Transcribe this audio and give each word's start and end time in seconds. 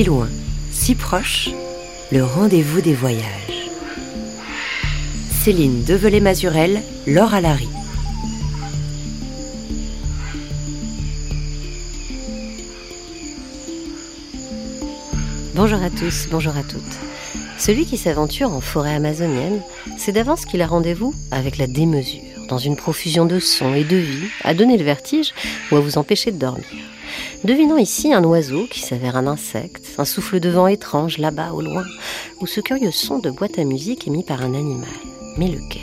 Si 0.00 0.06
loin, 0.06 0.30
si 0.72 0.94
proche, 0.94 1.50
le 2.10 2.24
rendez-vous 2.24 2.80
des 2.80 2.94
voyages. 2.94 3.68
Céline 5.30 5.84
Develay-Mazurel, 5.84 6.80
Laure 7.06 7.34
Alary. 7.34 7.68
Bonjour 15.54 15.82
à 15.82 15.90
tous, 15.90 16.28
bonjour 16.30 16.56
à 16.56 16.62
toutes. 16.62 16.80
Celui 17.58 17.84
qui 17.84 17.98
s'aventure 17.98 18.54
en 18.54 18.62
forêt 18.62 18.94
amazonienne, 18.94 19.60
c'est 19.98 20.12
d'avance 20.12 20.46
qu'il 20.46 20.62
a 20.62 20.66
rendez-vous 20.66 21.14
avec 21.30 21.58
la 21.58 21.66
démesure, 21.66 22.22
dans 22.48 22.56
une 22.56 22.76
profusion 22.76 23.26
de 23.26 23.38
sons 23.38 23.74
et 23.74 23.84
de 23.84 23.96
vie, 23.96 24.28
à 24.44 24.54
donner 24.54 24.78
le 24.78 24.84
vertige 24.84 25.34
ou 25.70 25.76
à 25.76 25.80
vous 25.80 25.98
empêcher 25.98 26.32
de 26.32 26.38
dormir. 26.38 26.64
Devinons 27.44 27.78
ici 27.78 28.12
un 28.12 28.22
oiseau 28.24 28.66
qui 28.70 28.80
s'avère 28.80 29.16
un 29.16 29.26
insecte, 29.26 29.86
un 29.98 30.04
souffle 30.04 30.40
de 30.40 30.50
vent 30.50 30.66
étrange 30.66 31.18
là-bas 31.18 31.52
au 31.52 31.62
loin, 31.62 31.84
ou 32.40 32.46
ce 32.46 32.60
curieux 32.60 32.90
son 32.90 33.18
de 33.18 33.30
boîte 33.30 33.58
à 33.58 33.64
musique 33.64 34.06
émis 34.06 34.24
par 34.24 34.42
un 34.42 34.54
animal. 34.54 34.88
Mais 35.38 35.48
lequel? 35.48 35.80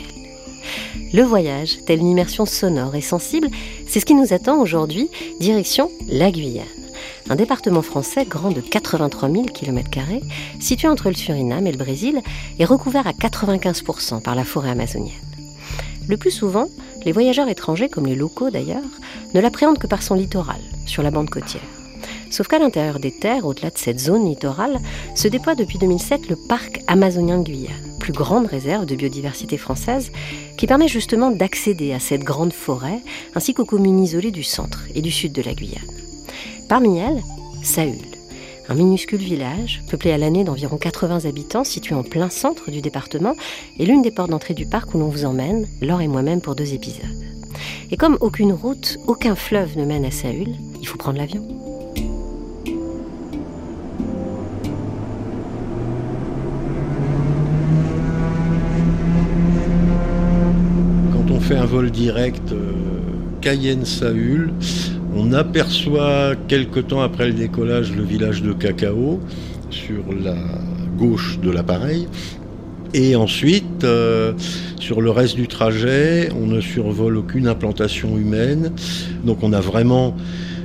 Le 1.12 1.22
voyage, 1.22 1.78
telle 1.84 1.98
une 1.98 2.10
immersion 2.10 2.46
sonore 2.46 2.94
et 2.94 3.00
sensible, 3.00 3.48
c'est 3.88 3.98
ce 3.98 4.06
qui 4.06 4.14
nous 4.14 4.32
attend 4.32 4.60
aujourd'hui, 4.60 5.10
direction 5.40 5.90
la 6.08 6.30
Guyane 6.30 6.66
un 7.30 7.36
département 7.36 7.82
français 7.82 8.24
grand 8.24 8.50
de 8.50 8.60
83 8.60 9.30
000 9.30 9.44
km, 9.44 9.90
situé 10.60 10.88
entre 10.88 11.08
le 11.08 11.14
Suriname 11.14 11.66
et 11.66 11.72
le 11.72 11.78
Brésil, 11.78 12.22
est 12.58 12.64
recouvert 12.64 13.06
à 13.06 13.12
95% 13.12 14.22
par 14.22 14.34
la 14.34 14.44
forêt 14.44 14.70
amazonienne. 14.70 15.27
Le 16.08 16.16
plus 16.16 16.30
souvent, 16.30 16.68
les 17.04 17.12
voyageurs 17.12 17.48
étrangers, 17.48 17.90
comme 17.90 18.06
les 18.06 18.14
locaux 18.14 18.50
d'ailleurs, 18.50 18.82
ne 19.34 19.40
l'appréhendent 19.40 19.78
que 19.78 19.86
par 19.86 20.02
son 20.02 20.14
littoral, 20.14 20.60
sur 20.86 21.02
la 21.02 21.10
bande 21.10 21.28
côtière. 21.28 21.62
Sauf 22.30 22.48
qu'à 22.48 22.58
l'intérieur 22.58 22.98
des 22.98 23.10
terres, 23.10 23.46
au-delà 23.46 23.70
de 23.70 23.78
cette 23.78 24.00
zone 24.00 24.26
littorale, 24.26 24.78
se 25.14 25.28
déploie 25.28 25.54
depuis 25.54 25.78
2007 25.78 26.28
le 26.28 26.36
parc 26.36 26.82
amazonien 26.86 27.38
de 27.38 27.44
Guyane, 27.44 27.96
plus 27.98 28.12
grande 28.12 28.46
réserve 28.46 28.86
de 28.86 28.96
biodiversité 28.96 29.58
française, 29.58 30.10
qui 30.56 30.66
permet 30.66 30.88
justement 30.88 31.30
d'accéder 31.30 31.92
à 31.92 32.00
cette 32.00 32.24
grande 32.24 32.52
forêt, 32.52 33.00
ainsi 33.34 33.54
qu'aux 33.54 33.64
communes 33.64 34.02
isolées 34.02 34.30
du 34.30 34.42
centre 34.42 34.84
et 34.94 35.02
du 35.02 35.10
sud 35.10 35.32
de 35.32 35.42
la 35.42 35.54
Guyane. 35.54 35.82
Parmi 36.68 36.98
elles, 36.98 37.22
Saül, 37.62 38.17
un 38.68 38.74
minuscule 38.74 39.18
village, 39.18 39.82
peuplé 39.90 40.12
à 40.12 40.18
l'année 40.18 40.44
d'environ 40.44 40.76
80 40.76 41.24
habitants, 41.24 41.64
situé 41.64 41.94
en 41.94 42.02
plein 42.02 42.28
centre 42.28 42.70
du 42.70 42.82
département, 42.82 43.34
et 43.78 43.86
l'une 43.86 44.02
des 44.02 44.10
portes 44.10 44.30
d'entrée 44.30 44.54
du 44.54 44.66
parc 44.66 44.94
où 44.94 44.98
l'on 44.98 45.08
vous 45.08 45.24
emmène, 45.24 45.66
Laure 45.80 46.02
et 46.02 46.08
moi-même, 46.08 46.42
pour 46.42 46.54
deux 46.54 46.74
épisodes. 46.74 47.04
Et 47.90 47.96
comme 47.96 48.18
aucune 48.20 48.52
route, 48.52 48.98
aucun 49.06 49.34
fleuve 49.34 49.78
ne 49.78 49.86
mène 49.86 50.04
à 50.04 50.10
Saül, 50.10 50.54
il 50.80 50.86
faut 50.86 50.98
prendre 50.98 51.16
l'avion. 51.18 51.46
Quand 61.12 61.30
on 61.30 61.40
fait 61.40 61.56
un 61.56 61.64
vol 61.64 61.90
direct 61.90 62.52
euh, 62.52 62.72
Cayenne-Saül, 63.40 64.52
on 65.14 65.32
aperçoit 65.32 66.34
quelque 66.48 66.80
temps 66.80 67.00
après 67.00 67.26
le 67.28 67.34
décollage 67.34 67.94
le 67.94 68.02
village 68.02 68.42
de 68.42 68.52
Cacao 68.52 69.20
sur 69.70 70.04
la 70.12 70.36
gauche 70.96 71.38
de 71.40 71.50
l'appareil. 71.50 72.08
Et 72.94 73.16
ensuite, 73.16 73.84
euh, 73.84 74.32
sur 74.80 75.00
le 75.00 75.10
reste 75.10 75.36
du 75.36 75.46
trajet, 75.46 76.30
on 76.34 76.46
ne 76.46 76.60
survole 76.60 77.18
aucune 77.18 77.46
implantation 77.46 78.16
humaine. 78.16 78.72
Donc 79.24 79.42
on 79.42 79.52
a 79.52 79.60
vraiment 79.60 80.16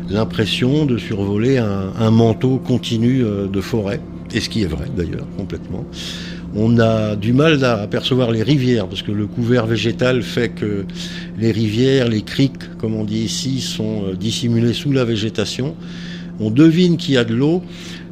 l'impression 0.10 0.86
de 0.86 0.98
survoler 0.98 1.58
un, 1.58 2.12
manteau 2.12 2.58
continu 2.58 3.24
euh, 3.24 3.48
de 3.48 3.62
forêt. 3.62 4.00
Et 4.34 4.40
ce 4.40 4.50
qui 4.50 4.64
est 4.64 4.68
vrai 4.68 4.86
d'ailleurs, 4.96 5.28
complètement. 5.38 5.86
On 6.56 6.78
a 6.78 7.16
du 7.16 7.34
mal 7.34 7.64
à 7.64 7.82
apercevoir 7.82 8.30
les 8.30 8.44
rivières 8.44 8.88
parce 8.88 9.02
que 9.02 9.12
le 9.12 9.26
couvert 9.26 9.66
végétal 9.66 10.22
fait 10.22 10.50
que 10.50 10.86
les 11.40 11.52
rivières, 11.52 12.08
les 12.08 12.22
criques, 12.22 12.78
comme 12.78 12.94
on 12.94 13.04
dit 13.04 13.22
ici, 13.22 13.60
sont 13.60 14.04
euh, 14.06 14.16
dissimulées 14.16 14.74
sous 14.74 14.92
la 14.92 15.04
végétation. 15.04 15.76
On 16.40 16.52
devine 16.52 16.98
qu'il 16.98 17.16
y 17.16 17.18
a 17.18 17.24
de 17.24 17.34
l'eau, 17.34 17.64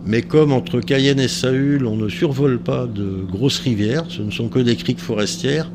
mais 0.07 0.24
comme 0.24 0.52
entre 0.53 0.79
Cayenne 0.79 1.19
et 1.19 1.28
Saül, 1.28 1.85
on 1.85 1.96
ne 1.96 2.09
survole 2.09 2.57
pas 2.57 2.88
de 2.88 3.24
grosses 3.31 3.59
rivières, 3.59 4.06
ce 4.09 4.24
ne 4.24 4.31
sont 4.31 4.47
que 4.47 4.59
des 4.59 4.75
criques 4.75 5.00
forestières, 5.00 5.69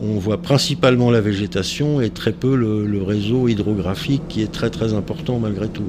on 0.00 0.18
voit 0.18 0.40
principalement 0.40 1.10
la 1.10 1.20
végétation 1.20 2.00
et 2.00 2.10
très 2.10 2.32
peu 2.32 2.54
le, 2.54 2.86
le 2.86 3.02
réseau 3.02 3.48
hydrographique 3.48 4.22
qui 4.28 4.42
est 4.42 4.52
très 4.52 4.70
très 4.70 4.92
important 4.92 5.40
malgré 5.40 5.68
tout. 5.68 5.82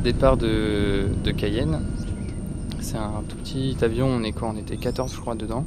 Départ 0.00 0.36
de, 0.36 1.08
Cayenne. 1.36 1.80
C'est 2.80 2.96
un 2.96 3.22
tout 3.28 3.36
petit 3.36 3.76
avion, 3.82 4.06
on 4.06 4.22
est 4.22 4.32
quoi 4.32 4.48
On 4.48 4.56
était 4.56 4.76
14 4.76 5.12
je 5.12 5.20
crois 5.20 5.34
dedans. 5.34 5.64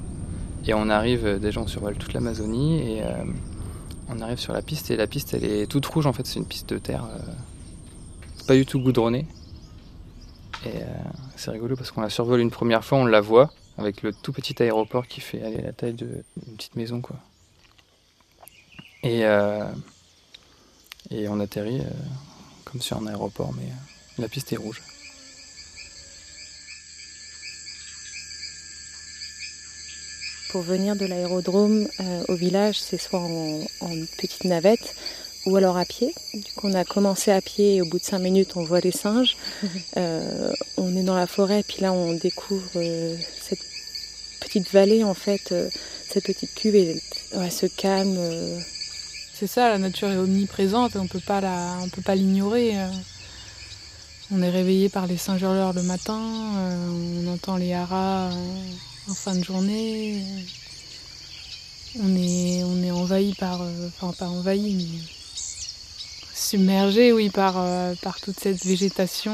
Et 0.68 0.74
on 0.74 0.90
arrive, 0.90 1.26
euh, 1.26 1.40
déjà 1.40 1.60
on 1.60 1.68
survole 1.68 1.96
toute 1.96 2.14
l'Amazonie 2.14 2.80
et 2.80 3.04
euh, 3.04 3.24
on 4.10 4.20
arrive 4.22 4.38
sur 4.38 4.54
la 4.54 4.62
piste 4.62 4.92
et 4.92 4.96
la 4.96 5.08
piste 5.08 5.34
elle 5.34 5.44
est 5.44 5.66
toute 5.66 5.86
rouge 5.86 6.06
en 6.06 6.14
fait, 6.14 6.26
c'est 6.28 6.40
une 6.40 6.46
piste 6.46 6.70
de 6.70 6.78
terre 6.78 7.06
euh, 7.06 7.20
pas 8.48 8.54
du 8.56 8.66
tout 8.66 8.80
goudronnée. 8.80 9.26
Et 10.66 10.82
c'est 11.38 11.50
rigolo 11.50 11.76
parce 11.76 11.90
qu'on 11.90 12.02
la 12.02 12.12
survole 12.12 12.40
une 12.40 12.52
première 12.52 12.86
fois, 12.86 13.00
on 13.00 13.06
la 13.06 13.20
voit 13.20 13.52
avec 13.80 14.04
le 14.04 14.14
tout 14.14 14.32
petit 14.32 14.62
aéroport 14.62 15.08
qui 15.08 15.20
fait 15.20 15.40
la 15.64 15.74
taille 15.74 15.94
d'une 15.94 16.22
petite 16.56 16.76
maison 16.76 17.02
quoi. 17.02 17.16
Et, 19.02 19.22
et 21.10 21.28
on 21.30 21.40
atterrit 21.40 21.82
comme 22.64 22.80
sur 22.80 22.98
un 22.98 23.08
aéroport 23.08 23.54
mais 23.58 23.70
la 24.18 24.28
piste 24.28 24.54
est 24.54 24.58
rouge. 24.58 24.82
Pour 30.52 30.62
venir 30.62 30.98
de 30.98 31.06
l'aérodrome 31.06 31.88
euh, 32.02 32.24
au 32.28 32.36
village, 32.36 32.78
c'est 32.78 32.98
soit 32.98 33.20
en, 33.20 33.64
petite 34.18 34.44
navette 34.44 34.96
ou 35.46 35.56
alors 35.56 35.78
à 35.78 35.86
pied. 35.86 36.14
Du 36.34 36.52
coup, 36.56 36.68
on 36.68 36.74
a 36.74 36.84
commencé 36.84 37.32
à 37.32 37.42
pied 37.42 37.76
et 37.76 37.82
au 37.82 37.86
bout 37.86 38.00
de 38.00 38.04
cinq 38.04 38.20
minutes, 38.20 38.58
on 38.58 38.64
voit 38.64 38.82
les 38.82 38.92
singes. 38.92 39.38
Euh, 39.98 40.54
on 40.78 40.96
est 40.96 41.04
dans 41.04 41.16
la 41.16 41.28
forêt, 41.28 41.64
puis 41.68 41.82
là, 41.82 41.92
on 41.92 42.14
découvre 42.14 42.70
euh, 42.78 43.18
cette 43.42 43.60
petite 44.40 44.72
vallée, 44.72 45.04
en 45.04 45.14
fait, 45.14 45.54
cette 46.10 46.24
petite 46.24 46.54
cuve, 46.56 46.76
et 46.76 47.02
ouais, 47.36 47.50
ce 47.50 47.66
calme. 47.66 48.18
C'est 49.34 49.48
ça, 49.48 49.70
la 49.70 49.78
nature 49.78 50.10
est 50.10 50.18
omniprésente, 50.18 50.96
on 50.96 51.08
peut 51.08 51.20
pas 51.20 51.42
on 51.82 51.90
peut 51.90 52.02
pas 52.02 52.16
l'ignorer. 52.16 52.74
On 54.34 54.42
est 54.42 54.50
réveillé 54.50 54.88
par 54.88 55.08
les 55.08 55.18
singes 55.18 55.42
hurleurs 55.42 55.74
le 55.74 55.84
matin, 55.84 56.18
euh, 56.18 57.22
on 57.22 57.34
entend 57.34 57.58
les 57.58 57.74
haras 57.74 58.32
euh, 58.32 58.64
en 59.10 59.14
fin 59.14 59.36
de 59.36 59.44
journée. 59.44 60.24
On 62.00 62.16
est, 62.16 62.92
envahi 62.92 63.34
par, 63.34 63.62
euh, 63.62 63.90
enfin 63.90 64.14
pas 64.18 64.30
envahi, 64.30 64.76
mais 64.76 64.86
submergé, 66.34 67.12
oui, 67.12 67.30
par, 67.30 67.62
toute 68.24 68.40
cette 68.40 68.64
végétation. 68.64 69.34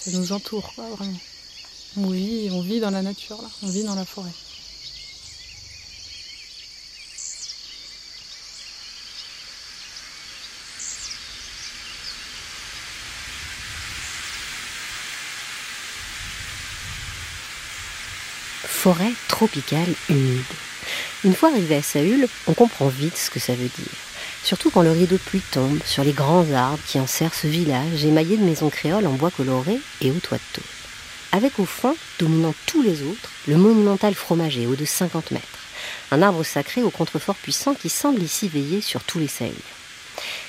ça 0.00 0.10
nous 0.10 0.32
entoure, 0.32 0.72
vraiment. 0.76 1.18
On 1.96 2.08
vit, 2.08 2.48
on 2.50 2.62
vit 2.62 2.80
dans 2.80 2.90
la 2.90 3.02
nature, 3.02 3.40
là. 3.40 3.48
on 3.62 3.68
vit 3.68 3.84
dans 3.84 3.94
la 3.94 4.04
forêt. 4.04 4.32
Forêt 18.84 19.14
tropicale 19.28 19.94
humide. 20.10 20.44
Une 21.24 21.34
fois 21.34 21.48
arrivé 21.48 21.76
à 21.76 21.82
Saül, 21.82 22.28
on 22.46 22.52
comprend 22.52 22.88
vite 22.88 23.16
ce 23.16 23.30
que 23.30 23.40
ça 23.40 23.54
veut 23.54 23.70
dire. 23.78 23.96
Surtout 24.42 24.70
quand 24.70 24.82
le 24.82 24.90
rideau 24.90 25.16
de 25.16 25.22
pluie 25.22 25.40
tombe 25.52 25.78
sur 25.86 26.04
les 26.04 26.12
grands 26.12 26.52
arbres 26.52 26.82
qui 26.86 27.00
enserrent 27.00 27.32
ce 27.32 27.46
village 27.46 28.04
émaillé 28.04 28.36
de 28.36 28.44
maisons 28.44 28.68
créoles 28.68 29.06
en 29.06 29.14
bois 29.14 29.30
coloré 29.30 29.78
et 30.02 30.10
au 30.10 30.18
toit 30.20 30.36
de 30.36 30.42
tôle. 30.52 30.64
Avec 31.32 31.58
au 31.58 31.64
fond, 31.64 31.96
dominant 32.18 32.54
tous 32.66 32.82
les 32.82 33.00
autres, 33.04 33.30
le 33.48 33.56
monumental 33.56 34.12
fromager 34.14 34.66
haut 34.66 34.76
de 34.76 34.84
50 34.84 35.30
mètres. 35.30 35.46
Un 36.10 36.20
arbre 36.20 36.44
sacré 36.44 36.82
au 36.82 36.90
contrefort 36.90 37.36
puissant 37.36 37.72
qui 37.72 37.88
semble 37.88 38.22
ici 38.22 38.48
veiller 38.48 38.82
sur 38.82 39.02
tous 39.02 39.18
les 39.18 39.28
Sahéliens. 39.28 39.56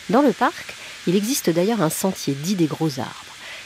Dans 0.10 0.22
le 0.22 0.34
parc, 0.34 0.76
il 1.08 1.16
existe 1.16 1.50
d'ailleurs 1.50 1.82
un 1.82 1.90
sentier 1.90 2.34
dit 2.34 2.56
des 2.56 2.68
gros 2.68 3.00
arbres. 3.00 3.26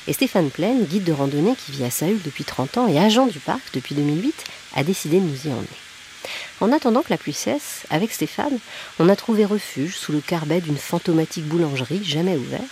Et 0.10 0.14
Stéphane 0.14 0.50
Plaine, 0.50 0.86
guide 0.86 1.04
de 1.04 1.12
randonnée 1.12 1.56
qui 1.56 1.72
vit 1.72 1.84
à 1.84 1.92
Saül 1.92 2.20
depuis 2.24 2.44
30 2.44 2.78
ans 2.80 2.88
et 2.88 2.98
agent 2.98 3.28
du 3.28 3.40
parc 3.40 3.62
depuis 3.74 3.94
2008, 3.94 4.44
a 4.80 4.84
décidé 4.84 5.20
de 5.20 5.26
nous 5.26 5.48
y 5.48 5.52
emmener. 5.52 5.68
En 6.62 6.72
attendant 6.72 7.02
que 7.02 7.10
la 7.10 7.18
pluie 7.18 7.34
cesse, 7.34 7.84
avec 7.90 8.14
Stéphane, 8.14 8.60
on 8.98 9.10
a 9.10 9.16
trouvé 9.16 9.44
refuge 9.44 9.96
sous 9.96 10.14
le 10.14 10.22
carbet 10.22 10.62
d'une 10.62 10.78
fantomatique 10.78 11.46
boulangerie 11.46 12.04
jamais 12.04 12.38
ouverte, 12.38 12.64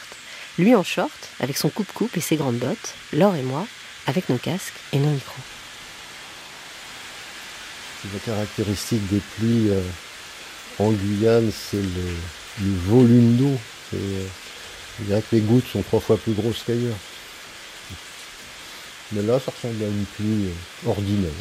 Lui 0.58 0.74
en 0.74 0.84
short, 0.84 1.30
avec 1.40 1.58
son 1.58 1.70
coupe-coupe 1.70 2.16
et 2.18 2.22
ses 2.22 2.38
grandes 2.38 2.58
bottes, 2.58 2.96
Laure 3.14 3.36
et 3.36 3.44
moi, 3.44 3.68
avec 4.08 4.30
nos 4.30 4.38
casques 4.38 4.74
et 4.94 5.00
nos 5.00 5.12
micros. 5.12 5.42
La 8.14 8.20
caractéristique 8.20 9.06
des 9.08 9.22
pluies 9.36 9.70
euh, 9.70 9.82
en 10.80 10.92
Guyane, 10.92 11.52
c'est 11.52 11.78
le, 11.78 12.74
volume 12.88 13.36
d'eau. 13.36 13.58
Euh, 13.94 14.26
je 15.00 15.14
que 15.14 15.26
les 15.34 15.42
gouttes 15.42 15.68
sont 15.68 15.84
trois 15.84 16.00
fois 16.00 16.18
plus 16.18 16.34
grosses 16.34 16.64
qu'ailleurs. 16.66 16.98
Mais 19.12 19.24
là, 19.24 19.40
ça 19.40 19.52
ressemble 19.52 19.84
à 19.84 19.88
une 19.88 20.06
pluie 20.06 20.48
euh, 20.48 20.90
ordinaire. 20.90 21.32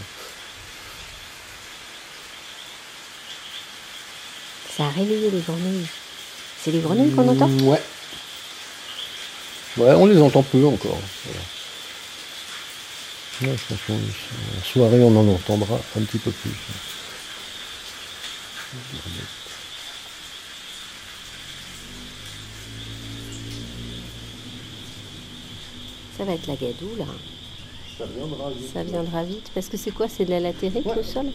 Ça 4.77 4.85
a 4.85 4.91
réveillé 4.91 5.31
les 5.31 5.41
grenouilles. 5.41 5.87
C'est 6.63 6.71
les 6.71 6.81
grenouilles 6.81 7.11
qu'on 7.13 7.27
entend 7.27 7.49
mmh, 7.49 7.63
Ouais. 7.63 7.81
Ouais, 9.79 9.93
on 9.93 10.05
les 10.05 10.21
entend 10.21 10.43
peu 10.43 10.67
encore. 10.67 10.99
Ouais, 13.41 13.57
je 13.57 13.75
pense 13.75 13.79
qu'en 13.87 14.65
soirée, 14.65 15.03
on 15.03 15.17
en 15.17 15.29
entendra 15.29 15.77
un 15.99 16.03
petit 16.03 16.19
peu 16.19 16.31
plus. 16.31 16.51
Ça 26.19 26.25
va 26.25 26.33
être 26.33 26.47
la 26.47 26.57
gadoue, 26.57 26.97
là. 26.99 27.07
Ça 27.99 28.05
viendra 28.07 28.51
vite. 28.51 28.73
Ça 28.75 28.83
viendra 28.83 29.23
vite. 29.23 29.51
Parce 29.55 29.69
que 29.69 29.79
c'est 29.79 29.91
quoi? 29.91 30.09
C'est 30.09 30.27
de 30.27 30.31
la 30.31 30.41
latérite, 30.41 30.87
le 30.95 31.03
sol? 31.03 31.27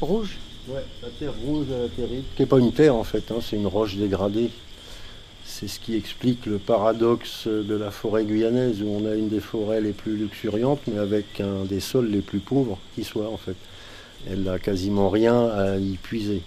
Rouge 0.00 0.38
Ouais, 0.68 0.84
la 1.02 1.08
terre 1.08 1.34
rouge, 1.44 1.66
la 1.70 1.78
latérite. 1.78 2.24
Qui 2.36 2.42
n'est 2.42 2.46
pas 2.46 2.60
une 2.60 2.72
terre, 2.72 2.94
en 2.94 3.02
fait. 3.02 3.32
Hein, 3.32 3.38
c'est 3.42 3.56
une 3.56 3.66
roche 3.66 3.96
dégradée. 3.96 4.50
C'est 5.44 5.66
ce 5.66 5.80
qui 5.80 5.96
explique 5.96 6.46
le 6.46 6.58
paradoxe 6.58 7.48
de 7.48 7.74
la 7.74 7.90
forêt 7.90 8.24
guyanaise, 8.24 8.80
où 8.80 8.86
on 8.86 9.10
a 9.10 9.14
une 9.16 9.28
des 9.28 9.40
forêts 9.40 9.80
les 9.80 9.90
plus 9.90 10.16
luxuriantes, 10.16 10.80
mais 10.86 10.98
avec 10.98 11.40
un 11.40 11.64
des 11.64 11.80
sols 11.80 12.10
les 12.10 12.20
plus 12.20 12.38
pauvres 12.38 12.78
qui 12.94 13.02
soit, 13.02 13.28
en 13.28 13.36
fait. 13.36 13.56
Elle 14.30 14.44
n'a 14.44 14.60
quasiment 14.60 15.10
rien 15.10 15.48
à 15.48 15.78
y 15.78 15.96
puiser. 15.96 16.42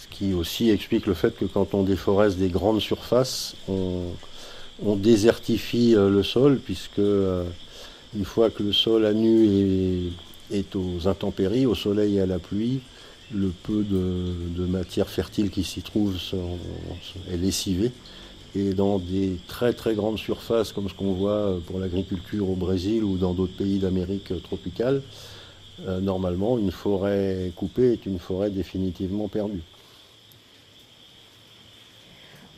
Ce 0.00 0.06
qui 0.16 0.32
aussi 0.32 0.70
explique 0.70 1.06
le 1.06 1.14
fait 1.14 1.36
que 1.36 1.46
quand 1.46 1.74
on 1.74 1.82
déforeste 1.82 2.38
des 2.38 2.48
grandes 2.48 2.80
surfaces, 2.80 3.56
on, 3.68 4.14
désertifie 4.96 5.96
euh, 5.96 6.08
le 6.08 6.22
sol, 6.22 6.60
puisque 6.64 7.00
euh, 7.00 7.42
une 8.16 8.24
fois 8.24 8.50
que 8.50 8.62
le 8.62 8.72
sol 8.72 9.04
à 9.04 9.12
nu 9.12 10.12
est 10.52 10.76
aux 10.76 11.08
intempéries, 11.08 11.66
au 11.66 11.74
soleil 11.74 12.16
et 12.16 12.20
à 12.20 12.26
la 12.26 12.38
pluie, 12.38 12.80
le 13.32 13.48
peu 13.48 13.84
de, 13.84 14.66
matière 14.66 15.08
fertile 15.08 15.50
qui 15.50 15.64
s'y 15.64 15.82
trouve 15.82 16.16
est 17.30 17.36
lessivé. 17.36 17.92
Et 18.54 18.74
dans 18.74 18.98
des 18.98 19.36
très 19.46 19.72
très 19.72 19.94
grandes 19.94 20.18
surfaces 20.18 20.72
comme 20.72 20.88
ce 20.88 20.94
qu'on 20.94 21.12
voit 21.12 21.60
pour 21.66 21.78
l'agriculture 21.78 22.50
au 22.50 22.56
Brésil 22.56 23.04
ou 23.04 23.16
dans 23.16 23.32
d'autres 23.32 23.56
pays 23.56 23.78
d'Amérique 23.78 24.32
tropicale, 24.42 25.02
euh, 25.86 26.00
normalement 26.00 26.58
une 26.58 26.72
forêt 26.72 27.52
coupée 27.54 27.92
est 27.92 28.06
une 28.06 28.18
forêt 28.18 28.50
définitivement 28.50 29.28
perdue. 29.28 29.62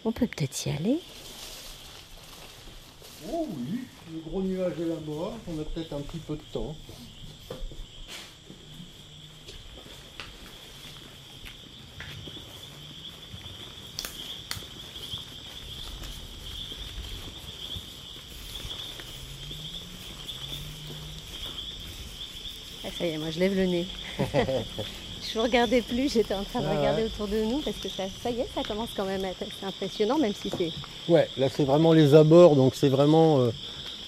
On 0.04 0.12
peut 0.12 0.26
peut-être 0.26 0.66
y 0.66 0.70
aller. 0.70 0.98
Oh 3.30 3.46
oui, 3.50 3.80
le 4.12 4.18
gros 4.20 4.42
nuage 4.42 4.72
est 4.80 4.88
là-bas, 4.88 5.32
on 5.46 5.60
a 5.60 5.64
peut-être 5.64 5.92
un 5.92 6.00
petit 6.00 6.18
peu 6.18 6.34
de 6.34 6.42
temps. 6.52 6.74
Ça 22.98 23.06
y 23.06 23.10
est, 23.10 23.18
moi 23.18 23.30
je 23.30 23.38
lève 23.38 23.54
le 23.54 23.66
nez. 23.66 23.86
je 24.18 25.38
ne 25.38 25.42
regardais 25.42 25.82
plus, 25.82 26.12
j'étais 26.12 26.34
en 26.34 26.44
train 26.44 26.60
de 26.60 26.68
regarder 26.68 27.04
autour 27.04 27.26
de 27.28 27.42
nous 27.42 27.58
parce 27.58 27.76
que 27.76 27.88
ça, 27.88 28.04
ça 28.22 28.30
y 28.30 28.40
est, 28.40 28.48
ça 28.54 28.62
commence 28.62 28.90
quand 28.96 29.04
même 29.04 29.24
à 29.24 29.28
être 29.28 29.44
impressionnant, 29.62 30.18
même 30.18 30.34
si 30.34 30.50
c'est. 30.50 30.70
Ouais, 31.08 31.28
là 31.36 31.48
c'est 31.48 31.64
vraiment 31.64 31.92
les 31.92 32.14
abords, 32.14 32.56
donc 32.56 32.74
c'est 32.74 32.88
vraiment 32.88 33.38
euh, 33.40 33.50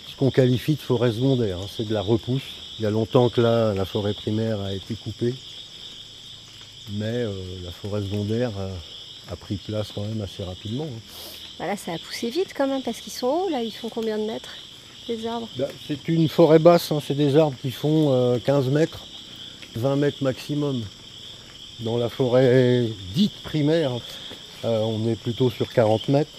ce 0.08 0.16
qu'on 0.16 0.30
qualifie 0.30 0.74
de 0.74 0.80
forêt 0.80 1.12
secondaire. 1.12 1.58
Hein. 1.58 1.66
c'est 1.74 1.88
de 1.88 1.94
la 1.94 2.02
repousse. 2.02 2.42
Il 2.78 2.82
y 2.82 2.86
a 2.86 2.90
longtemps 2.90 3.28
que 3.28 3.40
là, 3.40 3.72
la 3.72 3.84
forêt 3.84 4.14
primaire 4.14 4.60
a 4.60 4.72
été 4.72 4.94
coupée, 4.94 5.34
mais 6.92 7.04
euh, 7.06 7.32
la 7.64 7.70
forêt 7.70 8.02
secondaire 8.02 8.50
a, 9.30 9.36
pris 9.36 9.56
place 9.56 9.92
quand 9.94 10.02
même 10.02 10.20
assez 10.20 10.42
rapidement. 10.42 10.84
Hein. 10.84 11.00
Bah 11.58 11.66
là, 11.66 11.76
ça 11.76 11.92
a 11.92 11.98
poussé 11.98 12.30
vite 12.30 12.52
quand 12.56 12.66
même 12.66 12.82
parce 12.82 12.98
qu'ils 12.98 13.12
sont 13.12 13.28
hauts. 13.28 13.48
Là, 13.48 13.62
ils 13.62 13.72
font 13.72 13.88
combien 13.88 14.18
de 14.18 14.24
mètres? 14.24 14.50
Bah, 15.58 15.68
C'est 15.86 16.08
une 16.08 16.28
forêt 16.28 16.58
basse, 16.58 16.90
hein. 16.92 17.00
c'est 17.06 17.16
des 17.16 17.36
arbres 17.36 17.56
qui 17.60 17.70
font 17.70 18.38
15 18.44 18.68
euh, 18.68 18.70
mètres, 18.70 19.06
20 19.76 19.96
mètres 19.96 20.22
maximum. 20.22 20.82
Dans 21.80 21.98
la 21.98 22.08
forêt 22.08 22.88
dite 23.14 23.42
primaire, 23.42 23.92
euh, 24.64 24.80
on 24.80 25.08
est 25.08 25.16
plutôt 25.16 25.50
sur 25.50 25.72
40 25.72 26.08
mètres. 26.08 26.30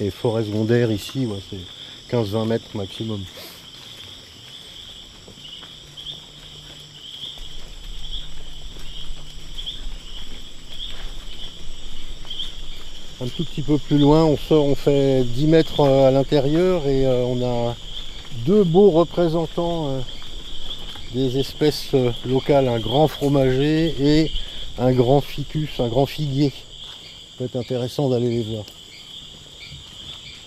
Et 0.00 0.10
forêt 0.10 0.44
secondaire 0.44 0.90
ici, 0.90 1.26
c'est 1.50 2.14
15-20 2.16 2.46
mètres 2.46 2.68
maximum. 2.74 3.22
Un 13.22 13.28
tout 13.28 13.44
petit 13.44 13.62
peu 13.62 13.76
plus 13.76 13.98
loin, 13.98 14.24
on 14.24 14.36
sort, 14.36 14.64
on 14.64 14.74
fait 14.74 15.24
10 15.24 15.46
mètres 15.46 15.80
euh, 15.80 16.08
à 16.08 16.10
l'intérieur 16.10 16.86
et 16.86 17.04
euh, 17.04 17.24
on 17.24 17.42
a 17.42 17.76
deux 18.46 18.64
beaux 18.64 18.90
représentants 18.90 19.88
euh, 19.88 20.00
des 21.12 21.38
espèces 21.38 21.94
locales, 22.24 22.68
un 22.68 22.78
grand 22.78 23.08
fromager 23.08 23.94
et 24.00 24.30
un 24.78 24.92
grand 24.92 25.20
ficus, 25.20 25.80
un 25.80 25.88
grand 25.88 26.06
figuier. 26.06 26.50
Ça 26.50 27.34
peut 27.38 27.44
être 27.44 27.56
intéressant 27.56 28.08
d'aller 28.08 28.30
les 28.30 28.42
voir. 28.42 28.64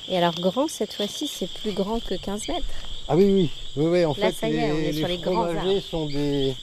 Et 0.10 0.18
alors 0.18 0.34
grand 0.36 0.68
cette 0.68 0.94
fois-ci, 0.94 1.28
c'est 1.28 1.50
plus 1.50 1.74
grand 1.74 2.00
que 2.00 2.16
15 2.16 2.48
mètres. 2.48 2.66
Ah 3.08 3.16
oui, 3.16 3.26
oui, 3.26 3.50
oui, 3.76 3.86
oui 3.86 4.06
en 4.06 4.14
fait, 4.14 4.34
les, 4.44 5.18
fromagers 5.22 5.82
sont 5.82 6.08
des, 6.08 6.56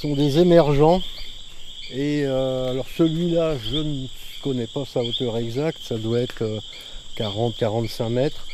sont 0.00 0.14
des 0.14 0.38
émergents. 0.38 1.00
Et 1.90 2.24
alors 2.24 2.86
celui-là, 2.96 3.56
je 3.58 3.76
ne 3.76 4.06
je 4.38 4.42
connais 4.42 4.66
pas 4.66 4.84
sa 4.84 5.02
hauteur 5.02 5.36
exacte, 5.36 5.78
ça 5.82 5.96
doit 5.96 6.20
être 6.20 6.44
40-45 7.16 8.02
euh, 8.02 8.08
mètres. 8.08 8.46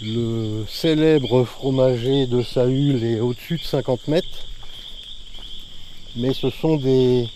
Le 0.00 0.64
célèbre 0.68 1.44
fromager 1.44 2.26
de 2.26 2.42
Saül 2.42 3.02
est 3.02 3.20
au-dessus 3.20 3.56
de 3.56 3.62
50 3.62 4.08
mètres. 4.08 4.46
Mais 6.16 6.32
ce 6.32 6.50
sont 6.50 6.76
des, 6.76 7.28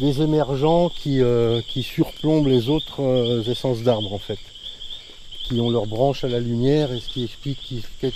émergents 0.00 0.90
euh, 1.06 1.62
qui, 1.68 1.82
surplombent 1.82 2.48
les 2.48 2.68
autres 2.68 3.02
euh, 3.02 3.42
essences 3.44 3.82
d'arbres 3.82 4.12
en 4.12 4.18
fait. 4.18 4.38
Qui 5.44 5.60
ont 5.60 5.70
leurs 5.70 5.86
branches 5.86 6.24
à 6.24 6.28
la 6.28 6.40
lumière 6.40 6.92
et 6.92 6.98
ce 6.98 7.08
qui 7.08 7.24
explique 7.24 7.74
que 8.00 8.08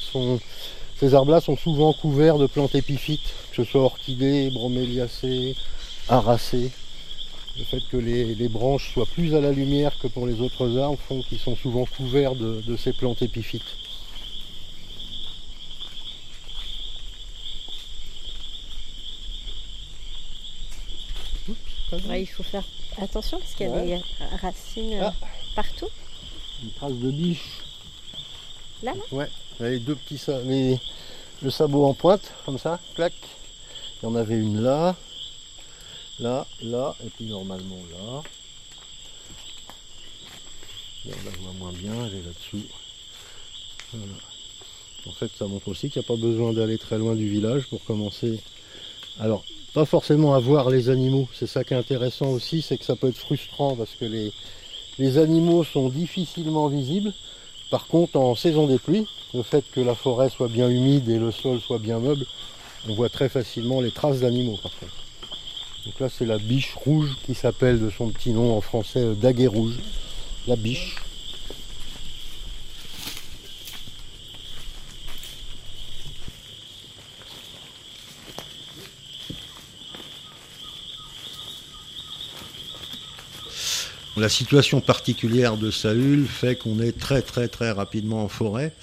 ces 0.98 1.14
arbres-là 1.14 1.40
sont 1.40 1.56
souvent 1.56 1.92
couverts 1.92 2.38
de 2.38 2.46
plantes 2.46 2.74
épiphytes, 2.74 3.32
que 3.52 3.64
ce 3.64 3.70
soit 3.70 3.82
orchidées, 3.82 4.50
broméliacées, 4.50 5.54
aracées. 6.08 6.72
Le 7.60 7.66
fait 7.66 7.80
que 7.90 7.98
les, 7.98 8.48
branches 8.48 8.90
soient 8.94 9.04
plus 9.04 9.34
à 9.34 9.40
la 9.40 9.52
lumière 9.52 9.92
que 9.98 10.06
pour 10.06 10.26
les 10.26 10.40
autres 10.40 10.78
arbres 10.78 10.98
font 11.06 11.20
qu'ils 11.20 11.38
sont 11.38 11.54
souvent 11.54 11.84
couverts 11.84 12.34
de, 12.34 12.76
ces 12.78 12.94
plantes 12.94 13.20
épiphytes. 13.20 13.62
il 22.12 22.26
faut 22.26 22.42
faire 22.42 22.64
attention 22.98 23.38
parce 23.38 23.52
qu'il 23.54 23.68
y 23.68 23.72
a 23.72 23.82
des 23.82 24.00
racines 24.40 24.94
euh, 24.94 25.08
ah. 25.08 25.14
partout. 25.54 25.88
Une 26.62 26.70
trace 26.70 26.94
de 26.94 27.10
biche. 27.10 27.58
Là, 28.82 28.94
là 28.94 29.02
Ouais, 29.12 29.28
les 29.60 29.80
deux 29.80 29.96
petits 29.96 30.20
le 31.42 31.50
sabot 31.50 31.84
en 31.84 31.94
pointe, 31.94 32.32
comme 32.46 32.58
ça, 32.58 32.78
clac. 32.94 33.12
Il 34.02 34.06
y 34.06 34.08
en 34.08 34.14
avait 34.14 34.38
une 34.38 34.62
là, 34.62 34.96
là, 36.20 36.46
là, 36.62 36.94
et 37.04 37.08
puis 37.10 37.24
normalement 37.26 37.80
là. 37.92 38.22
Là, 41.06 41.14
on 41.18 41.24
la 41.24 41.36
voit 41.38 41.52
moins 41.58 41.72
bien, 41.72 41.92
elle 42.06 42.18
est 42.18 42.22
là-dessous. 42.22 42.66
En 45.06 45.12
fait, 45.12 45.30
ça 45.38 45.46
montre 45.46 45.68
aussi 45.68 45.88
qu'il 45.88 46.00
n'y 46.00 46.06
a 46.06 46.08
pas 46.08 46.20
besoin 46.20 46.52
d'aller 46.52 46.78
très 46.78 46.98
loin 46.98 47.14
du 47.14 47.28
village 47.28 47.66
pour 47.68 47.82
commencer. 47.84 48.38
Alors, 49.18 49.44
pas 49.72 49.86
forcément 49.86 50.34
à 50.34 50.40
voir 50.40 50.68
les 50.68 50.90
animaux, 50.90 51.28
c'est 51.32 51.46
ça 51.46 51.64
qui 51.64 51.74
est 51.74 51.78
intéressant 51.78 52.30
aussi, 52.30 52.60
c'est 52.60 52.76
que 52.76 52.84
ça 52.84 52.96
peut 52.96 53.08
être 53.08 53.16
frustrant 53.16 53.76
parce 53.76 53.94
que 53.94 54.04
les, 54.04 54.32
les 54.98 55.16
animaux 55.16 55.64
sont 55.64 55.88
difficilement 55.88 56.68
visibles. 56.68 57.14
Par 57.70 57.86
contre, 57.86 58.16
en 58.16 58.34
saison 58.34 58.66
des 58.66 58.78
pluies, 58.78 59.06
le 59.32 59.42
fait 59.42 59.64
que 59.72 59.80
la 59.80 59.94
forêt 59.94 60.28
soit 60.28 60.48
bien 60.48 60.68
humide 60.68 61.08
et 61.08 61.18
le 61.18 61.30
sol 61.30 61.60
soit 61.60 61.78
bien 61.78 61.98
meuble, 61.98 62.26
on 62.88 62.94
voit 62.94 63.08
très 63.08 63.28
facilement 63.28 63.80
les 63.80 63.92
traces 63.92 64.20
d'animaux 64.20 64.58
par 64.62 64.72
contre. 64.78 65.09
Donc 65.86 65.98
là, 65.98 66.08
c'est 66.10 66.26
la 66.26 66.38
biche 66.38 66.74
rouge 66.74 67.16
qui 67.24 67.34
s'appelle 67.34 67.80
de 67.80 67.90
son 67.90 68.10
petit 68.10 68.30
nom 68.30 68.56
en 68.56 68.60
français 68.60 69.00
euh, 69.00 69.14
daguet 69.14 69.46
rouge. 69.46 69.76
La 70.46 70.56
biche. 70.56 70.96
La 84.16 84.28
situation 84.28 84.82
particulière 84.82 85.56
de 85.56 85.70
Saül 85.70 86.26
fait 86.26 86.54
qu'on 86.54 86.78
est 86.78 86.98
très 86.98 87.22
très 87.22 87.48
très 87.48 87.70
rapidement 87.70 88.24
en 88.24 88.28
forêt 88.28 88.74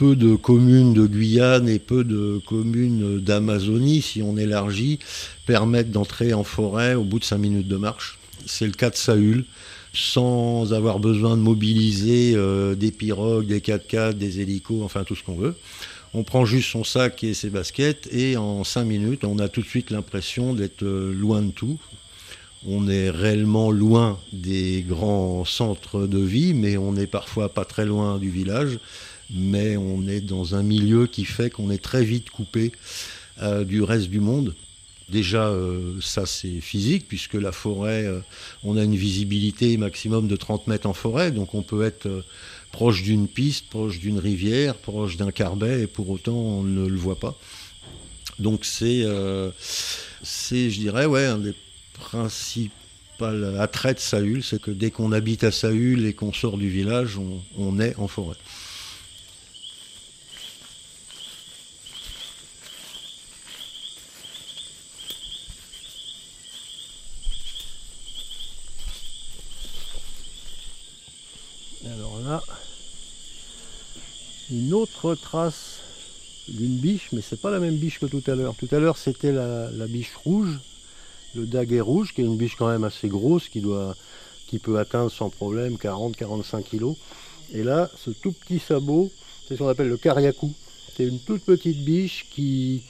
peu 0.00 0.16
de 0.16 0.34
communes 0.34 0.94
de 0.94 1.04
Guyane 1.04 1.68
et 1.68 1.78
peu 1.78 2.04
de 2.04 2.40
communes 2.46 3.20
d'Amazonie, 3.20 4.00
si 4.00 4.22
on 4.22 4.38
élargit, 4.38 4.98
permettent 5.44 5.90
d'entrer 5.90 6.32
en 6.32 6.42
forêt 6.42 6.94
au 6.94 7.04
bout 7.04 7.18
de 7.18 7.24
5 7.24 7.36
minutes 7.36 7.68
de 7.68 7.76
marche. 7.76 8.18
C'est 8.46 8.64
le 8.64 8.72
cas 8.72 8.88
de 8.88 8.96
Saül, 8.96 9.44
sans 9.92 10.72
avoir 10.72 11.00
besoin 11.00 11.36
de 11.36 11.42
mobiliser 11.42 12.32
euh, 12.34 12.74
des 12.74 12.92
pirogues, 12.92 13.48
des 13.48 13.60
4x4, 13.60 14.14
des 14.14 14.40
hélicos, 14.40 14.82
enfin 14.82 15.04
tout 15.04 15.14
ce 15.14 15.22
qu'on 15.22 15.36
veut. 15.36 15.54
On 16.14 16.24
prend 16.24 16.46
juste 16.46 16.70
son 16.70 16.82
sac 16.82 17.22
et 17.22 17.34
ses 17.34 17.50
baskets 17.50 18.08
et 18.10 18.38
en 18.38 18.64
5 18.64 18.84
minutes, 18.84 19.24
on 19.24 19.38
a 19.38 19.50
tout 19.50 19.60
de 19.60 19.66
suite 19.66 19.90
l'impression 19.90 20.54
d'être 20.54 20.82
euh, 20.82 21.12
loin 21.12 21.42
de 21.42 21.50
tout, 21.50 21.78
on 22.66 22.88
est 22.88 23.10
réellement 23.10 23.70
loin 23.70 24.18
des 24.32 24.82
grands 24.86 25.44
centres 25.44 26.06
de 26.06 26.18
vie, 26.18 26.52
mais 26.54 26.76
on 26.76 26.92
n'est 26.92 27.06
parfois 27.06 27.50
pas 27.50 27.66
très 27.66 27.86
loin 27.86 28.18
du 28.18 28.30
village. 28.30 28.78
Mais 29.32 29.76
on 29.76 30.06
est 30.06 30.20
dans 30.20 30.54
un 30.54 30.62
milieu 30.62 31.06
qui 31.06 31.24
fait 31.24 31.50
qu'on 31.50 31.70
est 31.70 31.82
très 31.82 32.04
vite 32.04 32.30
coupé 32.30 32.72
euh, 33.42 33.64
du 33.64 33.82
reste 33.82 34.08
du 34.08 34.20
monde. 34.20 34.54
Déjà, 35.08 35.48
euh, 35.48 36.00
ça 36.00 36.26
c'est 36.26 36.60
physique, 36.60 37.06
puisque 37.08 37.34
la 37.34 37.52
forêt, 37.52 38.04
euh, 38.06 38.20
on 38.62 38.76
a 38.76 38.84
une 38.84 38.96
visibilité 38.96 39.76
maximum 39.76 40.28
de 40.28 40.36
30 40.36 40.66
mètres 40.66 40.86
en 40.86 40.94
forêt, 40.94 41.32
donc 41.32 41.54
on 41.54 41.62
peut 41.62 41.84
être 41.84 42.24
proche 42.70 43.02
d'une 43.02 43.26
piste, 43.26 43.68
proche 43.68 43.98
d'une 43.98 44.18
rivière, 44.18 44.76
proche 44.76 45.16
d'un 45.16 45.32
carbet, 45.32 45.82
et 45.82 45.86
pour 45.88 46.08
autant 46.10 46.36
on 46.36 46.62
ne 46.62 46.86
le 46.86 46.96
voit 46.96 47.18
pas. 47.18 47.36
Donc 48.38 48.64
c'est, 48.64 49.02
je 49.02 50.78
dirais, 50.78 51.06
ouais, 51.06 51.26
un 51.26 51.38
des 51.38 51.54
principal 52.00 53.56
attrait 53.60 53.94
de 53.94 54.00
Saül, 54.00 54.42
c'est 54.42 54.60
que 54.60 54.70
dès 54.70 54.90
qu'on 54.90 55.12
habite 55.12 55.44
à 55.44 55.52
Saül 55.52 56.06
et 56.06 56.14
qu'on 56.14 56.32
sort 56.32 56.56
du 56.56 56.68
village, 56.68 57.18
on, 57.56 57.78
est 57.78 57.96
en 57.96 58.08
forêt. 58.08 58.36
Alors 71.84 72.20
là, 72.20 72.42
une 74.50 74.74
autre 74.74 75.14
trace 75.14 75.78
d'une 76.48 76.76
biche, 76.76 77.08
mais 77.12 77.20
c'est 77.20 77.40
pas 77.40 77.50
la 77.50 77.60
même 77.60 77.76
biche 77.76 78.00
que 78.00 78.06
tout 78.06 78.22
à 78.26 78.34
l'heure. 78.34 78.54
Tout 78.56 78.68
à 78.72 78.78
l'heure, 78.78 78.96
c'était 78.96 79.32
la 79.32 79.86
biche 79.86 80.14
rouge 80.24 80.58
le 81.34 81.46
daguet 81.46 81.80
rouge, 81.80 82.12
qui 82.14 82.22
est 82.22 82.24
une 82.24 82.36
biche 82.36 82.56
quand 82.56 82.68
même 82.68 82.84
assez 82.84 83.08
grosse, 83.08 83.48
qui, 83.48 83.60
doit, 83.60 83.94
qui 84.46 84.58
peut 84.58 84.78
atteindre 84.78 85.10
sans 85.10 85.30
problème 85.30 85.74
40-45 85.76 86.64
kg. 86.64 86.94
Et 87.52 87.62
là, 87.62 87.90
ce 87.96 88.10
tout 88.10 88.32
petit 88.32 88.58
sabot, 88.58 89.10
c'est 89.46 89.54
ce 89.54 89.58
qu'on 89.58 89.68
appelle 89.68 89.88
le 89.88 89.96
cariacou. 89.96 90.52
C'est 90.96 91.06
une 91.06 91.20
toute 91.20 91.44
petite 91.44 91.84
biche 91.84 92.26
qui 92.30 92.82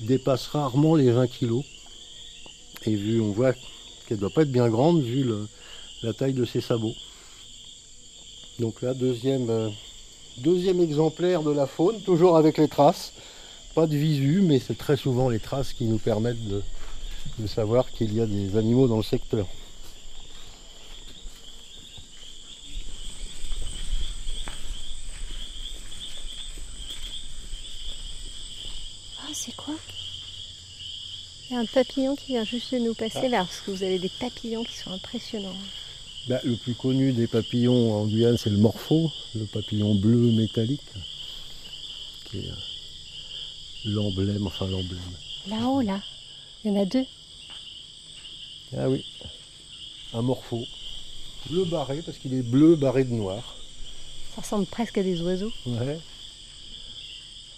dépasse 0.00 0.46
rarement 0.48 0.94
les 0.94 1.10
20 1.10 1.26
kg. 1.26 1.60
Et 2.86 2.94
vu, 2.94 3.20
on 3.20 3.32
voit 3.32 3.52
qu'elle 4.06 4.16
ne 4.16 4.20
doit 4.20 4.30
pas 4.30 4.42
être 4.42 4.52
bien 4.52 4.68
grande 4.68 5.02
vu 5.02 5.26
la 6.02 6.12
taille 6.12 6.34
de 6.34 6.44
ses 6.44 6.60
sabots. 6.60 6.94
Donc 8.58 8.82
là, 8.82 8.94
deuxième, 8.94 9.48
euh, 9.50 9.68
deuxième 10.38 10.80
exemplaire 10.80 11.42
de 11.42 11.50
la 11.50 11.66
faune, 11.66 12.00
toujours 12.02 12.36
avec 12.36 12.58
les 12.58 12.68
traces. 12.68 13.12
Pas 13.74 13.86
de 13.86 13.96
visu, 13.96 14.42
mais 14.42 14.58
c'est 14.58 14.76
très 14.76 14.96
souvent 14.96 15.28
les 15.28 15.38
traces 15.38 15.72
qui 15.72 15.84
nous 15.84 15.98
permettent 15.98 16.46
de, 16.46 16.62
de 17.38 17.46
savoir 17.46 17.90
qu'il 17.90 18.14
y 18.14 18.20
a 18.20 18.26
des 18.26 18.56
animaux 18.56 18.86
dans 18.86 18.98
le 18.98 19.02
secteur. 19.02 19.46
Ah, 29.20 29.30
c'est 29.32 29.56
quoi? 29.56 29.74
Il 31.48 31.54
y 31.54 31.56
a 31.56 31.60
un 31.60 31.66
papillon 31.66 32.14
qui 32.16 32.32
vient 32.32 32.44
juste 32.44 32.74
de 32.74 32.78
nous 32.78 32.94
passer 32.94 33.20
ah. 33.24 33.28
là, 33.28 33.38
parce 33.38 33.60
que 33.60 33.70
vous 33.70 33.82
avez 33.82 33.98
des 33.98 34.10
papillons 34.20 34.64
qui 34.64 34.76
sont 34.76 34.90
impressionnants. 34.90 35.56
Bah, 36.28 36.40
le 36.44 36.54
plus 36.54 36.74
connu 36.74 37.12
des 37.12 37.26
papillons 37.26 37.94
en 37.94 38.06
Guyane, 38.06 38.38
c'est 38.38 38.50
le 38.50 38.56
morpho, 38.56 39.10
le 39.34 39.44
papillon 39.44 39.96
bleu 39.96 40.30
métallique, 40.30 40.80
qui 42.26 42.38
est 42.38 42.50
l'emblème, 43.86 44.46
enfin 44.46 44.68
l'emblème. 44.68 45.00
Là-haut, 45.48 45.80
là, 45.80 46.00
il 46.64 46.70
y 46.70 46.74
en 46.76 46.80
a 46.80 46.84
deux. 46.84 47.04
Ah 48.76 48.88
oui, 48.88 49.04
un 50.14 50.22
morpho. 50.22 50.64
Bleu 51.50 51.64
barré, 51.64 52.02
parce 52.02 52.18
qu'il 52.18 52.34
est 52.34 52.42
bleu 52.42 52.76
barré 52.76 53.02
de 53.02 53.12
noir. 53.12 53.56
Ça 54.36 54.42
ressemble 54.42 54.66
presque 54.66 54.98
à 54.98 55.02
des 55.02 55.20
oiseaux. 55.22 55.52
Ouais. 55.66 55.98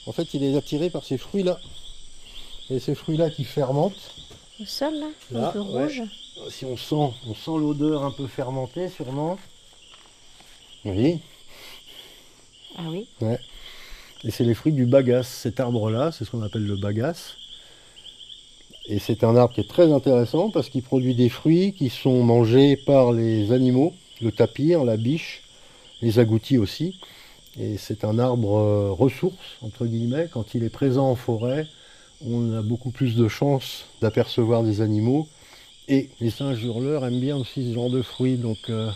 En 0.06 0.12
fait, 0.12 0.33
il 0.33 0.42
est 0.42 0.56
attiré 0.56 0.88
par 0.88 1.04
ces 1.04 1.18
fruits-là. 1.18 1.61
Et 2.71 2.80
ces 2.80 2.94
fruits-là 2.94 3.28
qui 3.28 3.44
fermentent. 3.44 4.14
Au 4.61 4.65
sol, 4.67 4.95
là, 5.33 5.49
un 5.49 5.53
peu 5.53 5.61
rouge. 5.61 6.03
Si 6.51 6.65
on 6.65 6.77
sent, 6.77 7.13
on 7.27 7.35
sent 7.35 7.59
l'odeur 7.59 8.05
un 8.05 8.13
peu 8.13 8.27
fermentée, 8.27 8.89
sûrement. 8.89 9.37
Oui. 10.85 11.21
Ah 12.77 12.83
oui. 12.89 13.09
Ouais. 13.21 13.39
Et 14.23 14.31
c'est 14.31 14.45
les 14.45 14.55
fruits 14.55 14.73
du 14.73 14.87
bagasse. 14.87 15.29
Cet 15.29 15.59
arbre-là, 15.59 16.13
c'est 16.13 16.25
ce 16.25 16.31
qu'on 16.31 16.43
appelle 16.43 16.67
le 16.67 16.77
bagasse. 16.77 17.37
Et 18.87 18.99
c'est 18.99 19.25
un 19.25 19.35
arbre 19.37 19.55
qui 19.55 19.61
est 19.61 19.69
très 19.69 19.93
intéressant 19.93 20.51
parce 20.51 20.69
qu'il 20.69 20.83
produit 20.83 21.15
des 21.15 21.29
fruits 21.31 21.73
qui 21.73 21.89
sont 21.89 22.23
mangés 22.23 22.77
par 22.77 23.13
les 23.13 23.51
animaux, 23.51 23.95
le 24.21 24.31
tapir, 24.31 24.85
la 24.85 24.97
biche, 24.97 25.43
les 26.03 26.19
agoutis 26.19 26.59
aussi. 26.59 27.01
Et 27.59 27.77
c'est 27.77 28.05
un 28.05 28.19
arbre 28.19 28.59
euh, 28.59 28.91
ressource, 28.91 29.59
entre 29.63 29.87
guillemets. 29.87 30.29
Quand 30.33 30.55
il 30.55 30.65
est 30.65 30.71
présent 30.71 31.09
en 31.09 31.17
forêt, 31.17 31.67
on 32.26 32.57
a 32.57 32.62
beaucoup 32.62 32.90
plus 32.90 33.16
de 33.16 33.28
chances 33.28 33.85
d'apercevoir 34.00 34.62
des 34.62 34.81
animaux. 34.81 35.28
Et 35.88 36.09
les 36.21 36.31
singes 36.31 36.62
hurleurs 36.62 37.04
aiment 37.04 37.21
bien 37.21 37.37
aussi 37.37 37.69
ce 37.69 37.75
genre 37.75 37.90
de 37.90 38.00
fruits, 38.00 38.37
donc, 38.37 38.59
euh, 38.71 38.90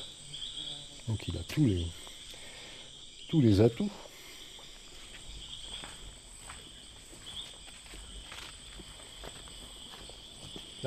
il 1.27 1.37
a 1.37 1.43
tous 1.47 1.67
les, 1.67 1.87
tous 3.29 3.41
les 3.41 3.61
atouts. 3.61 3.91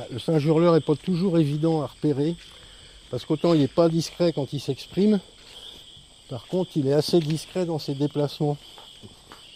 Le 0.09 0.19
singe 0.19 0.43
hurleur 0.45 0.73
n'est 0.73 0.81
pas 0.81 0.95
toujours 0.95 1.37
évident 1.37 1.81
à 1.81 1.87
repérer, 1.87 2.35
parce 3.11 3.25
qu'autant 3.25 3.53
il 3.53 3.59
n'est 3.59 3.67
pas 3.67 3.87
discret 3.87 4.33
quand 4.33 4.51
il 4.53 4.59
s'exprime, 4.59 5.19
par 6.29 6.47
contre 6.47 6.71
il 6.75 6.87
est 6.87 6.93
assez 6.93 7.19
discret 7.19 7.65
dans 7.65 7.77
ses 7.77 7.93
déplacements. 7.93 8.57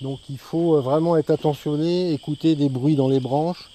Donc 0.01 0.19
il 0.29 0.37
faut 0.37 0.75
euh, 0.75 0.81
vraiment 0.81 1.17
être 1.17 1.29
attentionné, 1.29 2.11
écouter 2.11 2.55
des 2.55 2.69
bruits 2.69 2.95
dans 2.95 3.07
les 3.07 3.19
branches, 3.19 3.69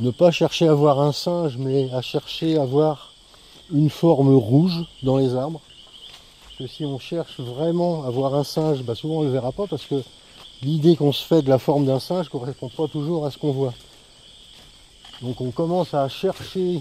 ne 0.00 0.10
pas 0.10 0.30
chercher 0.30 0.68
à 0.68 0.74
voir 0.74 1.00
un 1.00 1.12
singe, 1.12 1.56
mais 1.58 1.92
à 1.92 2.00
chercher 2.00 2.58
à 2.58 2.64
voir 2.64 3.12
une 3.70 3.90
forme 3.90 4.34
rouge 4.34 4.84
dans 5.02 5.18
les 5.18 5.34
arbres. 5.34 5.60
Parce 6.44 6.56
que 6.58 6.66
si 6.66 6.84
on 6.84 6.98
cherche 6.98 7.40
vraiment 7.40 8.04
à 8.04 8.10
voir 8.10 8.34
un 8.34 8.44
singe, 8.44 8.82
bah, 8.82 8.94
souvent 8.94 9.16
on 9.16 9.20
ne 9.20 9.26
le 9.26 9.32
verra 9.32 9.52
pas 9.52 9.66
parce 9.66 9.84
que 9.84 10.02
l'idée 10.62 10.96
qu'on 10.96 11.12
se 11.12 11.24
fait 11.24 11.42
de 11.42 11.48
la 11.48 11.58
forme 11.58 11.84
d'un 11.84 12.00
singe 12.00 12.26
ne 12.26 12.30
correspond 12.30 12.68
pas 12.68 12.88
toujours 12.88 13.26
à 13.26 13.30
ce 13.30 13.38
qu'on 13.38 13.52
voit. 13.52 13.74
Donc 15.20 15.40
on 15.40 15.50
commence 15.50 15.94
à 15.94 16.08
chercher 16.08 16.80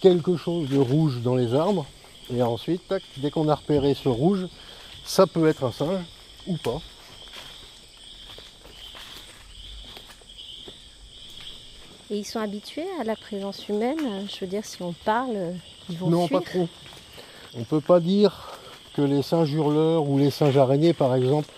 quelque 0.00 0.36
chose 0.36 0.68
de 0.68 0.78
rouge 0.78 1.20
dans 1.22 1.34
les 1.34 1.54
arbres. 1.54 1.86
Et 2.32 2.42
ensuite, 2.42 2.82
dès 3.16 3.30
qu'on 3.30 3.48
a 3.48 3.54
repéré 3.54 3.94
ce 3.94 4.08
rouge, 4.08 4.46
ça 5.04 5.26
peut 5.26 5.48
être 5.48 5.64
un 5.64 5.72
singe 5.72 6.04
ou 6.46 6.56
pas. 6.56 6.80
Et 12.10 12.18
ils 12.18 12.24
sont 12.24 12.40
habitués 12.40 12.86
à 13.00 13.04
la 13.04 13.16
présence 13.16 13.68
humaine 13.68 13.98
Je 14.32 14.40
veux 14.40 14.46
dire, 14.46 14.64
si 14.64 14.82
on 14.82 14.94
parle, 15.04 15.36
ils 15.90 15.98
vont 15.98 16.08
Non, 16.08 16.28
pas 16.28 16.40
trop. 16.40 16.68
On 17.54 17.60
ne 17.60 17.64
peut 17.64 17.80
pas 17.80 18.00
dire 18.00 18.58
que 18.94 19.02
les 19.02 19.22
singes 19.22 19.52
hurleurs 19.52 20.08
ou 20.08 20.18
les 20.18 20.30
singes 20.30 20.56
araignées, 20.56 20.92
par 20.94 21.14
exemple, 21.14 21.48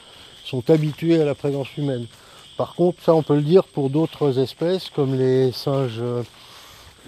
sont 0.44 0.68
habitués 0.70 1.20
à 1.20 1.24
la 1.24 1.34
présence 1.34 1.76
humaine. 1.76 2.06
Par 2.56 2.74
contre, 2.74 3.02
ça 3.02 3.14
on 3.14 3.22
peut 3.22 3.36
le 3.36 3.42
dire 3.42 3.64
pour 3.64 3.88
d'autres 3.90 4.38
espèces 4.38 4.90
comme 4.90 5.16
les 5.16 5.52
singes, 5.52 6.02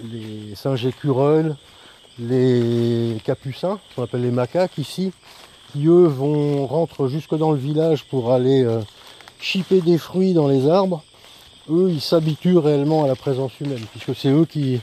les 0.03 0.55
singes 0.55 0.85
écureuils, 0.85 1.53
les 2.19 3.17
capucins, 3.23 3.79
qu'on 3.95 4.03
appelle 4.03 4.21
les 4.21 4.31
macaques 4.31 4.77
ici, 4.77 5.11
qui 5.71 5.87
eux 5.87 6.07
vont 6.07 6.65
rentrer 6.67 7.09
jusque 7.09 7.35
dans 7.35 7.51
le 7.51 7.57
village 7.57 8.05
pour 8.05 8.31
aller 8.31 8.63
euh, 8.63 8.79
chipper 9.39 9.81
des 9.81 9.97
fruits 9.97 10.33
dans 10.33 10.47
les 10.47 10.67
arbres. 10.67 11.03
Eux, 11.69 11.89
ils 11.89 12.01
s'habituent 12.01 12.57
réellement 12.57 13.05
à 13.05 13.07
la 13.07 13.15
présence 13.15 13.57
humaine, 13.61 13.83
puisque 13.91 14.15
c'est 14.15 14.29
eux 14.29 14.45
qui 14.45 14.81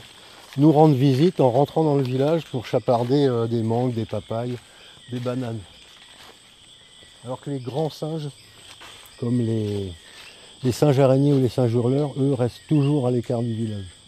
nous 0.57 0.71
rendent 0.71 0.95
visite 0.95 1.39
en 1.39 1.51
rentrant 1.51 1.83
dans 1.83 1.95
le 1.95 2.03
village 2.03 2.43
pour 2.45 2.65
chaparder 2.65 3.27
euh, 3.27 3.47
des 3.47 3.61
mangues, 3.61 3.93
des 3.93 4.05
papayes, 4.05 4.57
des 5.11 5.19
bananes. 5.19 5.59
Alors 7.23 7.39
que 7.39 7.51
les 7.51 7.59
grands 7.59 7.91
singes, 7.91 8.29
comme 9.19 9.39
les, 9.39 9.93
les 10.63 10.71
singes 10.71 10.99
araignées 10.99 11.33
ou 11.33 11.39
les 11.39 11.49
singes 11.49 11.73
hurleurs, 11.73 12.13
eux, 12.17 12.33
restent 12.33 12.63
toujours 12.67 13.05
à 13.05 13.11
l'écart 13.11 13.43
du 13.43 13.53
village. 13.53 14.00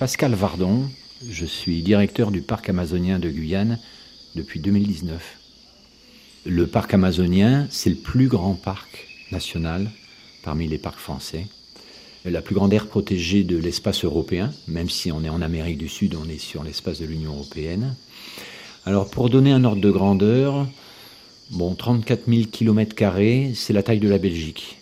Pascal 0.00 0.32
Vardon, 0.32 0.84
je 1.28 1.44
suis 1.44 1.82
directeur 1.82 2.30
du 2.30 2.40
parc 2.40 2.70
amazonien 2.70 3.18
de 3.18 3.28
Guyane 3.28 3.78
depuis 4.34 4.58
2019. 4.58 5.36
Le 6.46 6.66
parc 6.66 6.94
amazonien, 6.94 7.66
c'est 7.68 7.90
le 7.90 7.96
plus 7.96 8.26
grand 8.26 8.54
parc 8.54 9.06
national 9.30 9.90
parmi 10.42 10.66
les 10.68 10.78
parcs 10.78 11.00
français. 11.00 11.48
La 12.24 12.40
plus 12.40 12.54
grande 12.54 12.72
aire 12.72 12.86
protégée 12.86 13.44
de 13.44 13.58
l'espace 13.58 14.02
européen, 14.06 14.54
même 14.68 14.88
si 14.88 15.12
on 15.12 15.22
est 15.22 15.28
en 15.28 15.42
Amérique 15.42 15.76
du 15.76 15.90
Sud, 15.90 16.14
on 16.14 16.30
est 16.30 16.38
sur 16.38 16.64
l'espace 16.64 16.98
de 16.98 17.04
l'Union 17.04 17.34
européenne. 17.34 17.94
Alors 18.86 19.10
pour 19.10 19.28
donner 19.28 19.52
un 19.52 19.64
ordre 19.64 19.82
de 19.82 19.90
grandeur, 19.90 20.66
bon, 21.50 21.74
34 21.74 22.22
000 22.26 22.44
km, 22.50 22.96
c'est 23.54 23.74
la 23.74 23.82
taille 23.82 24.00
de 24.00 24.08
la 24.08 24.16
Belgique. 24.16 24.78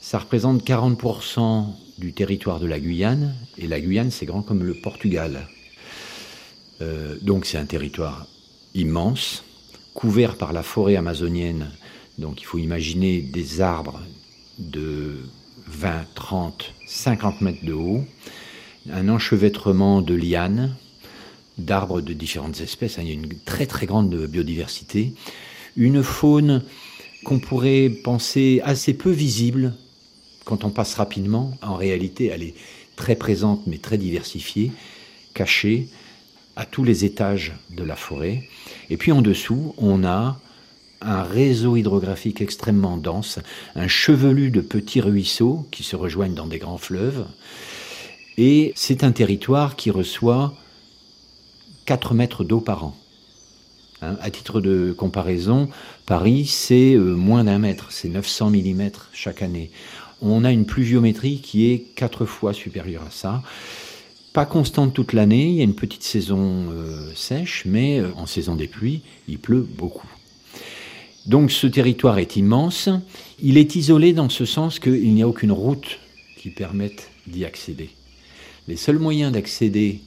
Ça 0.00 0.18
représente 0.18 0.66
40% 0.66 1.66
du 1.98 2.12
territoire 2.12 2.60
de 2.60 2.66
la 2.66 2.80
Guyane, 2.80 3.34
et 3.58 3.66
la 3.66 3.80
Guyane 3.80 4.10
c'est 4.10 4.26
grand 4.26 4.42
comme 4.42 4.64
le 4.64 4.74
Portugal. 4.74 5.48
Euh, 6.80 7.16
donc 7.22 7.46
c'est 7.46 7.58
un 7.58 7.66
territoire 7.66 8.26
immense, 8.74 9.44
couvert 9.94 10.36
par 10.36 10.52
la 10.52 10.62
forêt 10.62 10.96
amazonienne. 10.96 11.70
Donc 12.18 12.40
il 12.40 12.44
faut 12.44 12.58
imaginer 12.58 13.20
des 13.20 13.60
arbres 13.60 14.00
de 14.58 15.18
20, 15.66 16.06
30, 16.14 16.74
50 16.86 17.40
mètres 17.40 17.64
de 17.64 17.72
haut, 17.72 18.04
un 18.90 19.08
enchevêtrement 19.08 20.02
de 20.02 20.14
lianes, 20.14 20.76
d'arbres 21.58 22.00
de 22.00 22.12
différentes 22.12 22.60
espèces. 22.60 22.98
Hein. 22.98 23.02
Il 23.04 23.08
y 23.08 23.12
a 23.12 23.14
une 23.14 23.38
très 23.44 23.66
très 23.66 23.86
grande 23.86 24.14
biodiversité. 24.26 25.12
Une 25.76 26.02
faune 26.02 26.62
qu'on 27.24 27.38
pourrait 27.38 27.88
penser 27.88 28.60
assez 28.64 28.94
peu 28.94 29.10
visible 29.10 29.74
quand 30.44 30.64
on 30.64 30.70
passe 30.70 30.94
rapidement. 30.94 31.56
En 31.62 31.76
réalité, 31.76 32.26
elle 32.26 32.42
est 32.42 32.54
très 32.96 33.16
présente 33.16 33.66
mais 33.66 33.78
très 33.78 33.98
diversifiée, 33.98 34.72
cachée 35.34 35.88
à 36.56 36.64
tous 36.64 36.84
les 36.84 37.04
étages 37.04 37.54
de 37.70 37.82
la 37.82 37.96
forêt. 37.96 38.48
Et 38.90 38.96
puis 38.96 39.12
en 39.12 39.22
dessous, 39.22 39.74
on 39.78 40.04
a 40.04 40.38
un 41.00 41.22
réseau 41.22 41.76
hydrographique 41.76 42.40
extrêmement 42.40 42.96
dense, 42.96 43.38
un 43.74 43.88
chevelu 43.88 44.50
de 44.50 44.60
petits 44.60 45.00
ruisseaux 45.00 45.66
qui 45.70 45.82
se 45.82 45.96
rejoignent 45.96 46.34
dans 46.34 46.46
des 46.46 46.58
grands 46.58 46.78
fleuves. 46.78 47.26
Et 48.38 48.72
c'est 48.74 49.04
un 49.04 49.12
territoire 49.12 49.76
qui 49.76 49.90
reçoit 49.90 50.54
4 51.86 52.14
mètres 52.14 52.44
d'eau 52.44 52.60
par 52.60 52.84
an. 52.84 52.96
Hein, 54.02 54.16
à 54.20 54.30
titre 54.30 54.60
de 54.60 54.94
comparaison, 54.96 55.68
Paris, 56.06 56.46
c'est 56.46 56.94
euh, 56.94 57.14
moins 57.14 57.44
d'un 57.44 57.58
mètre, 57.58 57.86
c'est 57.90 58.08
900 58.08 58.50
mm 58.50 58.90
chaque 59.12 59.42
année. 59.42 59.70
On 60.26 60.42
a 60.42 60.50
une 60.50 60.66
pluviométrie 60.66 61.40
qui 61.40 61.70
est 61.70 61.80
4 61.94 62.24
fois 62.24 62.52
supérieure 62.52 63.02
à 63.06 63.10
ça 63.10 63.42
pas 64.34 64.46
constante 64.46 64.92
toute 64.92 65.12
l'année, 65.12 65.46
il 65.46 65.54
y 65.54 65.60
a 65.60 65.64
une 65.64 65.76
petite 65.76 66.02
saison 66.02 66.66
euh, 66.72 67.08
sèche, 67.14 67.62
mais 67.66 68.00
euh, 68.00 68.10
en 68.16 68.26
saison 68.26 68.56
des 68.56 68.66
pluies, 68.66 69.00
il 69.28 69.38
pleut 69.38 69.62
beaucoup. 69.62 70.10
Donc 71.26 71.52
ce 71.52 71.68
territoire 71.68 72.18
est 72.18 72.34
immense, 72.34 72.88
il 73.40 73.58
est 73.58 73.76
isolé 73.76 74.12
dans 74.12 74.28
ce 74.28 74.44
sens 74.44 74.80
qu'il 74.80 75.14
n'y 75.14 75.22
a 75.22 75.28
aucune 75.28 75.52
route 75.52 76.00
qui 76.36 76.50
permette 76.50 77.10
d'y 77.28 77.44
accéder. 77.44 77.90
Les 78.66 78.74
seuls 78.74 78.98
moyens 78.98 79.32
d'accéder 79.32 80.00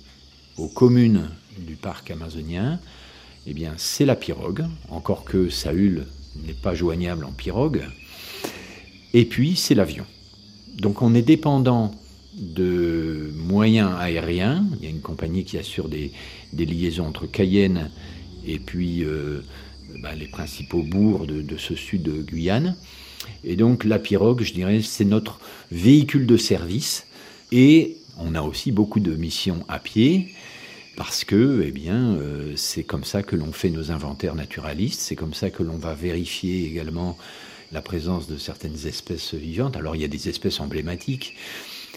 aux 0.58 0.68
communes 0.68 1.30
du 1.58 1.76
parc 1.76 2.12
amazonien, 2.12 2.82
eh 3.48 3.54
bien, 3.54 3.76
c'est 3.78 4.06
la 4.06 4.18
pirogue, 4.18 4.66
encore 4.90 5.24
que 5.24 5.48
Saül 5.48 6.06
n'est 6.46 6.52
pas 6.52 6.76
joignable 6.76 7.24
en 7.24 7.32
pirogue, 7.32 7.84
et 9.18 9.26
puis 9.26 9.56
c'est 9.56 9.74
l'avion. 9.74 10.06
Donc 10.78 11.02
on 11.02 11.16
est 11.16 11.24
dépendant 11.24 11.92
de 12.36 13.32
moyens 13.36 13.90
aériens. 13.98 14.64
Il 14.78 14.84
y 14.84 14.88
a 14.88 14.92
une 14.92 15.02
compagnie 15.02 15.44
qui 15.44 15.58
assure 15.58 15.90
des, 15.90 16.12
liaisons 16.54 17.08
entre 17.08 17.26
Cayenne 17.26 17.90
et 18.46 18.60
puis 18.60 19.04
euh, 19.04 19.42
bah, 20.04 20.14
les 20.14 20.28
principaux 20.28 20.84
bourgs 20.84 21.26
de, 21.26 21.58
ce 21.58 21.74
sud 21.74 22.04
de 22.04 22.22
Guyane. 22.22 22.76
Et 23.44 23.56
donc 23.56 23.86
la 23.86 23.98
pirogue, 23.98 24.44
je 24.44 24.54
dirais, 24.54 24.82
c'est 24.84 25.04
notre 25.04 25.40
véhicule 25.72 26.28
de 26.28 26.38
service. 26.38 27.08
Et 27.52 27.98
on 28.20 28.36
a 28.36 28.44
aussi 28.44 28.72
beaucoup 28.72 29.00
de 29.00 29.16
missions 29.16 29.66
à 29.68 29.80
pied 29.80 30.28
parce 30.96 31.24
que, 31.24 31.64
eh 31.66 31.72
bien, 31.72 32.14
euh, 32.18 32.54
c'est 32.56 32.84
comme 32.84 33.04
ça 33.04 33.24
que 33.24 33.36
l'on 33.36 33.52
fait 33.52 33.72
nos 33.72 33.90
inventaires 33.90 34.36
naturalistes. 34.36 35.00
C'est 35.00 35.16
comme 35.16 35.34
ça 35.34 35.50
que 35.50 35.64
l'on 35.64 35.78
va 35.78 35.96
vérifier 35.96 36.68
également 36.68 37.18
la 37.72 37.82
présence 37.82 38.28
de 38.28 38.38
certaines 38.38 38.88
espèces 38.88 39.34
vivantes. 39.34 39.76
Alors 39.76 39.96
il 39.96 40.02
y 40.02 40.06
a 40.06 40.10
des 40.10 40.30
espèces 40.30 40.60
emblématiques. 40.60 41.36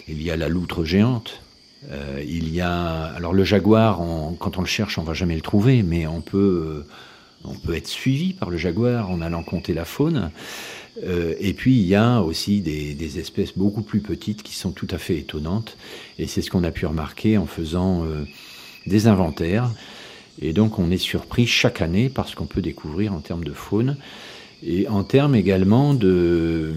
Il 0.07 0.21
y 0.21 0.31
a 0.31 0.37
la 0.37 0.49
loutre 0.49 0.83
géante. 0.83 1.41
Euh, 1.89 2.23
il 2.25 2.53
y 2.53 2.61
a 2.61 3.05
alors 3.05 3.33
le 3.33 3.43
jaguar. 3.43 3.97
quand 4.39 4.57
on 4.57 4.61
le 4.61 4.67
cherche, 4.67 4.97
on 4.97 5.03
va 5.03 5.13
jamais 5.13 5.35
le 5.35 5.41
trouver, 5.41 5.83
mais 5.83 6.07
on 6.07 6.21
peut 6.21 6.83
euh, 6.85 6.87
on 7.43 7.55
peut 7.55 7.75
être 7.75 7.87
suivi 7.87 8.33
par 8.33 8.49
le 8.49 8.57
jaguar 8.57 9.09
en 9.09 9.21
allant 9.21 9.43
compter 9.43 9.73
la 9.73 9.85
faune. 9.85 10.31
Euh, 11.05 11.33
et 11.39 11.53
puis 11.53 11.73
il 11.77 11.87
y 11.87 11.95
a 11.95 12.21
aussi 12.21 12.59
des, 12.59 12.93
des, 12.93 13.17
espèces 13.17 13.57
beaucoup 13.57 13.81
plus 13.81 14.01
petites 14.01 14.43
qui 14.43 14.55
sont 14.55 14.71
tout 14.71 14.87
à 14.91 14.97
fait 14.97 15.17
étonnantes. 15.17 15.77
Et 16.19 16.27
c'est 16.27 16.41
ce 16.41 16.51
qu'on 16.51 16.65
a 16.65 16.71
pu 16.71 16.85
remarquer 16.85 17.37
en 17.37 17.45
faisant 17.45 18.05
des 18.85 19.07
inventaires. 19.07 19.71
Et 20.41 20.53
donc 20.53 20.79
on 20.79 20.91
est 20.91 20.97
surpris 20.97 21.47
chaque 21.47 21.81
année 21.81 22.09
par 22.09 22.27
ce 22.27 22.35
qu'on 22.35 22.45
peut 22.45 22.61
découvrir 22.61 23.13
en 23.13 23.21
termes 23.21 23.43
de 23.43 23.53
faune 23.53 23.97
et 24.63 24.87
en 24.87 25.03
termes 25.03 25.35
également 25.35 25.93
de, 25.93 26.73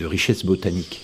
richesse 0.00 0.44
botanique. 0.44 1.00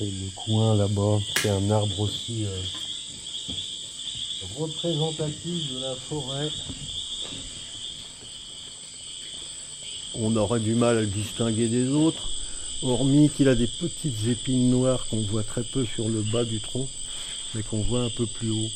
le 0.00 0.30
coin 0.36 0.76
là-bas, 0.76 1.18
c'est 1.42 1.48
un 1.48 1.70
arbre 1.70 2.00
aussi 2.00 2.46
représentatif 4.58 5.72
de 5.72 5.80
la 5.80 5.94
forêt. 5.94 6.48
On 10.14 10.36
aurait 10.36 10.60
du 10.60 10.74
mal 10.74 10.98
à 10.98 11.00
le 11.00 11.06
distinguer 11.06 11.68
des 11.68 11.88
autres, 11.90 12.30
hormis 12.82 13.30
qu'il 13.30 13.48
a 13.48 13.54
des 13.54 13.66
petites 13.66 14.26
épines 14.28 14.70
noires 14.70 15.06
qu'on 15.08 15.20
voit 15.20 15.42
très 15.42 15.62
peu 15.62 15.84
sur 15.84 16.08
le 16.08 16.22
bas 16.22 16.44
du 16.44 16.60
tronc, 16.60 16.88
mais 17.54 17.62
qu'on 17.62 17.82
voit 17.82 18.02
un 18.02 18.10
peu 18.10 18.26
plus 18.26 18.50
haut. 18.50 18.70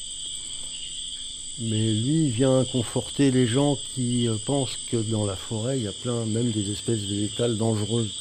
Mais 1.61 1.93
lui 1.93 2.31
vient 2.31 2.65
conforter 2.73 3.31
les 3.31 3.47
gens 3.47 3.79
qui 3.95 4.27
euh, 4.27 4.37
pensent 4.47 4.79
que 4.91 4.97
dans 4.97 5.27
la 5.27 5.37
forêt, 5.37 5.79
il 5.79 5.85
y 5.85 5.89
a 5.89 5.93
plein, 5.93 6.25
même 6.27 6.51
des 6.51 6.71
espèces 6.71 7.01
végétales 7.01 7.59
dangereuses 7.59 8.13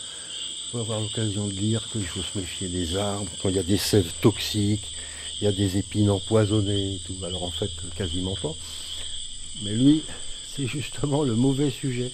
faut 0.71 0.79
avoir 0.79 1.01
l'occasion 1.01 1.47
de 1.47 1.53
lire 1.53 1.85
qu'il 1.91 2.05
faut 2.05 2.21
se 2.21 2.37
méfier 2.39 2.69
des 2.69 2.95
arbres, 2.95 3.29
quand 3.41 3.49
il 3.49 3.55
y 3.55 3.59
a 3.59 3.63
des 3.63 3.77
sèves 3.77 4.13
toxiques, 4.21 4.95
il 5.41 5.43
y 5.43 5.47
a 5.47 5.51
des 5.51 5.77
épines 5.77 6.09
empoisonnées 6.09 6.97
tout. 7.05 7.25
Alors 7.25 7.43
en 7.43 7.51
fait, 7.51 7.69
quasiment 7.97 8.35
pas. 8.41 8.53
Mais 9.63 9.73
lui, 9.73 10.01
c'est 10.55 10.67
justement 10.67 11.23
le 11.23 11.35
mauvais 11.35 11.71
sujet 11.71 12.09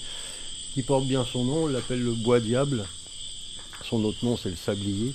qui 0.78 0.84
porte 0.84 1.08
bien 1.08 1.26
son 1.26 1.44
nom, 1.44 1.64
on 1.64 1.66
l'appelle 1.66 2.04
le 2.04 2.12
bois 2.12 2.40
diable. 2.40 2.86
Son 3.84 4.04
autre 4.04 4.24
nom, 4.24 4.38
c'est 4.38 4.52
le 4.52 4.56
sablier. 4.56 5.12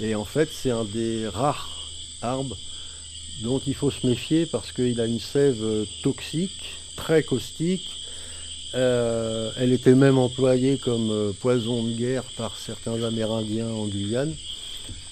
Et 0.00 0.16
en 0.16 0.24
fait, 0.24 0.48
c'est 0.52 0.72
un 0.72 0.82
des 0.82 1.28
rares 1.28 1.70
arbres 2.20 2.56
dont 3.44 3.60
il 3.64 3.76
faut 3.76 3.92
se 3.92 4.04
méfier 4.04 4.44
parce 4.44 4.72
qu'il 4.72 5.00
a 5.00 5.06
une 5.06 5.20
sève 5.20 5.64
toxique, 6.02 6.74
très 6.96 7.22
caustique, 7.22 7.88
euh, 8.74 9.52
elle 9.56 9.72
était 9.72 9.94
même 9.94 10.18
employée 10.18 10.78
comme 10.78 11.12
euh, 11.12 11.30
poison 11.32 11.84
de 11.84 11.92
guerre 11.92 12.24
par 12.36 12.58
certains 12.58 13.00
Amérindiens 13.04 13.68
en 13.68 13.86
Guyane. 13.86 14.34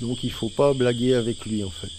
Donc 0.01 0.25
il 0.25 0.31
ne 0.31 0.35
faut 0.35 0.49
pas 0.49 0.75
blaguer 0.75 1.15
avec 1.15 1.47
lui 1.47 1.63
en 1.63 1.71
fait. 1.71 1.93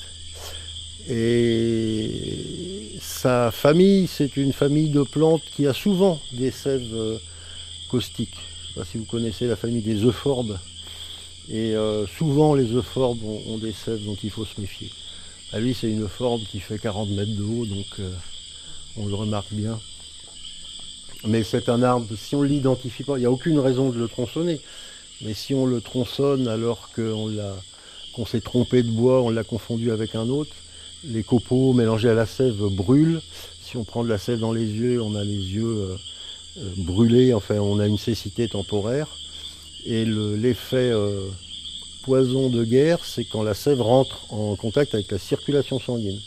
Et 1.09 2.99
sa 2.99 3.49
famille, 3.49 4.07
c'est 4.07 4.35
une 4.35 4.51
famille 4.51 4.89
de 4.89 5.03
plantes 5.03 5.43
qui 5.55 5.67
a 5.67 5.73
souvent 5.73 6.19
des 6.33 6.51
sèves 6.51 6.93
euh, 6.93 7.17
caustiques. 7.91 8.37
Je 8.37 8.67
sais 8.67 8.79
pas 8.79 8.85
si 8.85 8.97
vous 8.97 9.05
connaissez 9.05 9.47
la 9.47 9.57
famille 9.57 9.81
des 9.81 10.05
euphorbes. 10.05 10.57
Et 11.49 11.75
souvent 12.17 12.55
les 12.55 12.71
euphorbes 12.71 13.21
ont, 13.23 13.57
des 13.57 13.73
sèves 13.73 14.05
dont 14.05 14.15
il 14.23 14.29
faut 14.29 14.45
se 14.45 14.61
méfier. 14.61 14.89
À 15.51 15.59
lui, 15.59 15.73
c'est 15.73 15.91
une 15.91 16.03
euphorbes 16.03 16.43
qui 16.49 16.61
fait 16.61 16.79
40 16.79 17.09
mètres 17.09 17.35
de 17.35 17.43
haut, 17.43 17.65
donc 17.65 17.99
on 18.95 19.05
le 19.07 19.15
remarque 19.15 19.51
bien. 19.51 19.77
Mais 21.27 21.43
c'est 21.43 21.69
un 21.69 21.83
arbre, 21.83 22.07
si 22.17 22.35
on 22.35 22.41
l'identifie 22.41 23.03
pas, 23.03 23.17
il 23.17 23.21
n'y 23.21 23.25
a 23.25 23.31
aucune 23.31 23.59
raison 23.59 23.89
de 23.89 23.99
le 23.99 24.07
tronçonner. 24.07 24.59
Mais 25.21 25.33
si 25.33 25.53
on 25.53 25.65
le 25.65 25.81
tronçonne 25.81 26.47
alors 26.47 26.89
qu'on 26.95 28.25
s'est 28.25 28.41
trompé 28.41 28.81
de 28.81 28.89
bois, 28.89 29.21
on 29.21 29.29
l'a 29.29 29.43
confondu 29.43 29.91
avec 29.91 30.15
un 30.15 30.29
autre, 30.29 30.55
les 31.03 31.23
copeaux 31.23 31.73
mélangés 31.73 32.09
à 32.09 32.13
la 32.13 32.25
sève 32.25 32.57
brûlent. 32.71 33.21
Si 33.61 33.77
on 33.77 33.83
prend 33.83 34.03
de 34.03 34.09
la 34.09 34.17
sève 34.17 34.39
dans 34.39 34.51
les 34.51 34.65
yeux, 34.65 35.01
on 35.01 35.15
a 35.15 35.23
les 35.23 35.53
yeux 35.53 35.65
euh, 35.65 35.95
euh, 36.57 36.73
brûlés, 36.77 37.33
enfin 37.33 37.55
on 37.55 37.79
a 37.79 37.87
une 37.87 37.97
cécité 37.97 38.47
temporaire. 38.47 39.07
Et 39.85 40.05
l'effet 40.05 40.91
euh, 40.91 41.29
poison 42.03 42.49
de 42.49 42.63
guerre, 42.63 43.03
c'est 43.03 43.25
quand 43.25 43.43
la 43.43 43.53
sève 43.53 43.81
rentre 43.81 44.31
en 44.31 44.55
contact 44.55 44.93
avec 44.93 45.11
la 45.11 45.17
circulation 45.17 45.79
sanguine. 45.79 46.19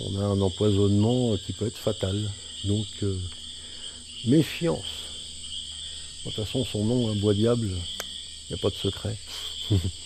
on 0.00 0.20
a 0.20 0.24
un 0.24 0.40
empoisonnement 0.40 1.36
qui 1.44 1.52
peut 1.52 1.66
être 1.66 1.78
fatal. 1.78 2.16
Donc, 2.64 2.86
euh, 3.02 3.18
méfiance. 4.26 4.78
De 6.24 6.30
toute 6.30 6.44
façon, 6.44 6.64
son 6.64 6.84
nom, 6.84 7.10
un 7.10 7.16
bois 7.16 7.34
diable, 7.34 7.68
il 7.68 8.54
n'y 8.54 8.54
a 8.54 8.62
pas 8.62 8.70
de 8.70 8.74
secret. 8.74 9.16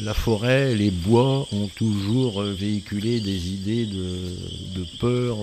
La 0.00 0.14
forêt, 0.14 0.74
les 0.74 0.90
bois 0.90 1.46
ont 1.52 1.68
toujours 1.68 2.42
véhiculé 2.42 3.20
des 3.20 3.50
idées 3.50 3.84
de, 3.84 4.98
peur, 4.98 5.38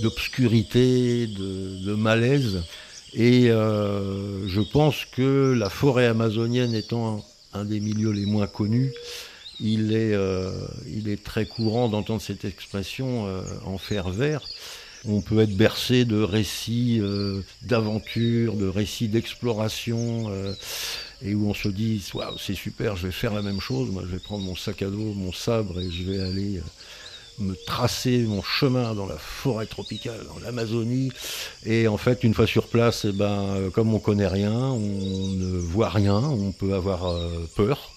d'obscurité, 0.00 1.26
de, 1.26 1.94
malaise. 1.94 2.62
Et 3.12 3.50
euh, 3.50 4.48
je 4.48 4.62
pense 4.62 5.04
que 5.04 5.52
la 5.52 5.68
forêt 5.68 6.06
amazonienne 6.06 6.74
étant 6.74 7.22
un 7.52 7.66
des 7.66 7.78
milieux 7.80 8.12
les 8.12 8.24
moins 8.24 8.46
connus, 8.46 8.94
il 9.60 9.92
est, 9.92 10.14
euh, 10.14 10.50
très 11.22 11.44
courant 11.44 11.90
d'entendre 11.90 12.22
cette 12.22 12.46
expression 12.46 13.26
euh, 13.26 13.42
en 13.66 13.76
fer 13.76 14.08
vert. 14.08 14.48
On 15.04 15.20
peut 15.20 15.40
être 15.40 15.54
bercé 15.54 16.06
de 16.06 16.22
récits 16.22 17.02
d'aventure, 17.62 18.54
de 18.54 18.68
récits 18.68 19.08
d'exploration 19.08 20.30
et 21.24 21.34
où 21.34 21.48
on 21.48 21.54
se 21.54 21.68
dit 21.68 22.02
waouh 22.14 22.36
c'est 22.38 22.54
super, 22.54 22.96
je 22.96 23.06
vais 23.06 23.12
faire 23.12 23.34
la 23.34 23.42
même 23.42 23.60
chose, 23.60 23.90
moi 23.90 24.02
je 24.06 24.12
vais 24.12 24.18
prendre 24.18 24.44
mon 24.44 24.56
sac 24.56 24.82
à 24.82 24.86
dos, 24.86 25.14
mon 25.14 25.32
sabre 25.32 25.80
et 25.80 25.90
je 25.90 26.02
vais 26.10 26.20
aller 26.20 26.58
euh, 26.58 26.62
me 27.38 27.54
tracer 27.54 28.18
mon 28.18 28.42
chemin 28.42 28.94
dans 28.94 29.06
la 29.06 29.16
forêt 29.16 29.66
tropicale, 29.66 30.20
dans 30.28 30.38
l'Amazonie. 30.44 31.10
Et 31.64 31.88
en 31.88 31.96
fait, 31.96 32.24
une 32.24 32.34
fois 32.34 32.46
sur 32.46 32.68
place, 32.68 33.06
eh 33.08 33.12
ben, 33.12 33.56
euh, 33.56 33.70
comme 33.70 33.94
on 33.94 33.98
connaît 33.98 34.26
rien, 34.26 34.52
on 34.52 34.78
ne 34.78 35.58
voit 35.58 35.88
rien, 35.88 36.18
on 36.18 36.52
peut 36.52 36.74
avoir 36.74 37.06
euh, 37.06 37.48
peur. 37.56 37.92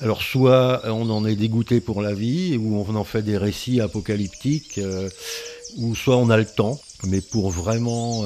Alors 0.00 0.22
soit 0.22 0.82
on 0.86 1.10
en 1.10 1.26
est 1.26 1.36
dégoûté 1.36 1.80
pour 1.80 2.00
la 2.00 2.14
vie, 2.14 2.56
ou 2.56 2.82
on 2.88 2.94
en 2.94 3.04
fait 3.04 3.22
des 3.22 3.36
récits 3.36 3.82
apocalyptiques, 3.82 4.80
ou 5.76 5.94
soit 5.94 6.16
on 6.16 6.30
a 6.30 6.38
le 6.38 6.46
temps. 6.46 6.80
Mais 7.04 7.20
pour 7.20 7.50
vraiment 7.50 8.24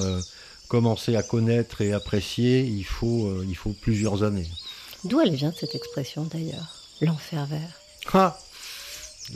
commencer 0.74 1.14
à 1.14 1.22
connaître 1.22 1.82
et 1.82 1.92
apprécier, 1.92 2.62
il 2.62 2.82
faut, 2.82 3.26
euh, 3.26 3.46
il 3.48 3.54
faut 3.54 3.72
plusieurs 3.80 4.24
années. 4.24 4.48
D'où 5.04 5.20
elle 5.20 5.32
vient 5.32 5.52
cette 5.56 5.76
expression 5.76 6.24
d'ailleurs, 6.24 6.74
l'enfer 7.00 7.46
vert. 7.46 7.80
Ah, 8.12 8.36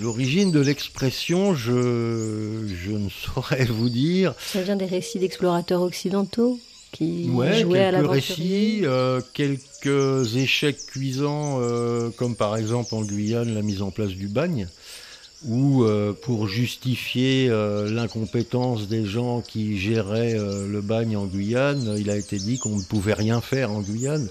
L'origine 0.01 0.51
de 0.51 0.59
l'expression, 0.59 1.55
je, 1.55 2.67
je 2.67 2.91
ne 2.91 3.09
saurais 3.09 3.65
vous 3.79 3.89
dire. 3.89 4.35
Ça 4.41 4.63
vient 4.63 4.75
des 4.75 4.87
récits 4.87 5.21
d'explorateurs 5.21 5.83
occidentaux 5.83 6.59
qui 6.91 7.31
ouais, 7.31 7.61
jouaient 7.63 7.85
à 7.85 7.93
quelques 7.93 8.11
récits, 8.11 8.81
euh, 8.83 9.21
quelques 9.33 10.37
échecs 10.37 10.87
cuisants, 10.89 11.61
euh, 11.61 12.11
comme 12.17 12.35
par 12.35 12.57
exemple 12.57 12.97
en 12.97 13.03
Guyane 13.03 13.55
la 13.55 13.63
mise 13.63 13.83
en 13.83 13.93
place 13.93 14.11
du 14.11 14.27
bagne 14.27 14.67
ou 15.45 15.85
euh, 15.85 16.13
pour 16.13 16.49
justifier 16.49 17.49
euh, 17.49 17.89
l'incompétence 17.91 18.89
des 18.89 19.05
gens 19.05 19.41
qui 19.41 19.79
géraient 19.79 20.37
euh, 20.37 20.67
le 20.67 20.81
bagne 20.81 21.17
en 21.17 21.27
Guyane, 21.27 21.95
il 21.99 22.11
a 22.11 22.17
été 22.17 22.39
dit 22.39 22.59
qu'on 22.59 22.77
ne 22.77 22.83
pouvait 22.83 23.15
rien 23.15 23.41
faire 23.41 23.71
en 23.71 23.81
Guyane, 23.81 24.29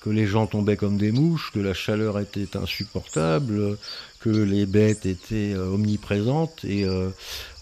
que 0.00 0.10
les 0.10 0.26
gens 0.26 0.46
tombaient 0.46 0.76
comme 0.76 0.96
des 0.96 1.12
mouches, 1.12 1.52
que 1.54 1.60
la 1.60 1.74
chaleur 1.74 2.18
était 2.18 2.56
insupportable, 2.56 3.78
que 4.18 4.30
les 4.30 4.66
bêtes 4.66 5.06
étaient 5.06 5.54
omniprésentes 5.54 6.64
et 6.64 6.86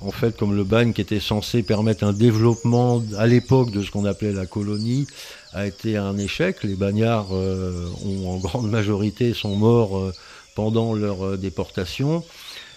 en 0.01 0.11
fait 0.11 0.37
comme 0.37 0.57
le 0.57 0.65
bagne 0.65 0.93
qui 0.93 1.01
était 1.01 1.21
censé 1.21 1.63
permettre 1.63 2.05
un 2.05 2.13
développement 2.13 3.03
à 3.17 3.27
l'époque 3.27 3.71
de 3.73 3.83
ce 3.83 3.91
qu'on 3.91 4.05
appelait 4.05 4.33
la 4.33 4.47
colonie 4.47 5.07
a 5.53 5.67
été 5.67 5.97
un 5.97 6.17
échec, 6.17 6.63
les 6.63 6.75
bagnards 6.75 7.33
ont 7.33 8.29
en 8.29 8.39
grande 8.39 8.71
majorité 8.71 9.35
sont 9.35 9.57
morts 9.57 10.13
pendant 10.55 10.95
leur 10.95 11.39
déportation. 11.39 12.25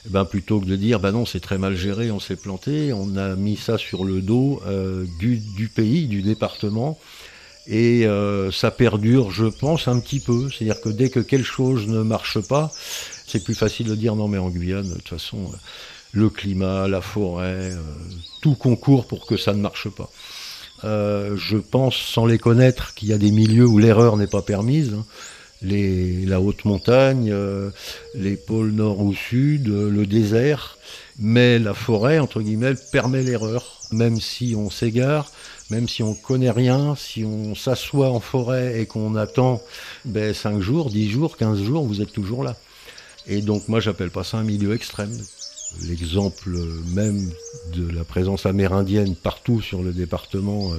Eh 0.05 0.09
ben, 0.09 0.25
plutôt 0.25 0.59
que 0.59 0.65
de 0.65 0.75
dire 0.75 0.99
bah 0.99 1.11
non 1.11 1.25
c'est 1.25 1.39
très 1.39 1.57
mal 1.57 1.75
géré, 1.75 2.09
on 2.09 2.19
s'est 2.19 2.35
planté, 2.35 2.91
on 2.91 3.15
a 3.17 3.35
mis 3.35 3.55
ça 3.55 3.77
sur 3.77 4.03
le 4.03 4.21
dos 4.21 4.61
euh, 4.65 5.05
du, 5.19 5.37
du, 5.37 5.67
pays, 5.67 6.07
du 6.07 6.23
département, 6.23 6.97
et 7.67 8.07
euh, 8.07 8.51
ça 8.51 8.71
perdure, 8.71 9.29
je 9.29 9.45
pense, 9.45 9.87
un 9.87 9.99
petit 9.99 10.19
peu. 10.19 10.49
C'est-à-dire 10.49 10.81
que 10.81 10.89
dès 10.89 11.09
que 11.11 11.19
quelque 11.19 11.45
chose 11.45 11.87
ne 11.87 12.01
marche 12.01 12.39
pas, 12.39 12.71
c'est 13.27 13.43
plus 13.43 13.53
facile 13.53 13.87
de 13.87 13.95
dire 13.95 14.15
non 14.15 14.27
mais 14.27 14.39
en 14.39 14.49
Guyane, 14.49 14.89
de 14.89 14.95
toute 14.95 15.09
façon, 15.09 15.37
euh, 15.37 15.57
le 16.13 16.29
climat, 16.29 16.87
la 16.87 17.01
forêt, 17.01 17.71
tout 18.41 18.55
concourt 18.55 19.07
pour 19.07 19.27
que 19.27 19.37
ça 19.37 19.53
ne 19.53 19.61
marche 19.61 19.87
pas. 19.89 20.09
je 20.83 21.57
pense, 21.57 21.95
sans 21.95 22.25
les 22.25 22.39
connaître, 22.39 22.95
qu'il 22.95 23.07
y 23.07 23.13
a 23.13 23.17
des 23.17 23.31
milieux 23.31 23.67
où 23.67 23.77
l'erreur 23.77 24.17
n'est 24.17 24.27
pas 24.27 24.41
permise. 24.41 24.93
Hein 24.93 25.05
les, 25.61 26.25
la 26.25 26.41
haute 26.41 26.65
montagne, 26.65 27.29
euh, 27.31 27.69
les 28.15 28.35
pôles 28.35 28.71
nord 28.71 28.99
ou 29.01 29.13
sud, 29.13 29.69
euh, 29.69 29.89
le 29.89 30.05
désert, 30.05 30.77
mais 31.19 31.59
la 31.59 31.73
forêt, 31.73 32.19
entre 32.19 32.41
guillemets, 32.41 32.73
permet 32.91 33.23
l'erreur, 33.23 33.79
même 33.91 34.19
si 34.19 34.55
on 34.57 34.69
s'égare, 34.69 35.31
même 35.69 35.87
si 35.87 36.03
on 36.03 36.13
connaît 36.13 36.51
rien, 36.51 36.95
si 36.95 37.23
on 37.23 37.55
s'assoit 37.55 38.09
en 38.09 38.19
forêt 38.19 38.81
et 38.81 38.85
qu'on 38.85 39.15
attend 39.15 39.61
ben, 40.05 40.33
5 40.33 40.59
jours, 40.59 40.89
10 40.89 41.09
jours, 41.09 41.37
15 41.37 41.61
jours, 41.61 41.85
vous 41.85 42.01
êtes 42.01 42.11
toujours 42.11 42.43
là. 42.43 42.55
Et 43.27 43.41
donc 43.41 43.67
moi 43.67 43.79
j'appelle 43.79 44.09
pas 44.09 44.23
ça 44.23 44.37
un 44.37 44.43
milieu 44.43 44.73
extrême. 44.73 45.15
L'exemple 45.83 46.57
même 46.93 47.31
de 47.73 47.89
la 47.89 48.03
présence 48.03 48.45
amérindienne 48.45 49.15
partout 49.15 49.61
sur 49.61 49.83
le 49.83 49.93
département 49.93 50.73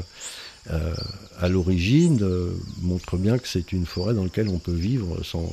euh, 0.71 0.95
à 1.41 1.49
l'origine 1.49 2.21
euh, 2.23 2.51
montre 2.83 3.17
bien 3.17 3.39
que 3.39 3.49
c'est 3.49 3.73
une 3.73 3.85
forêt 3.85 4.15
dans 4.15 4.23
laquelle 4.23 4.49
on 4.49 4.59
peut 4.59 4.71
vivre 4.71 5.25
sans, 5.25 5.51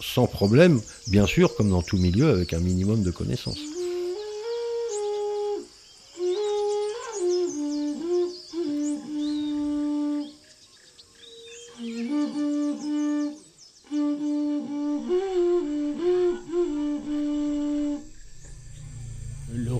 sans 0.00 0.26
problème, 0.26 0.80
bien 1.06 1.26
sûr, 1.26 1.54
comme 1.54 1.70
dans 1.70 1.82
tout 1.82 1.96
milieu, 1.96 2.28
avec 2.30 2.52
un 2.52 2.60
minimum 2.60 3.02
de 3.02 3.10
connaissances. 3.10 3.58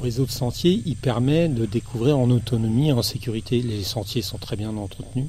Réseau 0.01 0.25
de 0.25 0.31
sentiers, 0.31 0.83
il 0.87 0.97
permet 0.97 1.49
de 1.49 1.67
découvrir 1.67 2.19
en 2.19 2.31
autonomie, 2.31 2.93
en 2.93 3.03
sécurité. 3.03 3.63
Les 3.63 3.83
sentiers 3.85 4.23
sont 4.23 4.39
très 4.39 4.57
bien 4.57 4.77
entretenus. 4.77 5.29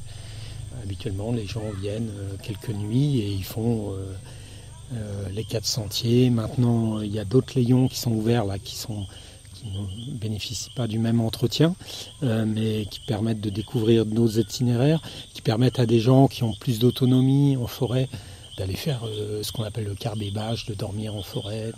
Habituellement, 0.83 1.31
les 1.31 1.45
gens 1.45 1.63
viennent 1.79 2.09
euh, 2.09 2.35
quelques 2.41 2.69
nuits 2.69 3.19
et 3.19 3.31
ils 3.31 3.43
font 3.43 3.93
euh, 3.93 4.13
euh, 4.93 5.29
les 5.29 5.43
quatre 5.43 5.65
sentiers. 5.65 6.29
Maintenant, 6.29 7.01
il 7.01 7.13
y 7.13 7.19
a 7.19 7.25
d'autres 7.25 7.53
layons 7.55 7.87
qui 7.87 7.99
sont 7.99 8.11
ouverts 8.11 8.45
là, 8.45 8.57
qui 8.57 8.75
sont 8.75 9.05
ne 9.63 10.17
bénéficient 10.17 10.71
pas 10.75 10.87
du 10.87 10.97
même 10.97 11.21
entretien, 11.21 11.75
mais 12.23 12.87
qui 12.89 12.99
permettent 13.01 13.41
de 13.41 13.51
découvrir 13.51 14.07
nos 14.07 14.27
itinéraires, 14.27 14.99
qui 15.35 15.43
permettent 15.43 15.77
à 15.77 15.85
des 15.85 15.99
gens 15.99 16.27
qui 16.27 16.41
ont 16.41 16.55
plus 16.59 16.79
d'autonomie 16.79 17.57
en 17.57 17.67
forêt 17.67 18.09
d'aller 18.57 18.73
faire 18.73 19.03
ce 19.43 19.51
qu'on 19.51 19.61
appelle 19.61 19.83
le 19.83 19.93
carbébage, 19.93 20.65
de 20.65 20.73
dormir 20.73 21.15
en 21.15 21.21
forêt. 21.21 21.71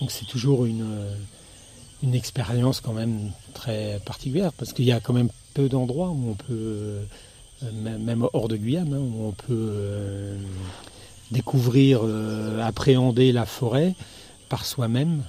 Donc 0.00 0.10
c'est 0.10 0.24
toujours 0.24 0.64
une, 0.64 0.84
une 2.04 2.14
expérience 2.14 2.80
quand 2.80 2.92
même 2.92 3.32
très 3.54 3.98
particulière 4.04 4.52
parce 4.52 4.72
qu'il 4.72 4.84
y 4.84 4.92
a 4.92 5.00
quand 5.00 5.14
même 5.14 5.30
peu 5.54 5.68
d'endroits 5.68 6.10
où 6.10 6.30
on 6.30 6.34
peut, 6.34 7.00
euh, 7.62 7.98
même 7.98 8.28
hors 8.34 8.48
de 8.48 8.56
Guyane, 8.56 8.92
hein, 8.92 8.98
où 8.98 9.28
on 9.28 9.32
peut 9.32 9.46
euh, 9.50 10.36
découvrir, 11.30 12.00
euh, 12.02 12.60
appréhender 12.62 13.32
la 13.32 13.46
forêt 13.46 13.94
par 14.48 14.66
soi-même. 14.66 15.24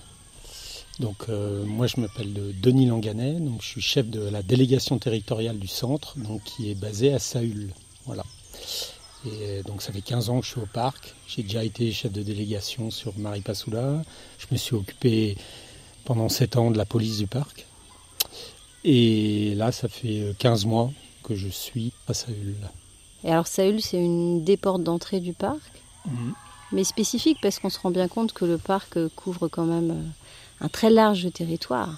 Donc 0.99 1.27
moi 1.27 1.87
je 1.87 1.99
m'appelle 1.99 2.33
Denis 2.61 2.85
Langanet, 2.85 3.41
donc 3.41 3.61
je 3.61 3.67
suis 3.67 3.81
chef 3.81 4.07
de 4.07 4.29
la 4.29 4.41
délégation 4.41 4.97
territoriale 4.97 5.59
du 5.59 5.67
centre, 5.67 6.17
donc 6.17 6.41
qui 6.45 6.71
est 6.71 6.75
basée 6.75 7.13
à 7.13 7.19
Saül. 7.19 7.73
Voilà. 8.05 8.23
Et 9.25 9.61
donc 9.63 9.81
ça 9.81 9.91
fait 9.91 9.99
15 9.99 10.29
ans 10.29 10.39
que 10.39 10.45
je 10.45 10.51
suis 10.51 10.61
au 10.61 10.67
parc. 10.67 11.13
J'ai 11.27 11.43
déjà 11.43 11.65
été 11.65 11.91
chef 11.91 12.13
de 12.13 12.23
délégation 12.23 12.91
sur 12.91 13.11
Maripasoula. 13.17 14.03
Je 14.37 14.45
me 14.51 14.57
suis 14.57 14.73
occupé 14.73 15.35
pendant 16.05 16.29
7 16.29 16.57
ans 16.57 16.71
de 16.71 16.77
la 16.77 16.85
police 16.85 17.17
du 17.17 17.27
parc. 17.27 17.65
Et 18.83 19.55
là, 19.55 19.71
ça 19.71 19.89
fait 19.89 20.35
15 20.37 20.65
mois 20.65 20.91
que 21.23 21.35
je 21.35 21.49
suis 21.49 21.91
à 22.07 22.13
Saül. 22.13 22.55
Et 23.23 23.31
alors 23.31 23.47
Saül, 23.47 23.81
c'est 23.81 23.97
une 23.97 24.43
des 24.43 24.57
portes 24.57 24.83
d'entrée 24.83 25.19
du 25.19 25.33
parc, 25.33 25.59
mhm. 26.05 26.33
mais 26.71 26.83
spécifique 26.83 27.39
parce 27.41 27.59
qu'on 27.59 27.71
se 27.71 27.79
rend 27.79 27.89
bien 27.89 28.07
compte 28.07 28.31
que 28.33 28.45
le 28.45 28.59
parc 28.59 28.99
couvre 29.15 29.47
quand 29.47 29.65
même 29.65 29.91
euh, 29.91 30.65
un 30.65 30.69
très 30.69 30.91
large 30.91 31.31
territoire. 31.33 31.97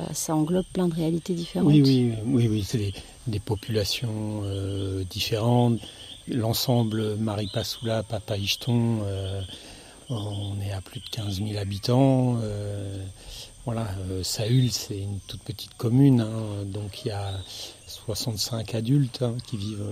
Euh, 0.00 0.04
ça 0.12 0.34
englobe 0.34 0.66
plein 0.72 0.88
de 0.88 0.94
réalités 0.94 1.32
différentes. 1.32 1.68
Oui, 1.68 1.82
oui, 1.82 2.12
oui, 2.26 2.48
oui 2.48 2.64
c'est 2.66 2.92
des, 3.26 3.40
populations 3.40 4.42
euh, 4.44 5.04
différentes. 5.04 5.78
L'ensemble 6.28 7.16
Maripasoula, 7.16 8.02
Papa 8.02 8.34
On 10.10 10.60
est 10.60 10.72
à 10.72 10.80
plus 10.80 11.00
de 11.00 11.08
15 11.08 11.36
000 11.36 11.56
habitants. 11.58 12.38
Voilà, 13.66 13.86
Saül, 14.22 14.70
c'est 14.70 14.98
une 14.98 15.18
toute 15.26 15.42
petite 15.42 15.74
commune, 15.74 16.20
hein. 16.20 16.64
donc 16.64 17.04
il 17.04 17.08
y 17.08 17.10
a 17.10 17.32
65 17.86 18.74
adultes 18.74 19.22
hein, 19.22 19.34
qui 19.46 19.56
vivent 19.56 19.84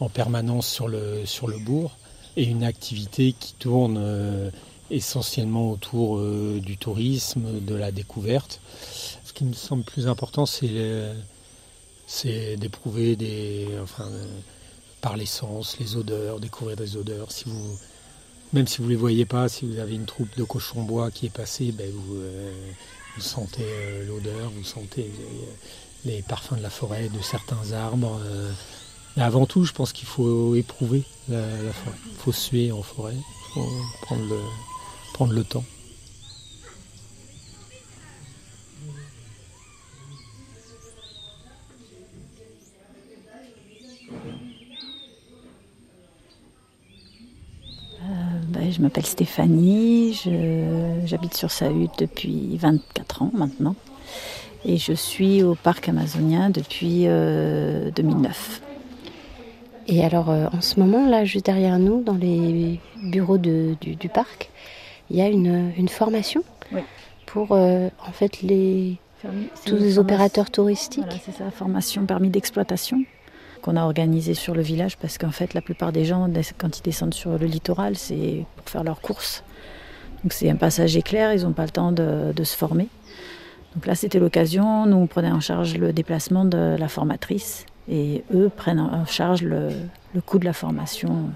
en, 0.00 0.08
permanence 0.08 0.66
sur 0.66 0.88
le, 0.88 1.26
sur 1.26 1.48
le 1.48 1.58
bourg 1.58 1.96
et 2.36 2.44
une 2.44 2.62
activité 2.62 3.34
qui 3.38 3.54
tourne 3.54 4.52
essentiellement 4.90 5.72
autour 5.72 6.22
du 6.60 6.76
tourisme, 6.76 7.60
de 7.60 7.74
la 7.74 7.90
découverte. 7.90 8.60
Ce 9.24 9.32
qui 9.32 9.44
me 9.44 9.54
semble 9.54 9.82
plus 9.82 10.06
important, 10.06 10.46
c'est 10.46 11.16
d'éprouver 12.56 13.16
des, 13.16 13.66
enfin, 13.82 14.08
par 15.00 15.16
l'essence, 15.16 15.78
les 15.78 15.96
odeurs, 15.96 16.40
découvrir 16.40 16.76
des 16.76 16.96
odeurs. 16.96 17.32
Si 17.32 17.44
vous, 17.46 17.78
même 18.52 18.66
si 18.66 18.78
vous 18.78 18.84
ne 18.84 18.90
les 18.90 18.96
voyez 18.96 19.26
pas, 19.26 19.48
si 19.48 19.66
vous 19.66 19.78
avez 19.78 19.94
une 19.94 20.06
troupe 20.06 20.34
de 20.36 20.44
cochons 20.44 20.82
bois 20.82 21.10
qui 21.10 21.26
est 21.26 21.32
passée, 21.32 21.72
ben 21.72 21.90
vous, 21.92 22.16
euh, 22.16 22.52
sentez 23.18 23.64
euh, 23.64 24.06
l'odeur, 24.06 24.50
vous 24.56 24.64
sentez 24.64 25.10
les, 26.04 26.22
parfums 26.22 26.56
de 26.56 26.62
la 26.62 26.70
forêt, 26.70 27.08
de 27.08 27.20
certains 27.20 27.72
arbres. 27.72 28.20
Euh. 28.24 28.50
Mais 29.16 29.22
avant 29.22 29.46
tout, 29.46 29.64
je 29.64 29.72
pense 29.72 29.92
qu'il 29.92 30.06
faut 30.06 30.54
éprouver 30.54 31.02
la, 31.28 31.40
forêt. 31.72 31.96
Il 32.06 32.16
faut 32.18 32.32
suer 32.32 32.72
en 32.72 32.82
forêt, 32.82 33.16
il 33.16 33.52
faut 33.54 33.68
prendre 35.12 35.32
le 35.32 35.44
temps. 35.44 35.64
Je 48.70 48.80
m'appelle 48.80 49.06
Stéphanie, 49.06 50.20
j'habite 51.04 51.34
sur 51.34 51.50
Saüt 51.50 51.90
depuis 51.98 52.56
24 52.56 53.22
ans 53.22 53.30
maintenant 53.34 53.74
et 54.64 54.76
je 54.76 54.92
suis 54.92 55.42
au 55.42 55.54
parc 55.54 55.88
amazonien 55.88 56.50
depuis 56.50 57.04
2009. 57.04 58.60
Euh, 58.60 58.64
et 59.90 60.04
alors 60.04 60.30
euh, 60.30 60.46
en 60.52 60.60
ce 60.60 60.78
moment 60.78 61.08
là, 61.08 61.24
juste 61.24 61.46
derrière 61.46 61.78
nous, 61.78 62.02
dans 62.02 62.14
les 62.14 62.80
bureaux 63.02 63.38
du, 63.38 63.76
parc, 64.12 64.50
il 65.10 65.16
y 65.16 65.22
a 65.22 65.28
une, 65.28 65.88
formation 65.88 66.42
pour 67.26 67.52
euh, 67.52 67.88
en 68.06 68.12
fait 68.12 68.42
les 68.42 68.96
tous 69.64 69.76
les 69.76 69.98
opérateurs 69.98 70.50
touristiques. 70.50 71.04
c'est 71.24 71.32
ça, 71.32 71.50
formation 71.50 72.04
permis 72.06 72.28
d'exploitation 72.28 73.02
qu'on 73.60 73.76
a 73.76 73.84
organisé 73.84 74.34
sur 74.34 74.54
le 74.54 74.62
village 74.62 74.96
parce 74.96 75.18
qu'en 75.18 75.30
fait 75.30 75.54
la 75.54 75.60
plupart 75.60 75.92
des 75.92 76.04
gens 76.04 76.28
quand 76.56 76.78
ils 76.78 76.82
descendent 76.82 77.14
sur 77.14 77.38
le 77.38 77.46
littoral 77.46 77.96
c'est 77.96 78.44
pour 78.56 78.68
faire 78.68 78.84
leurs 78.84 79.00
courses. 79.00 79.42
Donc 80.24 80.32
c'est 80.32 80.50
un 80.50 80.56
passage 80.56 80.96
éclair, 80.96 81.32
ils 81.32 81.42
n'ont 81.42 81.52
pas 81.52 81.64
le 81.64 81.70
temps 81.70 81.92
de, 81.92 82.32
se 82.42 82.56
former. 82.56 82.88
Donc 83.74 83.86
là 83.86 83.94
c'était 83.94 84.18
l'occasion, 84.18 84.86
nous 84.86 84.96
on 84.96 85.06
prenait 85.06 85.30
en 85.30 85.40
charge 85.40 85.76
le 85.76 85.92
déplacement 85.92 86.44
de 86.44 86.76
la 86.78 86.88
formatrice 86.88 87.66
et 87.90 88.24
eux 88.34 88.50
prennent 88.54 88.80
en 88.80 89.06
charge 89.06 89.42
le, 89.42 89.70
coût 90.26 90.38
de 90.38 90.44
la 90.44 90.52
formation. 90.52 91.30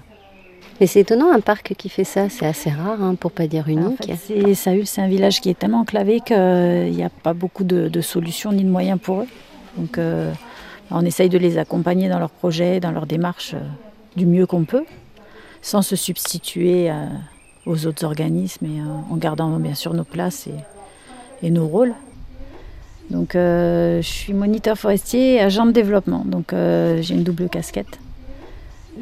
Mais 0.79 0.87
c'est 0.87 1.01
étonnant 1.01 1.31
un 1.31 1.39
parc 1.39 1.75
qui 1.77 1.87
fait 1.87 2.03
ça, 2.03 2.29
c'est 2.29 2.45
assez 2.45 2.69
rare 2.69 3.01
hein, 3.01 3.15
pour 3.15 3.31
pas 3.31 3.47
dire 3.47 3.67
unique. 3.69 4.01
En 4.09 4.15
fait, 4.15 4.53
c'est 4.55 5.01
un 5.01 5.07
village 5.07 5.39
qui 5.39 5.49
est 5.49 5.57
tellement 5.57 5.81
enclavé 5.81 6.19
qu'il 6.19 6.35
n'y 6.35 7.03
a 7.03 7.09
pas 7.09 7.33
beaucoup 7.33 7.63
de, 7.63 8.01
solutions 8.01 8.51
ni 8.51 8.63
de 8.63 8.69
moyens 8.69 8.99
pour 8.99 9.21
eux. 9.21 9.27
Donc 9.77 9.97
euh, 9.97 10.31
on 10.93 11.05
essaye 11.05 11.29
de 11.29 11.37
les 11.37 11.57
accompagner 11.57 12.07
dans 12.07 12.19
leurs 12.19 12.29
projets, 12.29 12.79
dans 12.79 12.91
leurs 12.91 13.07
démarches 13.07 13.55
euh, 13.55 13.61
du 14.15 14.25
mieux 14.25 14.45
qu'on 14.45 14.63
peut, 14.63 14.85
sans 15.61 15.81
se 15.81 15.95
substituer 15.95 16.89
euh, 16.89 17.07
aux 17.65 17.87
autres 17.87 18.05
organismes 18.05 18.65
et 18.65 18.79
euh, 18.79 18.85
en 19.11 19.17
gardant 19.17 19.49
bien 19.57 19.73
sûr 19.73 19.93
nos 19.93 20.03
places 20.03 20.47
et, 21.41 21.49
nos 21.49 21.67
rôles. 21.67 21.93
Donc 23.09 23.31
je 23.33 23.99
suis 24.01 24.33
moniteur 24.33 24.77
forestier 24.77 25.35
et 25.35 25.41
agent 25.41 25.65
de 25.65 25.71
développement, 25.71 26.23
donc 26.25 26.53
j'ai 26.53 27.13
une 27.13 27.23
double 27.23 27.49
casquette. 27.49 27.99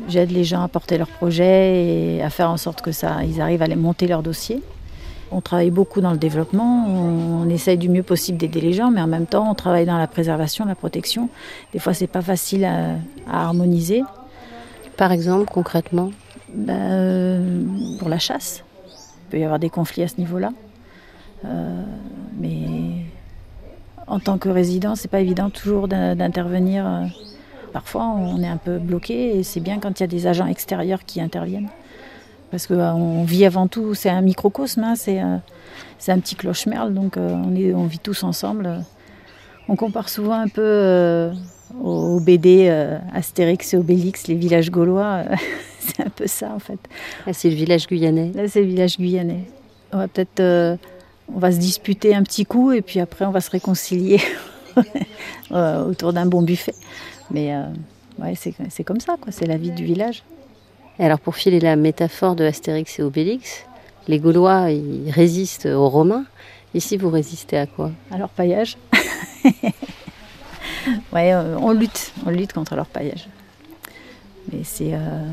J'aide 0.10 0.32
les 0.32 0.44
gens 0.44 0.64
à 0.64 0.68
porter 0.68 0.98
leurs 0.98 1.08
projets 1.08 2.16
et 2.16 2.24
à 2.24 2.32
faire 2.32 2.50
en 2.50 2.58
sorte 2.58 2.82
que 2.82 2.92
ça, 2.92 3.24
ils 3.24 3.40
arrivent 3.40 3.62
à 3.62 3.68
monter 3.76 4.08
leur 4.08 4.24
dossier. 4.24 4.64
On 5.34 5.40
travaille 5.40 5.72
beaucoup 5.72 6.02
dans 6.02 6.12
le 6.12 6.18
développement, 6.18 6.88
on, 6.88 7.50
essaye 7.50 7.78
du 7.78 7.88
mieux 7.88 8.04
possible 8.04 8.38
d'aider 8.38 8.60
les 8.60 8.74
gens, 8.74 8.92
mais 8.92 9.02
en 9.02 9.08
même 9.08 9.26
temps, 9.26 9.50
on 9.50 9.56
travaille 9.56 9.86
dans 9.86 9.98
la 9.98 10.08
préservation, 10.08 10.66
la 10.66 10.76
protection. 10.76 11.30
Des 11.74 11.80
fois, 11.80 11.94
c'est 11.94 12.08
pas 12.08 12.22
facile 12.22 12.66
à, 12.66 12.96
harmoniser. 13.30 14.04
Par 14.98 15.12
exemple, 15.12 15.46
concrètement? 15.52 16.12
Ben, 16.54 16.74
euh, 16.74 17.64
Pour 17.98 18.10
la 18.10 18.20
chasse. 18.20 18.64
Il 18.88 19.32
peut 19.32 19.40
y 19.40 19.44
avoir 19.44 19.60
des 19.60 19.70
conflits 19.70 20.04
à 20.04 20.10
ce 20.10 20.18
niveau-là. 20.18 20.52
Euh, 21.46 21.82
mais 22.38 23.06
en 24.08 24.20
tant 24.20 24.38
que 24.38 24.50
résident, 24.50 24.96
c'est 24.96 25.08
pas 25.08 25.22
évident 25.22 25.50
toujours 25.50 25.88
d'intervenir. 25.88 26.86
Euh, 26.86 27.06
parfois, 27.72 28.06
on 28.06 28.42
est 28.44 28.48
un 28.48 28.58
peu 28.58 28.78
bloqué 28.80 29.38
et 29.38 29.44
c'est 29.44 29.62
bien 29.62 29.80
quand 29.80 30.00
il 30.00 30.04
y 30.04 30.06
a 30.06 30.08
des 30.08 30.28
agents 30.28 30.48
extérieurs 30.48 31.06
qui 31.06 31.22
interviennent 31.22 31.70
parce 32.52 32.68
qu'on 32.68 33.24
vit 33.24 33.46
avant 33.46 33.68
tout, 33.68 33.96
c'est 33.96 34.10
un 34.10 34.22
microcosme, 34.22 34.84
hein, 34.84 34.94
euh, 35.08 35.38
c'est 35.98 36.12
un 36.12 36.20
petit 36.20 36.36
cloche-merle, 36.36 36.94
donc 36.94 37.16
euh, 37.16 37.30
on, 37.30 37.56
est, 37.56 37.74
on 37.74 37.86
vit 37.86 38.00
tous 38.00 38.24
ensemble. 38.24 38.84
On 39.70 39.78
compare 39.78 40.10
souvent 40.10 40.34
un 40.34 40.50
peu 40.50 40.62
euh, 40.62 41.32
au 41.82 42.20
BD 42.20 42.70
Astérix 43.14 43.74
et 43.74 43.78
Obélix, 43.78 44.28
les 44.28 44.36
villages 44.36 44.70
gaulois, 44.70 45.24
c'est 45.80 46.02
un 46.02 46.10
peu 46.10 46.28
ça 46.28 46.52
en 46.54 46.60
fait. 46.60 46.80
Là 47.26 47.32
c'est 47.32 47.50
le 47.50 47.56
village 47.56 47.88
guyanais. 47.88 48.32
Là 48.36 48.48
c'est 48.50 48.62
le 48.62 48.68
village 48.68 48.98
guyanais. 48.98 49.46
On 49.94 49.98
va 49.98 50.10
peut-être, 50.10 50.78
on 51.34 51.40
va 51.40 51.52
se 51.54 51.58
disputer 51.58 52.14
un 52.14 52.24
petit 52.24 52.46
coup 52.46 52.74
et 52.74 52.82
puis 52.82 53.00
après 53.00 53.26
on 53.26 53.32
va 53.32 53.40
se 53.40 53.50
réconcilier 53.50 54.20
autour 55.52 56.12
d'un 56.12 56.26
bon 56.26 56.42
buffet. 56.42 56.76
Mais 57.30 57.56
ouais, 58.20 58.34
c'est 58.36 58.84
comme 58.84 59.00
ça, 59.00 59.16
quoi. 59.22 59.32
c'est 59.32 59.46
la 59.46 59.56
vie 59.56 59.72
du 59.72 59.86
village. 59.86 60.24
Alors 61.02 61.20
pour 61.20 61.36
filer 61.36 61.60
la 61.60 61.76
métaphore 61.76 62.36
de 62.36 62.44
Astérix 62.44 63.00
et 63.00 63.02
Obélix, 63.02 63.66
les 64.08 64.20
Gaulois 64.20 64.70
ils 64.70 65.10
résistent 65.10 65.66
aux 65.66 65.90
Romains. 65.90 66.26
Ici 66.76 66.96
vous 66.96 67.10
résistez 67.10 67.58
à 67.58 67.66
quoi? 67.66 67.90
À 68.12 68.20
leur 68.20 68.30
paillage. 68.30 68.78
ouais, 71.12 71.34
euh, 71.34 71.58
on 71.60 71.72
lutte, 71.72 72.14
on 72.24 72.30
lutte 72.30 72.54
contre 72.54 72.76
leur 72.76 72.86
paillage. 72.86 73.28
Mais 74.54 74.60
c'est, 74.64 74.94
euh, 74.94 75.26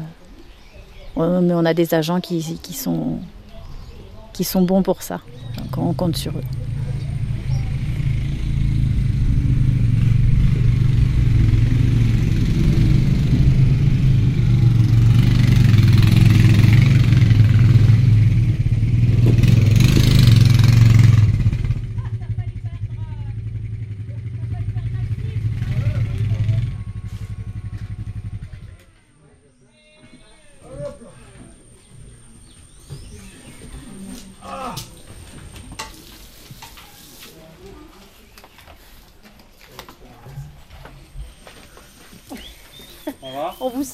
on 1.17 1.65
a 1.67 1.75
des 1.75 1.93
agents 1.93 2.23
qui, 2.23 2.43
sont 2.73 3.21
bons 4.63 4.83
pour 4.83 5.03
ça. 5.03 5.21
On 5.77 5.93
compte 5.93 6.17
sur 6.17 6.33
eux. 6.33 6.68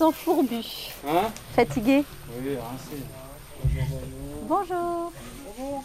On 0.04 0.08
vous 0.08 0.12
sent 0.12 0.24
fourbu. 0.24 0.56
Hein 1.08 1.30
Fatigué 1.56 2.04
Oui. 2.38 2.56
Bonjour. 4.46 5.12
Bonjour. 5.56 5.84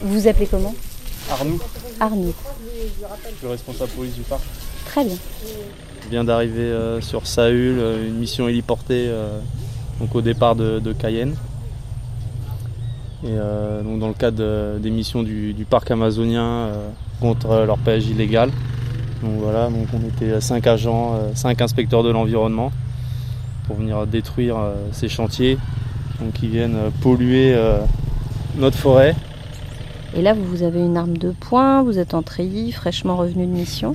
Vous 0.00 0.12
vous 0.12 0.26
appelez 0.26 0.46
comment? 0.46 0.74
Arnoux. 1.30 1.60
Arnoux. 2.00 2.34
Je 3.30 3.36
suis 3.36 3.46
responsable 3.46 3.90
police 3.92 4.14
du 4.14 4.22
parc. 4.22 4.42
Très 4.86 5.04
bien. 5.04 5.16
Je 6.02 6.08
viens 6.08 6.24
d'arriver 6.24 6.62
euh, 6.62 7.00
sur 7.00 7.28
Saül, 7.28 7.78
euh, 7.78 8.08
une 8.08 8.16
mission 8.16 8.48
héliportée 8.48 9.06
euh, 9.08 9.38
donc 10.00 10.12
au 10.16 10.22
départ 10.22 10.56
de, 10.56 10.92
Cayenne. 10.92 11.36
Et 13.22 13.36
donc 13.84 13.98
dans 13.98 14.08
le 14.08 14.14
cadre 14.14 14.78
des 14.78 14.90
missions 14.90 15.24
du, 15.24 15.52
du 15.52 15.64
parc 15.64 15.90
amazonien 15.90 16.70
contre 17.20 17.64
leur 17.66 17.78
pêche 17.78 18.06
illégale. 18.06 18.50
Donc 19.22 19.32
voilà, 19.40 19.68
donc 19.68 19.88
on 19.92 20.06
était 20.06 20.40
cinq 20.40 20.66
agents, 20.66 21.14
euh, 21.14 21.30
cinq 21.34 21.60
inspecteurs 21.60 22.02
de 22.02 22.10
l'environnement 22.10 22.70
pour 23.66 23.76
venir 23.76 24.06
détruire 24.06 24.56
euh, 24.56 24.74
ces 24.92 25.08
chantiers 25.08 25.58
donc 26.20 26.34
qui 26.34 26.46
viennent 26.46 26.76
euh, 26.76 26.90
polluer 27.02 27.56
notre 28.56 28.76
forêt. 28.76 29.14
Et 30.16 30.22
là, 30.22 30.34
vous 30.34 30.62
avez 30.62 30.80
une 30.80 30.96
arme 30.96 31.18
de 31.18 31.30
poing, 31.30 31.82
vous 31.82 31.98
êtes 31.98 32.14
en 32.14 32.22
treillis, 32.22 32.72
fraîchement 32.72 33.16
revenu 33.16 33.46
de 33.46 33.52
mission. 33.52 33.94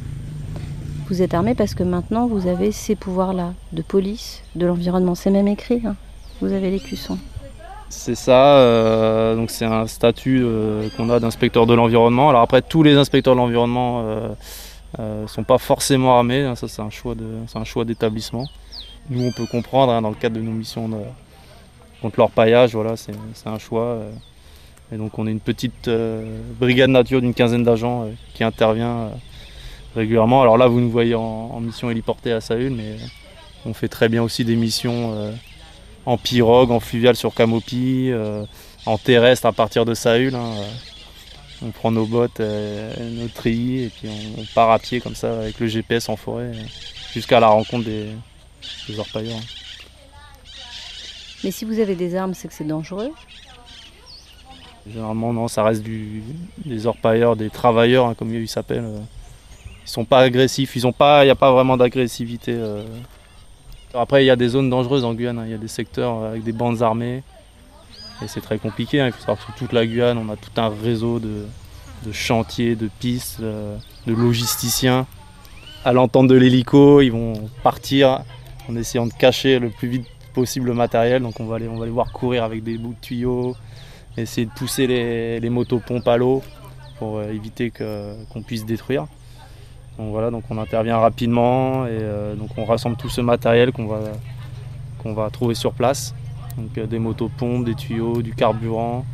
Vous 1.09 1.21
êtes 1.21 1.33
armé 1.33 1.55
parce 1.55 1.73
que 1.73 1.83
maintenant 1.83 2.27
vous 2.27 2.47
avez 2.47 2.71
ces 2.71 2.95
pouvoirs-là, 2.95 3.53
de 3.71 3.81
police, 3.81 4.41
de 4.55 4.65
l'environnement. 4.65 5.15
C'est 5.15 5.31
même 5.31 5.47
écrit, 5.47 5.81
hein. 5.85 5.95
vous 6.41 6.51
avez 6.51 6.69
les 6.69 6.79
cuissons. 6.79 7.17
C'est 7.89 8.15
ça, 8.15 8.57
euh, 8.57 9.35
donc 9.35 9.51
c'est 9.51 9.65
un 9.65 9.85
statut 9.85 10.41
euh, 10.43 10.89
qu'on 10.97 11.09
a 11.09 11.19
d'inspecteur 11.19 11.67
de 11.67 11.73
l'environnement. 11.73 12.29
Alors 12.29 12.41
après, 12.41 12.61
tous 12.61 12.81
les 12.81 12.95
inspecteurs 12.95 13.35
de 13.35 13.39
l'environnement 13.39 14.03
ne 14.97 15.03
euh, 15.03 15.27
sont 15.27 15.43
pas 15.43 15.57
forcément 15.57 16.17
armés, 16.17 16.41
hein. 16.41 16.55
ça 16.55 16.67
c'est 16.67 16.81
un 16.81 16.89
choix 16.89 17.85
d'établissement. 17.85 18.47
Nous, 19.09 19.25
on 19.25 19.31
peut 19.31 19.45
comprendre 19.45 19.91
hein, 19.91 20.01
dans 20.01 20.09
le 20.09 20.15
cadre 20.15 20.35
de 20.35 20.41
nos 20.41 20.51
missions 20.51 20.89
contre 22.01 22.19
leur 22.19 22.31
paillage, 22.31 22.73
voilà, 22.73 22.95
c'est 22.95 23.13
un 23.45 23.57
choix. 23.59 23.99
et 24.91 24.97
donc 24.97 25.17
on 25.19 25.27
est 25.27 25.31
une 25.31 25.39
petite 25.39 25.89
brigade 26.59 26.89
nature 26.89 27.21
d'une 27.21 27.33
quinzaine 27.33 27.63
d'agents 27.63 28.07
qui 28.33 28.43
intervient 28.43 29.09
régulièrement. 29.95 30.41
Alors 30.41 30.57
là, 30.57 30.67
vous 30.67 30.79
nous 30.79 30.89
voyez 30.89 31.15
en, 31.15 31.59
mission 31.59 31.89
héliportée 31.89 32.31
à 32.31 32.41
Saül, 32.41 32.73
mais 32.73 32.97
on 33.65 33.73
fait 33.73 33.89
très 33.89 34.09
bien 34.09 34.23
aussi 34.23 34.45
des 34.45 34.55
missions 34.55 35.33
en 36.05 36.17
pirogue, 36.17 36.71
en 36.71 36.79
fluvial 36.79 37.15
sur 37.15 37.33
Camopi, 37.33 38.09
euh, 38.11 38.45
en 38.85 38.97
terrestre 38.97 39.45
à 39.45 39.53
partir 39.53 39.85
de 39.85 39.93
Saül. 39.93 40.35
Hein, 40.35 40.51
euh. 40.57 40.69
On 41.63 41.71
prend 41.71 41.91
nos 41.91 42.05
bottes, 42.05 42.39
euh, 42.39 42.93
nos 43.11 43.27
treillis 43.27 43.83
et 43.83 43.89
puis 43.89 44.09
on, 44.37 44.43
part 44.53 44.71
à 44.71 44.79
pied 44.79 44.99
comme 44.99 45.15
ça 45.15 45.39
avec 45.39 45.59
le 45.59 45.67
GPS 45.67 46.09
en 46.09 46.15
forêt 46.15 46.51
jusqu'à 47.13 47.39
la 47.39 47.47
rencontre 47.47 47.85
des, 47.85 48.09
orpailleurs. 48.97 49.39
Mais 51.43 51.51
si 51.51 51.65
vous 51.65 51.79
avez 51.79 51.95
des 51.95 52.15
armes, 52.15 52.33
c'est 52.33 52.47
que 52.47 52.53
c'est 52.53 52.67
dangereux 52.67 53.11
Généralement, 54.85 55.31
non, 55.31 55.47
ça 55.47 55.63
reste 55.63 55.83
des 55.83 56.87
orpailleurs, 56.87 57.35
des 57.35 57.49
travailleurs, 57.49 58.07
hein, 58.07 58.15
comme 58.17 58.33
ils 58.33 58.49
s'appellent. 58.49 58.89
Ils 59.85 59.89
sont 59.89 60.03
pas 60.03 60.19
agressifs, 60.19 60.75
il 60.75 60.81
n'y 60.81 61.29
a 61.29 61.35
pas 61.35 61.51
vraiment 61.51 61.77
d'agressivité. 61.77 62.59
Après, 63.93 64.23
il 64.23 64.27
y 64.27 64.31
a 64.31 64.35
des 64.35 64.49
zones 64.49 64.69
dangereuses 64.69 65.05
en 65.05 65.13
Guyane. 65.13 65.39
Hein. 65.39 65.45
Il 65.45 65.51
y 65.51 65.55
a 65.55 65.57
des 65.57 65.67
secteurs 65.67 66.23
avec 66.23 66.43
des 66.43 66.51
bandes 66.51 66.81
armées. 66.81 67.23
Et 68.21 68.27
c'est 68.27 68.41
très 68.41 68.57
compliqué. 68.57 69.01
Hein. 69.01 69.07
Il 69.07 69.11
faut 69.11 69.19
savoir 69.19 69.37
que 69.37 69.43
sur 69.43 69.53
toute 69.55 69.73
la 69.73 69.85
Guyane, 69.85 70.17
on 70.17 70.29
a 70.29 70.35
tout 70.35 70.51
un 70.57 70.69
réseau 70.69 71.19
de, 71.19 71.45
chantiers, 72.11 72.75
de 72.75 72.89
pistes, 72.99 73.39
euh, 73.41 73.77
de 74.07 74.13
logisticiens. 74.13 75.07
À 75.85 75.93
l'entente 75.93 76.27
de 76.27 76.35
l'hélico, 76.35 77.01
ils 77.01 77.11
vont 77.11 77.49
partir 77.63 78.23
en 78.69 78.75
essayant 78.75 79.05
de 79.05 79.13
cacher 79.13 79.59
le 79.59 79.69
plus 79.69 79.89
vite 79.89 80.07
possible 80.33 80.67
le 80.67 80.73
matériel. 80.73 81.21
Donc 81.21 81.39
on 81.39 81.45
va 81.45 81.59
les, 81.59 81.67
on 81.67 81.77
va 81.77 81.85
voir 81.87 82.11
courir 82.11 82.43
avec 82.43 82.63
des 82.63 82.77
bouts 82.77 82.93
de 82.93 83.01
tuyaux, 83.01 83.55
essayer 84.17 84.45
de 84.45 84.51
pousser 84.51 84.87
les, 84.87 85.39
les 85.39 85.49
motopompes 85.49 86.07
à 86.07 86.17
l'eau 86.17 86.41
pour 86.99 87.17
euh, 87.17 87.31
éviter 87.31 87.71
qu'on 87.71 88.41
puisse 88.41 88.65
détruire. 88.65 89.07
Donc 89.97 90.11
voilà, 90.11 90.31
donc 90.31 90.43
on 90.49 90.57
intervient 90.57 90.97
rapidement 90.97 91.85
et 91.85 91.89
euh, 91.91 92.35
donc 92.35 92.49
on 92.57 92.65
rassemble 92.65 92.97
tout 92.97 93.09
ce 93.09 93.21
matériel 93.21 93.71
qu'on 93.71 93.85
va, 93.85 93.99
qu'on 95.01 95.13
va 95.13 95.29
trouver 95.29 95.53
sur 95.53 95.73
place. 95.73 96.15
Donc 96.57 96.77
euh, 96.77 96.85
des 96.85 96.99
motopompes, 96.99 97.65
des 97.65 97.75
tuyaux, 97.75 98.21
du 98.21 98.33
carburant. 98.33 99.05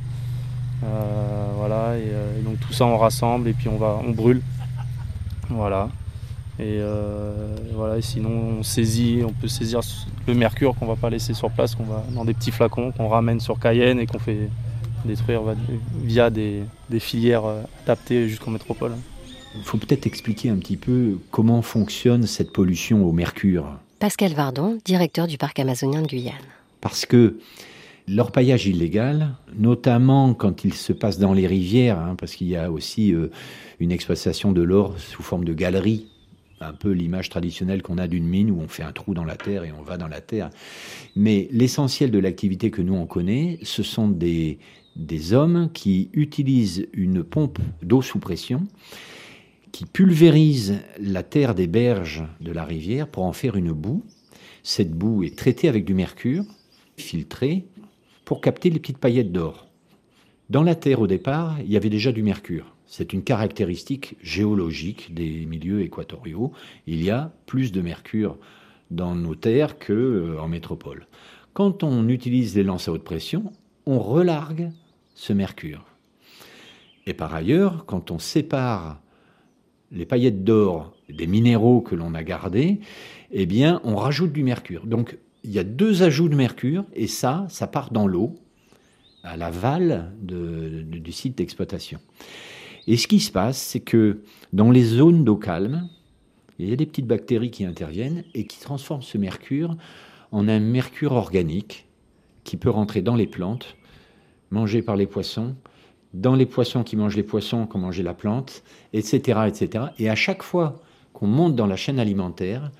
Euh, 0.84 1.52
voilà, 1.58 1.98
et, 1.98 2.42
donc 2.42 2.60
tout 2.60 2.72
ça 2.72 2.86
on 2.86 2.98
rassemble 2.98 3.50
et 3.50 3.54
puis 3.54 3.68
on 3.68 3.78
va 3.78 4.00
on 4.06 4.12
brûle. 4.12 4.42
Voilà. 5.50 5.90
Et 6.60 6.82
voilà, 7.74 7.98
et 7.98 8.02
sinon 8.02 8.58
on 8.60 8.64
saisit, 8.64 9.22
on 9.26 9.32
peut 9.32 9.48
saisir 9.48 9.80
le 10.28 10.34
mercure 10.34 10.76
qu'on 10.76 10.88
va 10.88 10.98
pas 10.98 11.10
laisser 11.10 11.34
sur 11.34 11.50
place, 11.50 11.74
qu'on 11.74 11.86
va 11.86 12.04
dans 12.14 12.26
des 12.26 12.34
petits 12.34 12.52
flacons 12.52 12.92
qu'on 12.92 13.08
ramène 13.08 13.40
sur 13.40 13.58
Cayenne 13.60 13.98
et 13.98 14.06
qu'on 14.06 14.20
fait 14.20 14.50
détruire 15.06 15.42
via 16.04 16.30
des, 16.30 16.64
des 16.90 17.00
filières 17.00 17.44
adaptées 17.86 18.28
jusqu'en 18.28 18.52
métropole. 18.52 18.92
Il 19.56 19.64
faut 19.64 19.78
peut-être 19.78 20.06
expliquer 20.06 20.50
un 20.50 20.58
petit 20.58 20.78
peu 20.78 21.18
comment 21.32 21.62
fonctionne 21.62 22.28
cette 22.28 22.52
pollution 22.52 23.06
au 23.06 23.12
mercure. 23.12 23.66
Pascal 24.00 24.34
Vardon, 24.34 24.78
directeur 24.86 25.28
du 25.28 25.38
parc 25.38 25.60
amazonien 25.60 26.02
de 26.02 26.08
Guyane. 26.08 26.36
Parce 26.82 27.06
que 27.06 27.38
l'orpaillage 28.08 28.68
illégal, 28.68 29.36
notamment 29.58 30.34
quand 30.34 30.64
il 30.64 30.74
se 30.74 30.94
passe 30.94 31.20
dans 31.20 31.34
les 31.34 31.48
rivières, 31.48 32.00
hein, 32.00 32.16
parce 32.18 32.36
qu'il 32.36 32.48
y 32.48 32.56
a 32.56 32.72
aussi 32.72 33.14
euh, 33.14 33.30
une 33.80 33.92
exploitation 33.92 34.52
de 34.52 34.62
l'or 34.62 35.00
sous 35.00 35.24
forme 35.24 35.46
de 35.46 35.54
galerie, 35.54 36.08
un 36.62 36.74
peu 36.74 36.92
l'image 36.92 37.30
traditionnelle 37.30 37.82
qu'on 37.82 37.98
a 37.98 38.08
d'une 38.08 38.28
mine 38.28 38.52
où 38.52 38.60
on 38.60 38.68
fait 38.68 38.84
un 38.84 38.92
trou 38.92 39.14
dans 39.14 39.24
la 39.24 39.38
terre 39.38 39.64
et 39.64 39.72
on 39.72 39.82
va 39.82 39.98
dans 39.98 40.08
la 40.08 40.20
terre. 40.20 40.50
Mais 41.16 41.48
l'essentiel 41.52 42.12
de 42.12 42.20
l'activité 42.20 42.70
que 42.72 42.82
nous 42.82 42.96
on 42.96 43.06
connaît, 43.06 43.60
ce 43.64 43.82
sont 43.82 44.10
des, 44.10 44.60
des 44.96 45.34
hommes 45.34 45.70
qui 45.74 46.10
utilisent 46.14 46.88
une 46.94 47.24
pompe 47.24 47.60
d'eau 47.82 48.02
sous 48.02 48.20
pression 48.20 48.68
qui 49.72 49.86
pulvérise 49.86 50.80
la 51.00 51.24
terre 51.24 51.56
des 51.56 51.68
berges 51.68 52.24
de 52.42 52.52
la 52.52 52.66
rivière 52.66 53.08
pour 53.08 53.24
en 53.24 53.34
faire 53.34 53.56
une 53.56 53.72
boue. 53.72 54.04
Cette 54.64 54.92
boue 54.92 55.24
est 55.24 55.38
traitée 55.38 55.70
avec 55.70 55.86
du 55.86 55.94
mercure, 55.94 56.44
filtrée, 57.02 57.66
pour 58.26 58.42
capter 58.42 58.70
les 58.70 58.80
petites 58.80 58.98
paillettes 58.98 59.32
d'or. 59.32 59.68
Dans 60.50 60.64
la 60.64 60.76
terre 60.76 61.02
au 61.02 61.08
départ, 61.08 61.58
il 61.62 61.72
y 61.72 61.78
avait 61.78 61.90
déjà 61.90 62.12
du 62.12 62.24
mercure. 62.24 62.76
C'est 62.86 63.14
une 63.14 63.24
caractéristique 63.24 64.18
géologique 64.22 65.14
des 65.14 65.46
milieux 65.46 65.82
équatoriaux. 65.82 66.52
Il 66.88 67.04
y 67.04 67.12
a 67.12 67.32
plus 67.46 67.72
de 67.72 67.82
mercure 67.82 68.38
dans 68.90 69.14
nos 69.14 69.36
terres 69.36 69.78
qu'en 69.78 69.94
euh, 69.94 70.48
métropole. 70.48 71.08
Quand 71.54 71.84
on 71.84 72.08
utilise 72.10 72.56
les 72.56 72.64
lances 72.64 72.88
à 72.88 72.92
haute 72.92 73.04
pression, 73.04 73.52
on 73.86 74.00
relargue 74.00 74.72
ce 75.14 75.34
mercure. 75.34 75.86
Et 77.06 77.14
par 77.14 77.34
ailleurs, 77.34 77.86
quand 77.86 78.12
on 78.12 78.20
sépare 78.20 79.02
les 79.92 80.06
paillettes 80.06 80.44
d'or 80.44 80.94
des 81.10 81.28
minéraux 81.28 81.82
que 81.82 81.96
l'on 81.96 82.14
a 82.14 82.24
gardés, 82.24 82.80
eh 83.32 83.46
bien, 83.46 83.82
on 83.84 83.96
rajoute 83.96 84.32
du 84.32 84.44
mercure. 84.44 84.86
Donc, 84.86 85.18
il 85.44 85.52
y 85.52 85.60
a 85.60 85.64
deux 85.64 86.04
ajouts 86.04 86.30
de 86.30 86.36
mercure, 86.36 86.86
et 86.94 87.08
ça, 87.08 87.46
ça 87.50 87.68
part 87.68 87.92
dans 87.92 88.08
l'eau, 88.08 88.36
à 89.24 89.38
l'aval 89.38 90.12
du 90.22 91.12
site 91.12 91.38
d'exploitation. 91.38 92.00
Et 92.88 92.98
ce 92.98 93.08
qui 93.08 93.20
se 93.20 93.32
passe, 93.32 93.58
c'est 93.58 93.80
que 93.80 94.22
dans 94.54 94.72
les 94.72 94.84
zones 94.84 95.24
d'eau 95.24 95.36
calme, 95.36 95.90
il 96.58 96.70
y 96.70 96.74
a 96.74 96.76
des 96.76 96.86
petites 96.86 97.08
bactéries 97.08 97.52
qui 97.52 97.66
interviennent 97.66 98.24
et 98.34 98.46
qui 98.46 98.60
transforment 98.60 99.02
ce 99.02 99.18
mercure 99.18 99.78
en 100.32 100.48
un 100.48 100.60
mercure 100.60 101.14
organique 101.14 101.88
qui 102.44 102.58
peut 102.58 102.70
rentrer 102.70 103.02
dans 103.02 103.16
les 103.16 103.28
plantes, 103.28 103.78
mangé 104.52 104.82
par 104.82 104.96
les 104.96 105.08
poissons, 105.08 105.56
dans 106.14 106.36
les 106.36 106.46
poissons 106.46 106.84
qui 106.84 106.96
mangent 106.96 107.16
les 107.16 107.24
poissons, 107.24 107.68
qui 107.68 107.78
ont 107.78 107.90
la 107.90 108.14
plante, 108.14 108.64
etc., 108.94 109.42
etc. 109.48 109.86
Et 110.00 110.10
à 110.10 110.16
chaque 110.16 110.44
fois 110.44 110.82
qu'on 111.14 111.28
monte 111.28 111.56
dans 111.56 111.68
la 111.68 111.76
chaîne 111.76 112.00
alimentaire, 112.00 112.72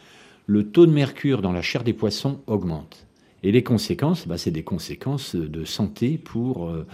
le 0.50 0.72
taux 0.72 0.88
de 0.88 0.92
mercure 0.92 1.44
dans 1.44 1.52
la 1.52 1.62
chair 1.62 1.84
des 1.84 1.94
poissons 1.94 2.42
augmente. 2.48 3.06
Et 3.44 3.52
les 3.52 3.62
conséquences, 3.62 4.28
bah, 4.28 4.40
c'est 4.40 4.50
des 4.50 4.64
conséquences 4.64 5.36
de 5.36 5.64
santé 5.64 6.18
pour 6.18 6.68
euh, 6.68 6.88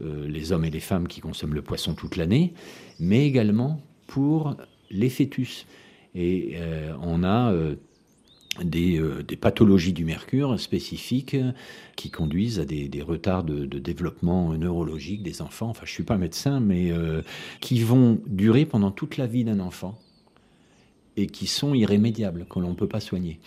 euh, 0.00 0.26
les 0.26 0.50
hommes 0.50 0.64
et 0.64 0.70
les 0.70 0.80
femmes 0.80 1.06
qui 1.06 1.20
consomment 1.20 1.52
le 1.52 1.60
poisson 1.60 1.92
toute 1.92 2.16
l'année, 2.16 2.54
mais 2.98 3.26
également 3.26 3.82
pour 4.06 4.56
les 4.90 5.10
fœtus. 5.10 5.66
Et 6.14 6.54
euh, 6.54 6.94
on 7.02 7.22
a 7.22 7.54
des, 8.64 8.98
pathologies 9.38 9.92
du 9.92 10.06
mercure 10.06 10.58
spécifiques 10.58 11.36
qui 11.96 12.10
conduisent 12.10 12.60
à 12.60 12.64
des, 12.64 13.02
retards 13.02 13.44
de, 13.44 13.78
développement 13.78 14.54
neurologique 14.54 15.22
des 15.22 15.42
enfants. 15.42 15.68
Enfin, 15.68 15.84
je 15.84 15.90
ne 15.90 15.94
suis 15.94 16.02
pas 16.04 16.16
médecin, 16.16 16.60
mais 16.60 16.92
qui 17.60 17.80
vont 17.80 18.22
durer 18.26 18.64
pendant 18.64 18.90
toute 18.90 19.18
la 19.18 19.26
vie 19.26 19.44
d'un 19.44 19.60
enfant 19.60 19.98
et 21.16 21.26
qui 21.26 21.46
sont 21.46 21.74
irrémédiables, 21.74 22.46
que 22.48 22.58
l'on 22.58 22.70
ne 22.70 22.74
peut 22.74 22.88
pas 22.88 23.00
soigner. 23.00 23.38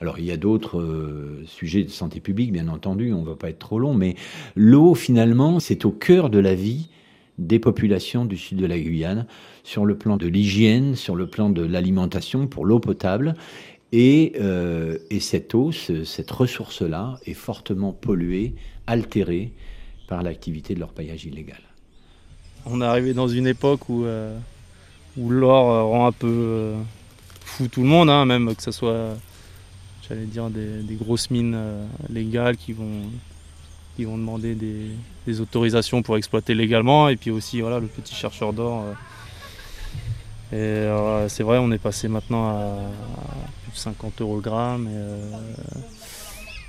Alors 0.00 0.18
il 0.18 0.24
y 0.24 0.30
a 0.30 0.36
d'autres 0.36 0.80
euh, 0.80 1.44
sujets 1.46 1.84
de 1.84 1.90
santé 1.90 2.20
publique, 2.20 2.52
bien 2.52 2.68
entendu, 2.68 3.12
on 3.12 3.22
ne 3.22 3.26
va 3.26 3.36
pas 3.36 3.50
être 3.50 3.58
trop 3.58 3.78
long, 3.78 3.94
mais 3.94 4.16
l'eau, 4.56 4.94
finalement, 4.94 5.60
c'est 5.60 5.84
au 5.84 5.90
cœur 5.90 6.30
de 6.30 6.38
la 6.38 6.54
vie 6.54 6.88
des 7.38 7.58
populations 7.58 8.24
du 8.24 8.36
sud 8.36 8.58
de 8.58 8.66
la 8.66 8.78
Guyane, 8.78 9.26
sur 9.64 9.84
le 9.84 9.96
plan 9.96 10.16
de 10.16 10.28
l'hygiène, 10.28 10.94
sur 10.94 11.16
le 11.16 11.26
plan 11.26 11.50
de 11.50 11.62
l'alimentation 11.62 12.46
pour 12.46 12.64
l'eau 12.64 12.78
potable, 12.78 13.34
euh, 13.94 14.98
et, 15.10 15.20
cette 15.20 15.54
eau, 15.54 15.70
cette 15.72 16.30
ressource-là, 16.30 17.18
est 17.26 17.34
fortement 17.34 17.92
polluée, 17.92 18.54
altérée 18.86 19.52
par 20.08 20.22
l'activité 20.22 20.74
de 20.74 20.80
l'orpaillage 20.80 21.24
illégal. 21.24 21.60
On 22.66 22.80
est 22.80 22.84
arrivé 22.84 23.14
dans 23.14 23.28
une 23.28 23.46
époque 23.46 23.88
où, 23.88 24.04
euh, 24.04 24.36
l'or 25.16 25.70
euh, 25.70 25.82
rend 25.82 26.06
un 26.06 26.12
peu 26.12 26.72
fou 27.44 27.68
tout 27.68 27.82
le 27.82 27.88
monde, 27.88 28.10
hein, 28.10 28.24
même 28.24 28.54
que 28.54 28.62
ce 28.62 28.72
soit, 28.72 29.16
j'allais 30.08 30.26
dire, 30.26 30.50
des, 30.50 30.94
grosses 30.94 31.30
mines 31.30 31.58
légales 32.10 32.56
qui 32.56 32.72
vont, 32.72 33.02
qui 33.96 34.04
vont 34.04 34.18
demander 34.18 34.54
des, 34.54 34.90
des, 35.26 35.40
autorisations 35.40 36.02
pour 36.02 36.16
exploiter 36.16 36.54
légalement, 36.54 37.08
et 37.08 37.16
puis 37.16 37.30
aussi 37.30 37.60
voilà, 37.60 37.78
le 37.78 37.86
petit 37.86 38.14
chercheur 38.14 38.52
d'or. 38.52 38.84
et 40.52 40.88
c'est 41.28 41.42
vrai, 41.42 41.58
on 41.58 41.70
est 41.70 41.78
passé 41.78 42.08
maintenant 42.08 42.48
à 42.48 42.76
50 43.76 44.20
euros 44.20 44.36
le 44.36 44.40
gramme. 44.40 44.88
Euh, 44.90 45.30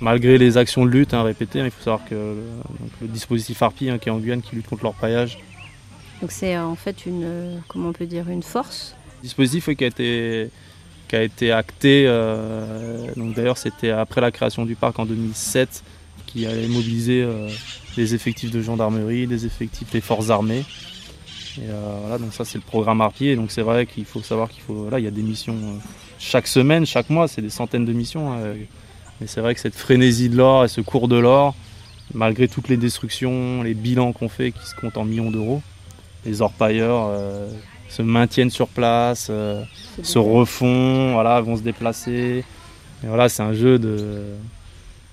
malgré 0.00 0.38
les 0.38 0.56
actions 0.56 0.84
de 0.84 0.90
lutte 0.90 1.14
hein, 1.14 1.22
répétées, 1.22 1.60
il 1.60 1.70
faut 1.70 1.82
savoir 1.82 2.04
que 2.04 2.36
le, 3.00 3.08
dispositif 3.08 3.62
Harpy 3.62 3.90
hein, 3.90 3.98
qui 3.98 4.08
est 4.08 4.12
en 4.12 4.18
Guyane 4.18 4.42
qui 4.42 4.56
lutte 4.56 4.66
contre 4.68 4.84
l'orpaillage. 4.84 5.38
Donc 6.20 6.32
c'est 6.32 6.56
euh, 6.56 6.64
en 6.64 6.76
fait 6.76 7.06
une, 7.06 7.62
comment 7.68 7.90
on 7.90 7.92
peut 7.92 8.06
dire, 8.06 8.28
une 8.28 8.42
force 8.42 8.94
dispositif 9.22 9.74
qui 9.74 9.84
a 9.84 9.86
été 9.86 10.50
qui 11.08 11.16
a 11.16 11.22
été 11.22 11.52
acté. 11.52 12.04
Euh, 12.06 13.12
donc 13.16 13.34
d'ailleurs, 13.34 13.58
c'était 13.58 13.90
après 13.90 14.20
la 14.20 14.30
création 14.30 14.64
du 14.64 14.74
parc 14.74 14.98
en 14.98 15.06
2007 15.06 15.82
qui 16.26 16.46
allait 16.46 16.68
mobiliser 16.68 17.26
des 17.96 18.14
effectifs 18.14 18.50
de 18.50 18.60
gendarmerie, 18.60 19.26
des 19.26 19.46
effectifs 19.46 19.90
des 19.90 20.00
forces 20.00 20.30
armées. 20.30 20.64
Et 21.58 21.68
voilà, 22.02 22.18
donc 22.18 22.34
ça 22.34 22.44
c'est 22.44 22.58
le 22.58 22.64
programme 22.64 23.00
Harpier. 23.00 23.36
Donc 23.36 23.50
c'est 23.50 23.62
vrai 23.62 23.86
qu'il 23.86 24.04
faut 24.04 24.20
savoir 24.20 24.50
qu'il 24.50 24.62
faut, 24.62 24.90
là, 24.90 24.98
il 24.98 25.04
y 25.04 25.08
a 25.08 25.12
des 25.12 25.22
missions 25.22 25.56
chaque 26.18 26.46
semaine, 26.46 26.86
chaque 26.86 27.10
mois, 27.10 27.28
c'est 27.28 27.42
des 27.42 27.50
centaines 27.50 27.84
de 27.84 27.92
missions. 27.92 28.32
Hein. 28.32 28.54
mais 29.20 29.26
c'est 29.26 29.40
vrai 29.40 29.54
que 29.54 29.60
cette 29.60 29.74
frénésie 29.74 30.28
de 30.28 30.36
l'or 30.36 30.64
et 30.64 30.68
ce 30.68 30.80
cours 30.80 31.08
de 31.08 31.16
l'or, 31.16 31.54
malgré 32.14 32.48
toutes 32.48 32.68
les 32.68 32.76
destructions, 32.76 33.62
les 33.62 33.74
bilans 33.74 34.12
qu'on 34.12 34.28
fait 34.28 34.52
qui 34.52 34.66
se 34.66 34.74
comptent 34.74 34.96
en 34.96 35.04
millions 35.04 35.30
d'euros, 35.30 35.62
les 36.24 36.42
orpailleurs 36.42 37.08
euh, 37.10 37.48
se 37.88 38.02
maintiennent 38.02 38.50
sur 38.50 38.68
place, 38.68 39.28
euh, 39.30 39.62
se 40.02 40.18
refont, 40.18 41.12
voilà, 41.12 41.40
vont 41.40 41.56
se 41.56 41.62
déplacer. 41.62 42.44
Et 43.02 43.06
voilà, 43.06 43.28
c'est 43.28 43.42
un 43.42 43.52
jeu 43.52 43.78
de, 43.78 44.24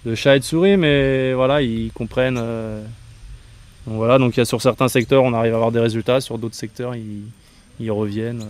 de 0.06 0.16
chat 0.16 0.36
et 0.36 0.40
de 0.40 0.44
souris, 0.44 0.78
mais 0.78 1.34
voilà, 1.34 1.62
ils 1.62 1.92
comprennent. 1.92 2.40
Euh, 2.40 2.84
donc 3.86 3.98
voilà, 3.98 4.18
donc 4.18 4.36
il 4.36 4.40
y 4.40 4.42
a 4.42 4.46
sur 4.46 4.62
certains 4.62 4.88
secteurs, 4.88 5.24
on 5.24 5.34
arrive 5.34 5.54
à 5.54 5.56
avoir 5.56 5.72
des 5.72 5.80
résultats, 5.80 6.22
sur 6.22 6.38
d'autres 6.38 6.56
secteurs, 6.56 6.94
ils, 6.96 7.92
reviennent. 7.92 8.46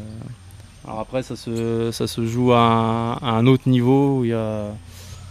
Alors 0.86 1.00
après, 1.00 1.24
ça 1.24 1.36
se, 1.36 1.90
ça 1.92 2.06
se 2.06 2.26
joue 2.26 2.54
à 2.54 3.18
un, 3.22 3.48
autre 3.48 3.68
niveau 3.68 4.20
où 4.20 4.26
il 4.26 4.30
y 4.30 4.34
a, 4.34 4.68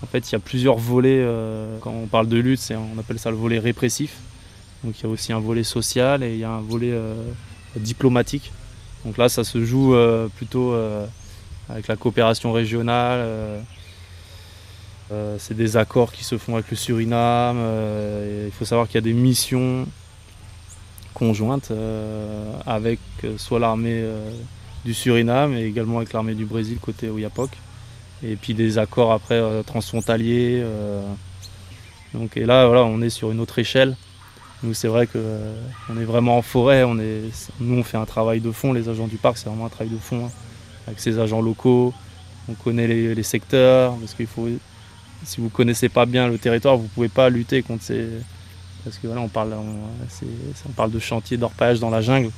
en 0.02 0.06
fait, 0.06 0.28
il 0.28 0.32
y 0.32 0.34
a 0.34 0.40
plusieurs 0.40 0.76
volets. 0.76 1.24
quand 1.80 1.92
on 1.92 2.06
parle 2.06 2.26
de 2.26 2.38
lutte, 2.38 2.72
on 2.72 2.98
appelle 2.98 3.20
ça 3.20 3.30
le 3.30 3.36
volet 3.36 3.60
répressif. 3.60 4.16
Donc 4.84 4.98
il 4.98 5.02
y 5.04 5.06
a 5.06 5.08
aussi 5.08 5.32
un 5.32 5.38
volet 5.38 5.62
social 5.62 6.22
et 6.22 6.32
il 6.32 6.38
y 6.38 6.44
a 6.44 6.50
un 6.50 6.60
volet 6.60 6.90
euh, 6.90 7.14
diplomatique. 7.76 8.52
Donc 9.04 9.18
là, 9.18 9.28
ça 9.28 9.44
se 9.44 9.64
joue 9.64 9.94
euh, 9.94 10.28
plutôt 10.28 10.72
euh, 10.72 11.06
avec 11.68 11.88
la 11.88 11.96
coopération 11.96 12.52
régionale. 12.52 13.26
c'est 15.38 15.54
des 15.54 15.76
accords 15.76 16.12
qui 16.12 16.24
se 16.24 16.38
font 16.38 16.54
avec 16.54 16.70
le 16.70 16.76
Suriname. 16.76 17.58
il 18.46 18.52
faut 18.52 18.64
savoir 18.64 18.86
qu'il 18.86 18.94
y 18.94 18.98
a 18.98 19.02
des 19.02 19.12
missions 19.12 19.86
conjointes 21.12 21.70
avec 22.66 22.98
soit 23.36 23.60
l'armée 23.60 24.02
du 24.86 24.94
Suriname 24.94 25.52
et 25.54 25.64
également 25.64 25.98
avec 25.98 26.14
l'armée 26.14 26.34
du 26.34 26.46
Brésil 26.46 26.78
côté 26.80 27.10
Oyapok. 27.10 27.50
Et 28.22 28.36
puis 28.36 28.54
des 28.54 28.78
accords 28.78 29.12
après 29.12 29.42
transfrontaliers. 29.64 30.64
donc, 32.14 32.38
et 32.38 32.46
là, 32.46 32.66
voilà, 32.66 32.84
on 32.84 33.02
est 33.02 33.10
sur 33.10 33.30
une 33.32 33.40
autre 33.40 33.58
échelle. 33.58 33.96
Nous, 34.62 34.74
c'est 34.74 34.88
vrai 34.88 35.06
qu'on 35.06 35.18
euh, 35.18 36.00
est 36.00 36.04
vraiment 36.04 36.38
en 36.38 36.42
forêt. 36.42 36.84
Nous, 36.86 37.78
on 37.78 37.82
fait 37.82 37.96
un 37.96 38.04
travail 38.04 38.40
de 38.40 38.52
fond. 38.52 38.72
Les 38.72 38.88
agents 38.88 39.08
du 39.08 39.16
parc, 39.16 39.38
c'est 39.38 39.48
vraiment 39.48 39.66
un 39.66 39.70
travail 39.70 39.92
de 39.92 39.98
fond 39.98 40.26
hein, 40.26 40.30
avec 40.86 41.00
ces 41.00 41.18
agents 41.18 41.42
locaux. 41.42 41.92
On 42.48 42.54
connaît 42.54 42.86
les, 42.86 43.22
secteurs 43.22 43.96
parce 43.96 44.14
qu'il 44.14 44.26
faut. 44.26 44.48
Si 45.24 45.40
vous 45.40 45.48
connaissez 45.48 45.88
pas 45.88 46.06
bien 46.06 46.28
le 46.28 46.38
territoire, 46.38 46.76
vous 46.76 46.88
pouvez 46.88 47.08
pas 47.08 47.28
lutter 47.28 47.62
contre 47.62 47.84
ces. 47.84 48.08
Parce 48.84 48.98
que 48.98 49.06
voilà, 49.06 49.22
on 49.22 49.28
parle, 49.28 49.54
on, 49.54 50.72
parle 50.72 50.90
de 50.90 50.98
chantier 50.98 51.36
d'orpaillage 51.36 51.78
dans 51.78 51.90
la 51.90 52.00
jungle. 52.00 52.30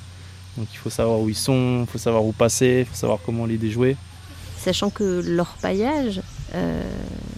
Donc 0.57 0.69
il 0.73 0.77
faut 0.77 0.91
savoir 0.91 1.21
où 1.21 1.29
ils 1.29 1.35
sont, 1.35 1.81
il 1.83 1.91
faut 1.91 1.99
savoir 1.99 2.25
où 2.25 2.33
passer, 2.33 2.81
il 2.81 2.87
faut 2.87 2.95
savoir 2.95 3.19
comment 3.25 3.47
les 3.47 3.57
déjouer. 3.57 3.97
Sachant 4.59 4.91
que 4.91 5.23
l'orpaillage, 5.27 6.21
euh, 6.55 6.83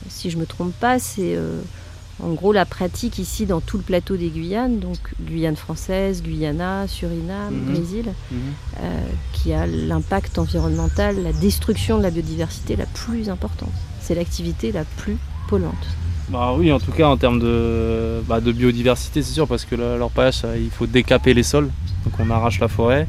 si 0.09 0.31
je 0.31 0.37
me 0.37 0.47
trompe 0.47 0.73
pas, 0.75 0.99
c'est 0.99 1.35
euh, 1.37 1.61
en 2.23 2.33
gros, 2.33 2.53
la 2.53 2.65
pratique 2.65 3.19
ici 3.19 3.45
dans 3.45 3.61
tout 3.61 3.77
le 3.77 3.83
plateau 3.83 4.17
des 4.17 4.29
Guyanes, 4.29 4.79
donc 4.79 4.97
Guyane 5.21 5.57
française, 5.57 6.23
Guyana, 6.23 6.89
Suriname, 6.89 7.55
mhm. 7.55 7.75
Brésil, 7.75 8.05
mhm. 8.31 8.39
Euh, 8.81 9.01
qui 9.35 9.53
a 9.53 9.67
l'impact 9.67 10.39
environnemental, 10.39 11.23
la 11.23 11.33
destruction 11.33 11.99
de 11.99 12.03
la 12.03 12.11
biodiversité 12.11 12.75
la 12.75 12.87
plus 12.87 13.29
importante. 13.29 13.73
C'est 14.01 14.15
l'activité 14.15 14.73
la 14.73 14.85
plus 14.85 15.19
polluante. 15.49 15.75
Bah 16.29 16.55
oui, 16.57 16.73
en 16.73 16.81
tout 16.81 16.91
cas 16.91 17.07
en 17.07 17.17
termes 17.17 17.39
de, 17.39 18.21
bah, 18.27 18.41
biodiversité, 18.41 19.23
c'est 19.23 19.33
sûr, 19.33 19.47
parce 19.47 19.65
que 19.65 19.75
l'orpaillage, 19.75 20.43
il 20.57 20.71
faut 20.71 20.87
décaper 20.87 21.35
les 21.35 21.43
sols, 21.43 21.71
donc 22.05 22.15
on 22.19 22.31
arrache 22.31 22.61
la 22.61 22.69
forêt, 22.69 23.07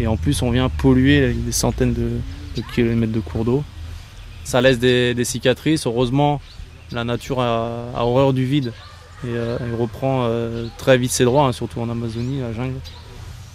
et 0.00 0.06
en 0.06 0.16
plus 0.16 0.42
on 0.42 0.50
vient 0.50 0.68
polluer 0.68 1.32
des 1.32 1.52
centaines 1.52 1.92
de, 1.92 2.10
kilomètres 2.74 3.12
de 3.12 3.20
cours 3.20 3.44
d'eau. 3.44 3.62
Ça 4.44 4.60
laisse 4.60 4.78
des 4.78 5.24
cicatrices, 5.24 5.86
heureusement 5.86 6.40
la 6.92 7.04
nature 7.04 7.40
a, 7.40 7.92
horreur 7.96 8.32
du 8.32 8.44
vide 8.44 8.72
et 9.24 9.28
euh, 9.28 9.56
elle 9.60 9.74
reprend 9.74 10.24
euh, 10.24 10.66
très 10.76 10.98
vite 10.98 11.10
ses 11.10 11.24
droits, 11.24 11.46
hein, 11.46 11.52
surtout 11.52 11.80
en 11.80 11.88
Amazonie, 11.88 12.40
la 12.40 12.52
jungle. 12.52 12.78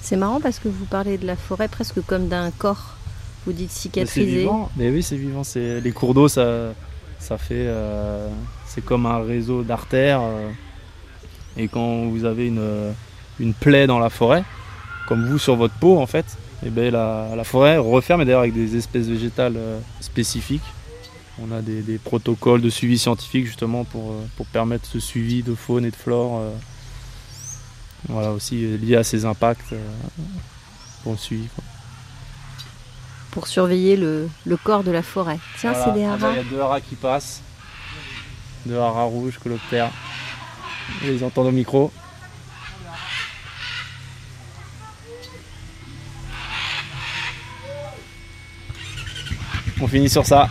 C'est 0.01 0.17
marrant 0.17 0.41
parce 0.41 0.59
que 0.59 0.67
vous 0.67 0.85
parlez 0.85 1.17
de 1.17 1.27
la 1.27 1.35
forêt 1.35 1.67
presque 1.67 2.01
comme 2.05 2.27
d'un 2.27 2.49
corps. 2.51 2.95
Vous 3.45 3.53
dites 3.53 3.71
cicatrisé. 3.71 4.47
Mais, 4.75 4.89
oui, 4.89 5.01
c'est 5.03 5.15
vivant. 5.15 5.43
C'est 5.43 5.79
les 5.79 5.91
cours 5.91 6.13
d'eau, 6.13 6.27
ça, 6.27 6.73
ça 7.19 7.37
fait, 7.37 7.65
euh, 7.67 8.27
c'est 8.65 8.83
comme 8.83 9.05
un 9.05 9.19
réseau 9.23 9.63
d'artères. 9.63 10.21
et 11.57 11.67
quand 11.67 12.05
vous 12.05 12.25
avez 12.25 12.47
une, 12.47 12.93
une 13.39 13.53
plaie 13.53 13.87
dans 13.87 13.99
la 13.99 14.09
forêt, 14.09 14.43
comme 15.07 15.27
vous 15.27 15.39
sur 15.39 15.55
votre 15.55 15.75
peau 15.75 15.99
en 15.99 16.07
fait, 16.07 16.25
et 16.63 16.67
eh 16.67 16.69
ben 16.69 16.91
la, 16.91 17.29
la 17.35 17.43
forêt 17.43 17.77
referme 17.77 18.23
d'ailleurs 18.23 18.41
avec 18.41 18.53
des 18.53 18.75
espèces 18.75 19.07
végétales 19.07 19.57
spécifiques 19.99 20.61
on 21.43 21.51
a 21.51 21.61
des, 21.61 21.97
protocoles 21.97 22.61
de 22.61 22.69
suivi 22.69 22.97
scientifique 22.97 23.45
justement 23.45 23.83
pour, 23.83 24.11
euh, 24.11 24.25
pour, 24.35 24.45
permettre 24.47 24.85
ce 24.85 24.99
suivi 24.99 25.43
de 25.43 25.55
faune 25.55 25.85
et 25.85 25.91
de 25.91 25.95
flore. 25.95 26.39
Euh, 26.39 26.51
voilà 28.09 28.31
aussi 28.31 28.65
euh, 28.65 28.77
lié 28.77 28.95
à 28.95 29.03
ces 29.03 29.25
impacts 29.25 29.73
pour 31.03 31.13
le 31.13 31.17
suivi. 31.17 31.47
Pour 33.31 33.47
surveiller 33.47 33.95
le, 33.95 34.29
corps 34.63 34.83
de 34.83 34.91
la 34.91 35.03
forêt. 35.03 35.39
Tiens, 35.57 35.73
c'est 35.73 35.93
des 35.93 36.03
haras. 36.03 36.31
Il 36.31 36.37
y 36.37 36.39
a 36.39 36.43
deux 36.43 36.59
haras 36.59 36.81
qui 36.81 36.95
passent. 36.95 37.41
Deux 38.65 38.77
haras 38.77 39.03
rouges, 39.03 39.39
coloptères. 39.39 39.91
On 41.03 41.07
les 41.07 41.23
entend 41.23 41.43
au 41.43 41.51
micro. 41.51 41.91
On 49.79 49.87
finit 49.87 50.09
sur 50.09 50.25
ça. 50.25 50.47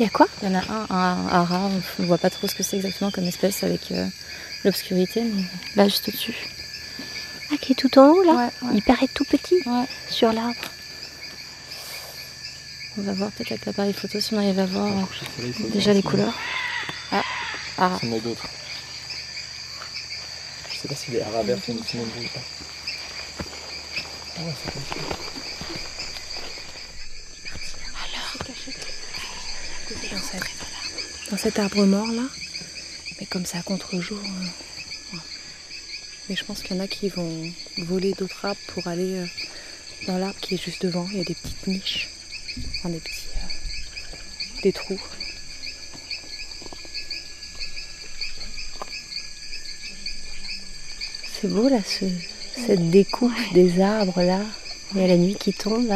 Il 0.00 0.04
y 0.04 0.06
a 0.06 0.08
quoi? 0.08 0.26
Il 0.40 0.48
y 0.48 0.50
en 0.50 0.54
a 0.54 0.62
un, 0.62 1.28
un, 1.28 1.44
rare, 1.44 1.70
on 1.98 2.02
ne 2.02 2.06
voit 2.06 2.16
pas 2.16 2.30
trop 2.30 2.48
ce 2.48 2.54
que 2.54 2.62
c'est 2.62 2.76
exactement 2.76 3.10
comme 3.10 3.26
espèce 3.26 3.62
avec 3.64 3.92
euh, 3.92 4.06
l'obscurité, 4.64 5.22
mais 5.22 5.42
là 5.76 5.88
juste 5.88 6.08
au-dessus. 6.08 6.48
Ah, 7.52 7.56
qui 7.60 7.72
est 7.72 7.74
tout 7.74 7.98
en 7.98 8.08
haut 8.08 8.22
là? 8.22 8.50
Il 8.72 8.82
paraît 8.82 9.08
tout 9.12 9.26
petit 9.26 9.56
sur 10.08 10.32
l'arbre. 10.32 10.54
On 12.96 13.02
va 13.02 13.12
voir 13.12 13.30
peut-être 13.32 13.50
avec 13.50 13.66
l'appareil 13.66 13.92
photo 13.92 14.18
si 14.20 14.32
on 14.32 14.38
arrive 14.38 14.58
à 14.58 14.64
voir 14.64 14.86
euh, 14.88 15.42
déjà 15.70 15.92
les 15.92 16.02
couleurs. 16.02 16.32
Ah, 17.12 17.22
ara. 17.76 17.98
Il 18.02 18.08
y 18.08 18.14
en 18.14 18.16
a 18.16 18.20
d'autres. 18.20 18.48
Je 20.72 20.78
sais 20.78 20.88
pas 20.88 20.94
si 20.94 21.10
les 21.10 21.20
haras 21.20 21.42
verts 21.42 21.58
ou 21.58 21.72
pas. 21.72 22.40
Ah 24.38 24.44
ouais, 24.44 24.54
c'est 24.64 24.72
comme 24.72 24.82
ça. 24.88 25.29
Cet 31.42 31.58
arbre 31.58 31.86
mort 31.86 32.06
là. 32.08 32.24
Mais 33.18 33.24
comme 33.24 33.46
ça 33.46 33.62
contre-jour. 33.62 34.18
Euh, 34.18 35.16
mais 36.28 36.36
je 36.36 36.44
pense 36.44 36.62
qu'il 36.62 36.76
y 36.76 36.78
en 36.78 36.82
a 36.82 36.86
qui 36.86 37.08
vont 37.08 37.50
voler 37.78 38.12
d'autres 38.12 38.44
arbres 38.44 38.60
pour 38.68 38.86
aller 38.86 39.14
euh, 39.14 39.26
dans 40.06 40.18
l'arbre 40.18 40.38
qui 40.40 40.56
est 40.56 40.62
juste 40.62 40.84
devant. 40.84 41.06
Il 41.10 41.16
y 41.16 41.20
a 41.22 41.24
des 41.24 41.34
petites 41.34 41.66
niches, 41.66 42.10
enfin, 42.76 42.90
des 42.90 43.00
petits 43.00 43.28
euh, 43.36 44.62
des 44.64 44.72
trous. 44.72 45.00
C'est 51.40 51.48
beau 51.48 51.70
là, 51.70 51.78
cette 52.66 52.90
découpe 52.90 53.32
des 53.54 53.80
arbres 53.80 54.20
là. 54.20 54.42
Il 54.94 55.00
y 55.00 55.04
a 55.04 55.06
la 55.06 55.16
nuit 55.16 55.36
qui 55.40 55.54
tombe. 55.54 55.90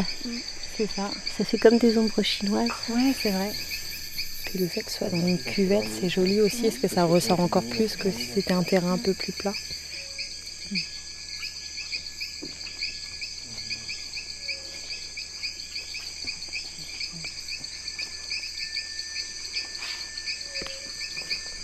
C'est 0.78 0.88
ça. 0.96 1.10
Ça 1.36 1.44
fait 1.44 1.58
comme 1.58 1.76
des 1.76 1.98
ombres 1.98 2.22
chinoises. 2.22 2.70
Ouais, 2.88 3.12
c'est 3.20 3.30
vrai 3.30 3.52
le 4.58 4.68
fait 4.68 4.82
que 4.82 4.90
ce 4.90 4.98
soit 4.98 5.08
dans 5.08 5.26
une 5.26 5.38
cuvette, 5.38 5.86
c'est 6.00 6.08
joli 6.08 6.40
aussi. 6.40 6.66
Est-ce 6.66 6.78
que 6.78 6.88
ça 6.88 7.04
ressort 7.04 7.40
encore 7.40 7.64
plus 7.64 7.96
que 7.96 8.10
si 8.10 8.26
c'était 8.34 8.52
un 8.52 8.62
terrain 8.62 8.92
un 8.92 8.98
peu 8.98 9.12
plus 9.14 9.32
plat? 9.32 9.52
Il 10.70 10.78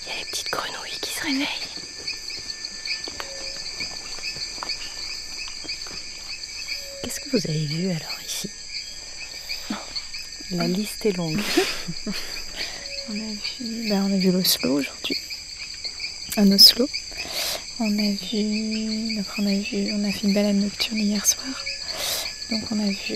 y 0.09 0.11
a 0.11 0.19
les 0.19 0.25
petites 0.25 0.51
grenouilles 0.51 0.99
qui 1.01 1.11
se 1.11 1.23
réveillent. 1.23 1.47
Qu'est-ce 7.03 7.21
que 7.21 7.31
vous 7.31 7.47
avez 7.49 7.67
vu 7.67 7.91
alors 7.91 8.21
ici? 8.27 8.51
La 10.51 10.67
liste 10.67 11.07
est 11.07 11.17
longue. 11.17 11.41
on, 13.11 13.15
a 13.15 13.33
vu, 13.59 13.89
ben, 13.89 14.07
on 14.09 14.13
a 14.15 14.17
vu 14.17 14.31
l'Oslo 14.31 14.79
aujourd'hui. 14.79 15.17
Un 16.37 16.51
Oslo. 16.53 16.89
On 17.81 17.99
a 17.99 18.13
vu, 18.13 19.17
donc 19.17 19.27
on 19.39 19.47
a 19.47 19.59
vu, 19.59 19.93
on 19.93 20.05
a 20.09 20.13
fait 20.13 20.27
une 20.27 20.35
balade 20.35 20.57
nocturne 20.57 20.99
hier 20.99 21.25
soir. 21.27 21.65
Donc 22.51 22.63
on 22.71 22.79
a 22.79 22.91
vu 22.91 23.15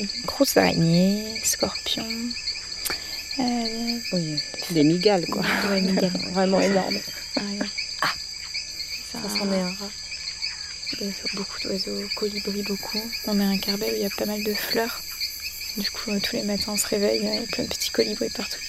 une 0.00 0.22
grosse 0.24 0.56
araignée, 0.56 1.40
scorpions. 1.44 2.06
Euh, 3.38 3.98
oui, 4.12 4.40
des 4.70 4.84
migales 4.84 5.26
quoi. 5.26 5.42
Ouais, 5.68 5.80
migales. 5.80 6.12
Vraiment 6.32 6.60
énormes. 6.60 6.98
Ah, 7.36 8.08
ça, 9.12 9.18
ça 9.22 9.28
s'en 9.28 9.52
est 9.52 9.60
un 9.60 9.74
rat. 9.74 9.90
Beaucoup 11.34 11.60
d'oiseaux, 11.62 12.08
colibris 12.16 12.62
beaucoup. 12.62 13.02
On 13.26 13.38
a 13.38 13.44
un 13.44 13.58
carbet 13.58 13.90
où 13.92 13.96
il 13.96 14.02
y 14.02 14.06
a 14.06 14.10
pas 14.10 14.24
mal 14.24 14.42
de 14.42 14.54
fleurs. 14.54 15.02
Du 15.76 15.90
coup, 15.90 16.10
euh, 16.10 16.20
tous 16.20 16.36
les 16.36 16.42
matins 16.42 16.72
on 16.72 16.76
se 16.76 16.86
réveille, 16.86 17.20
il 17.22 17.34
y 17.34 17.36
a 17.36 17.42
plein 17.42 17.64
de 17.64 17.68
petits 17.68 17.90
colibris 17.90 18.30
partout. 18.30 18.60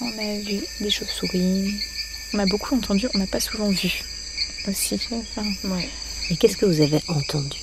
On 0.00 0.18
a 0.18 0.38
vu 0.38 0.60
des 0.80 0.90
chauves-souris. 0.90 1.80
On 2.32 2.38
a 2.38 2.46
beaucoup 2.46 2.74
entendu, 2.74 3.08
on 3.14 3.18
n'a 3.18 3.26
pas 3.26 3.40
souvent 3.40 3.70
vu 3.70 4.02
aussi. 4.68 5.00
Enfin, 5.10 5.44
ouais. 5.64 5.88
Et 6.30 6.36
qu'est-ce 6.36 6.56
que 6.56 6.66
vous 6.66 6.80
avez 6.80 7.00
entendu? 7.08 7.58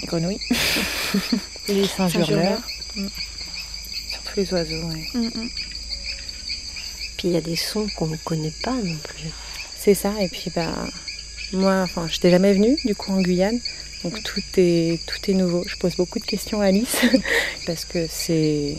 Les 0.00 0.06
grenouilles. 0.06 0.40
les 1.68 1.86
singes. 1.86 2.18
Mm. 2.96 3.08
Surtout 4.08 4.36
les 4.36 4.52
oiseaux, 4.52 4.82
oui. 4.92 5.08
Mm, 5.14 5.26
mm. 5.26 5.50
Puis 7.16 7.28
il 7.28 7.30
y 7.32 7.36
a 7.36 7.40
des 7.40 7.56
sons 7.56 7.86
qu'on 7.96 8.08
ne 8.08 8.16
connaît 8.16 8.52
pas 8.62 8.74
non 8.74 8.96
plus. 8.96 9.30
C'est 9.78 9.94
ça, 9.94 10.12
et 10.20 10.28
puis 10.28 10.50
bah 10.54 10.74
moi, 11.52 11.82
enfin, 11.82 12.08
je 12.08 12.14
n'étais 12.14 12.30
jamais 12.30 12.52
venue 12.52 12.76
du 12.84 12.94
coup 12.94 13.12
en 13.12 13.20
Guyane, 13.20 13.60
donc 14.02 14.22
tout 14.22 14.42
est 14.56 15.00
tout 15.06 15.30
est 15.30 15.34
nouveau. 15.34 15.64
Je 15.66 15.76
pose 15.76 15.96
beaucoup 15.96 16.18
de 16.18 16.24
questions 16.24 16.60
à 16.60 16.66
Alice 16.66 16.96
parce 17.66 17.84
que 17.84 18.06
c'est 18.08 18.76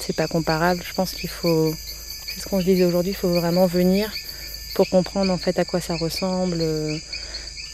c'est 0.00 0.16
pas 0.16 0.28
comparable. 0.28 0.82
Je 0.86 0.94
pense 0.94 1.12
qu'il 1.12 1.28
faut, 1.28 1.74
c'est 2.26 2.40
ce 2.40 2.46
qu'on 2.46 2.60
se 2.60 2.64
disait 2.64 2.84
aujourd'hui, 2.84 3.12
il 3.12 3.16
faut 3.16 3.32
vraiment 3.32 3.66
venir 3.66 4.12
pour 4.74 4.88
comprendre 4.88 5.32
en 5.32 5.38
fait 5.38 5.58
à 5.58 5.64
quoi 5.64 5.80
ça 5.80 5.96
ressemble, 5.96 6.58
euh, 6.60 6.96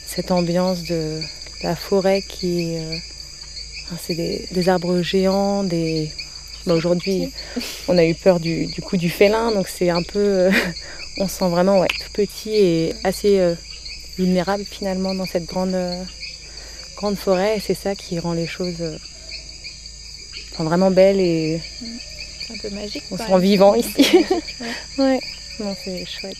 cette 0.06 0.30
ambiance 0.30 0.82
de 0.84 1.20
la 1.62 1.76
forêt 1.76 2.22
qui 2.22 2.76
euh, 2.76 2.96
c'est 4.00 4.14
des, 4.14 4.68
arbres 4.68 5.02
géants, 5.02 5.62
des. 5.62 6.10
Bah, 6.66 6.74
aujourd'hui, 6.74 7.30
on 7.86 7.96
a 7.96 8.04
eu 8.04 8.14
peur 8.14 8.40
du, 8.40 8.68
coup 8.82 8.96
du 8.96 9.10
félin, 9.10 9.52
donc 9.52 9.68
c'est 9.68 9.90
un 9.90 10.02
peu. 10.02 10.18
Euh, 10.18 10.50
on 11.18 11.28
se 11.28 11.38
sent 11.38 11.48
vraiment 11.48 11.78
ouais, 11.80 11.88
tout 11.88 12.10
petit 12.12 12.54
et 12.54 12.94
assez 13.04 13.40
vulnérable 14.18 14.64
finalement 14.64 15.14
dans 15.14 15.24
cette 15.24 15.46
grande, 15.46 15.76
grande 16.96 17.16
forêt. 17.16 17.56
Et 17.56 17.60
c'est 17.60 17.74
ça 17.74 17.94
qui 17.94 18.18
rend 18.18 18.32
les 18.32 18.46
choses 18.46 18.82
vraiment 20.58 20.90
belles 20.90 21.20
et. 21.20 21.60
C'est 22.46 22.54
un 22.54 22.58
peu 22.58 22.70
magique. 22.70 23.04
On 23.10 23.16
se 23.16 23.24
sent 23.24 23.38
vivant 23.40 23.74
ici. 23.74 24.24
ouais, 24.98 25.20
non, 25.60 25.74
c'est 25.84 26.04
chouette. 26.06 26.36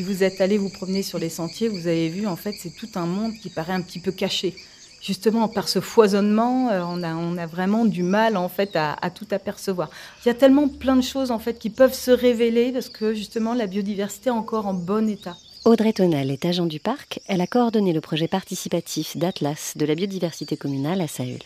si 0.00 0.06
vous 0.06 0.22
êtes 0.22 0.40
allé 0.40 0.56
vous 0.56 0.70
promener 0.70 1.02
sur 1.02 1.18
les 1.18 1.28
sentiers, 1.28 1.68
vous 1.68 1.86
avez 1.86 2.08
vu, 2.08 2.26
en 2.26 2.36
fait, 2.36 2.54
c'est 2.58 2.74
tout 2.74 2.88
un 2.94 3.04
monde 3.04 3.34
qui 3.34 3.50
paraît 3.50 3.74
un 3.74 3.82
petit 3.82 3.98
peu 3.98 4.12
caché. 4.12 4.56
Justement, 5.00 5.48
par 5.48 5.68
ce 5.68 5.80
foisonnement, 5.80 6.68
euh, 6.68 6.82
on, 6.86 7.02
a, 7.02 7.14
on 7.14 7.38
a 7.38 7.46
vraiment 7.46 7.86
du 7.86 8.02
mal, 8.02 8.36
en 8.36 8.48
fait, 8.48 8.76
à, 8.76 8.96
tout 9.10 9.26
apercevoir. 9.30 9.88
Il 10.24 10.28
y 10.28 10.30
a 10.30 10.34
tellement 10.34 10.68
plein 10.68 10.96
de 10.96 11.00
choses, 11.02 11.30
en 11.30 11.38
fait, 11.38 11.58
qui 11.58 11.70
peuvent 11.70 11.94
se 11.94 12.10
révéler 12.10 12.72
parce 12.72 12.90
que, 12.90 13.14
justement, 13.14 13.54
la 13.54 13.66
biodiversité 13.66 14.28
est 14.28 14.32
encore 14.32 14.66
en 14.66 14.74
bon 14.74 15.08
état. 15.08 15.36
Audrey 15.64 15.92
Tonal 15.92 16.30
est 16.30 16.44
agent 16.44 16.66
du 16.66 16.80
parc. 16.80 17.20
Elle 17.26 17.40
a 17.40 17.46
coordonné 17.46 17.92
le 17.92 18.00
projet 18.00 18.28
participatif 18.28 19.16
d'Atlas 19.16 19.74
de 19.76 19.84
la 19.84 19.94
biodiversité 19.94 20.56
communale 20.56 21.00
à 21.02 21.06
Saül. 21.06 21.40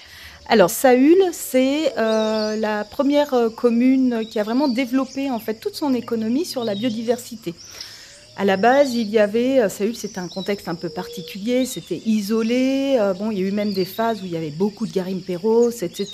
Alors 0.46 0.70
Saül, 0.70 1.16
c'est 1.32 1.98
euh, 1.98 2.54
la 2.56 2.84
première 2.84 3.34
euh, 3.34 3.50
commune 3.50 4.24
qui 4.30 4.38
a 4.38 4.44
vraiment 4.44 4.68
développé 4.68 5.30
en 5.30 5.40
fait 5.40 5.54
toute 5.54 5.74
son 5.74 5.94
économie 5.94 6.44
sur 6.44 6.64
la 6.64 6.74
biodiversité. 6.74 7.54
À 8.36 8.44
la 8.44 8.56
base, 8.56 8.94
il 8.94 9.08
y 9.10 9.20
avait, 9.20 9.60
euh, 9.60 9.68
Saül, 9.68 9.94
c'était 9.94 10.18
un 10.18 10.26
contexte 10.26 10.66
un 10.66 10.74
peu 10.74 10.88
particulier, 10.88 11.66
c'était 11.66 12.02
isolé. 12.04 12.96
Euh, 12.98 13.14
bon, 13.14 13.30
il 13.30 13.38
y 13.38 13.42
a 13.44 13.46
eu 13.46 13.52
même 13.52 13.72
des 13.72 13.84
phases 13.84 14.22
où 14.22 14.24
il 14.24 14.32
y 14.32 14.36
avait 14.36 14.50
beaucoup 14.50 14.88
de 14.88 14.92
garimperos, 14.92 15.70
etc. 15.70 16.08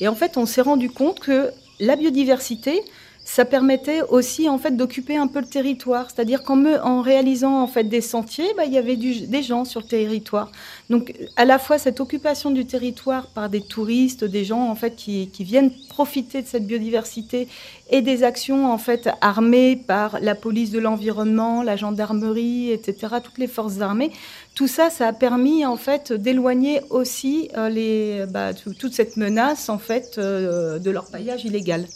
Et 0.00 0.06
en 0.06 0.14
fait, 0.14 0.36
on 0.36 0.46
s'est 0.46 0.60
rendu 0.60 0.90
compte 0.90 1.18
que 1.18 1.50
la 1.80 1.96
biodiversité, 1.96 2.82
ça 3.26 3.44
permettait 3.44 4.02
aussi 4.02 4.48
en 4.48 4.56
fait 4.56 4.76
d'occuper 4.76 5.16
un 5.16 5.26
peu 5.26 5.40
le 5.40 5.46
territoire. 5.46 6.08
C'est-à-dire 6.08 6.44
qu'en 6.44 6.64
en 6.64 7.02
réalisant 7.02 7.60
en 7.60 7.66
fait 7.66 7.82
des 7.82 8.00
sentiers, 8.00 8.46
bah, 8.56 8.64
il 8.66 8.72
y 8.72 8.78
avait 8.78 8.96
des 8.96 9.42
gens 9.42 9.64
sur 9.64 9.80
le 9.80 9.86
territoire. 9.88 10.52
Donc 10.90 11.12
à 11.34 11.44
la 11.44 11.58
fois 11.58 11.76
cette 11.76 11.98
occupation 11.98 12.52
du 12.52 12.66
territoire 12.66 13.26
par 13.26 13.50
des 13.50 13.62
touristes, 13.62 14.22
des 14.22 14.44
gens 14.44 14.70
en 14.70 14.76
fait 14.76 14.94
qui, 14.94 15.28
viennent 15.40 15.72
profiter 15.88 16.40
de 16.40 16.46
cette 16.46 16.68
biodiversité 16.68 17.48
et 17.90 18.00
des 18.00 18.22
actions 18.22 18.70
en 18.70 18.78
fait 18.78 19.08
armées 19.20 19.74
par 19.74 20.20
la 20.20 20.36
police 20.36 20.70
de 20.70 20.78
l'environnement, 20.78 21.64
la 21.64 21.74
gendarmerie, 21.74 22.70
etc. 22.70 23.16
Toutes 23.24 23.38
les 23.38 23.48
forces 23.48 23.80
armées. 23.80 24.12
Tout 24.54 24.68
ça, 24.68 24.88
ça 24.88 25.08
a 25.08 25.12
permis 25.12 25.66
en 25.66 25.76
fait 25.76 26.12
d'éloigner 26.12 26.80
aussi 26.90 27.48
euh, 27.56 27.68
les, 27.70 28.24
bah, 28.30 28.54
toute 28.54 28.94
cette 28.94 29.16
menace 29.16 29.68
en 29.68 29.78
fait 29.78 30.14
euh, 30.18 30.78
de 30.78 30.90
leur 30.92 31.10
paillage 31.10 31.44
illégal. 31.44 31.86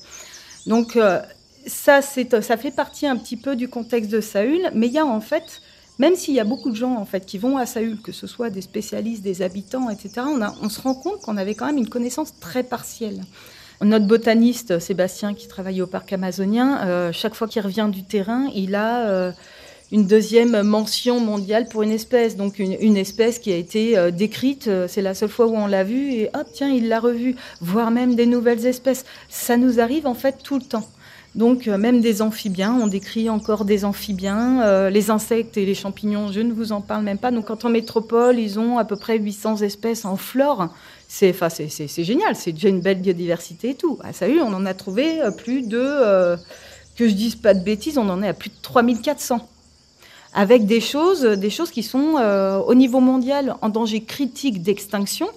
Donc 0.67 0.97
euh, 0.97 1.21
ça, 1.67 2.01
ça 2.03 2.57
fait 2.57 2.71
partie 2.71 3.07
un 3.07 3.17
petit 3.17 3.37
peu 3.37 3.57
du 3.57 3.69
contexte 3.69 4.11
de 4.11 4.21
Saül, 4.21 4.71
mais 4.75 4.87
il 4.87 4.93
y 4.93 4.99
a 4.99 5.07
en 5.07 5.21
fait, 5.21 5.63
même 5.99 6.17
s'il 6.17 6.35
y 6.35 6.41
a 6.41 6.45
beaucoup 6.45 6.71
de 6.71 6.77
gens 6.77 6.97
en 6.97 7.05
fait 7.05 7.27
qui 7.27 7.39
vont 7.39 7.57
à 7.57 7.67
Saül, 7.67 8.01
que 8.03 8.13
ce 8.13 8.27
soit 8.27 8.51
des 8.51 8.63
spécialistes, 8.63 9.23
des 9.23 9.43
habitants, 9.43 9.91
etc., 9.91 10.27
on, 10.63 10.69
se 10.69 10.81
rend 10.81 10.95
compte 10.95 11.21
qu'on 11.21 11.37
avait 11.37 11.55
quand 11.55 11.67
même 11.67 11.79
une 11.79 11.89
connaissance 11.89 12.39
très 12.39 12.63
partielle. 12.63 13.21
Notre 13.83 14.07
botaniste 14.07 14.79
Sébastien, 14.79 15.33
qui 15.33 15.49
travaille 15.49 15.81
au 15.81 15.87
parc 15.87 16.13
amazonien, 16.13 16.87
euh, 16.87 17.13
chaque 17.13 17.35
fois 17.35 17.49
qu'il 17.49 17.63
revient 17.63 17.89
du 17.91 18.05
terrain, 18.05 18.51
il 18.55 18.75
a 18.75 19.09
euh, 19.09 19.33
une 19.93 20.07
deuxième 20.07 20.63
mention 20.63 21.21
mondiale 21.21 21.69
pour 21.69 21.83
une 21.83 21.93
espèce. 21.93 22.37
Donc 22.37 22.59
une, 22.59 22.97
espèce 22.97 23.39
qui 23.39 23.53
a 23.53 23.57
été 23.57 24.11
décrite, 24.13 24.71
c'est 24.87 25.03
la 25.03 25.15
seule 25.15 25.29
fois 25.29 25.47
où 25.47 25.57
on 25.57 25.67
l'a 25.67 25.85
vue, 25.85 26.13
et 26.13 26.31
hop, 26.35 26.47
tiens, 26.53 26.71
il 26.71 26.89
l'a 26.89 27.01
revue, 27.01 27.35
voire 27.61 27.91
même 27.91 28.15
des 28.15 28.27
nouvelles 28.27 28.67
espèces. 28.67 29.05
Ça 29.29 29.57
nous 29.57 29.81
arrive 29.81 30.07
en 30.07 30.15
fait 30.15 30.43
tout 30.43 30.57
le 30.57 30.65
temps. 30.65 30.87
Donc 31.35 31.69
euh, 31.69 31.79
même 31.79 32.01
des 32.01 32.23
amphibiens, 32.23 32.75
on 32.75 32.89
décrit 32.89 33.31
encore 33.31 33.65
des 33.65 33.85
amphibiens, 33.85 34.63
euh, 34.63 34.91
les 34.91 35.11
insectes 35.11 35.57
et 35.57 35.65
les 35.65 35.75
champignons, 35.75 36.33
je 36.33 36.41
ne 36.41 36.53
vous 36.53 36.73
en 36.73 36.81
parle 36.81 37.05
même 37.05 37.19
pas. 37.19 37.31
Donc 37.31 37.47
quand 37.47 37.65
en 37.65 37.69
métropole, 37.69 38.39
ils 38.39 38.59
ont 38.59 38.79
à 38.79 38.85
peu 38.85 38.97
près 38.97 39.19
800 39.19 39.59
espèces 39.59 40.05
en 40.05 40.17
flore. 40.17 40.75
C'est 41.07 41.31
enfin, 41.31 41.49
c'est 41.49 42.05
génial, 42.05 42.35
c'est 42.35 42.53
déjà 42.53 42.69
une 42.69 42.81
belle 42.81 43.01
biodiversité 43.01 43.71
et 43.71 43.75
tout. 43.75 43.99
À 44.03 44.13
Salut, 44.13 44.41
on 44.41 44.53
en 44.53 44.67
a 44.67 44.75
trouvé 44.75 45.21
euh, 45.23 45.31
plus 45.31 45.63
de, 45.63 46.37
que 46.97 47.09
je 47.09 47.15
dise 47.15 47.37
pas 47.37 47.55
de 47.55 47.63
bêtises, 47.63 47.97
on 47.97 48.09
en 48.09 48.23
est 48.23 48.29
à 48.29 48.35
plus 48.35 48.51
de 48.51 48.57
3400 48.61 49.49
avec 50.33 50.67
des 50.67 50.81
choses, 50.81 51.23
des 51.23 51.51
choses 51.51 51.71
qui 51.71 51.83
sont 51.83 52.15
au 52.67 52.75
niveau 52.75 53.01
mondial 53.01 53.57
en 53.63 53.69
danger 53.69 54.03
critique 54.03 54.63
d'extinction 54.63 55.29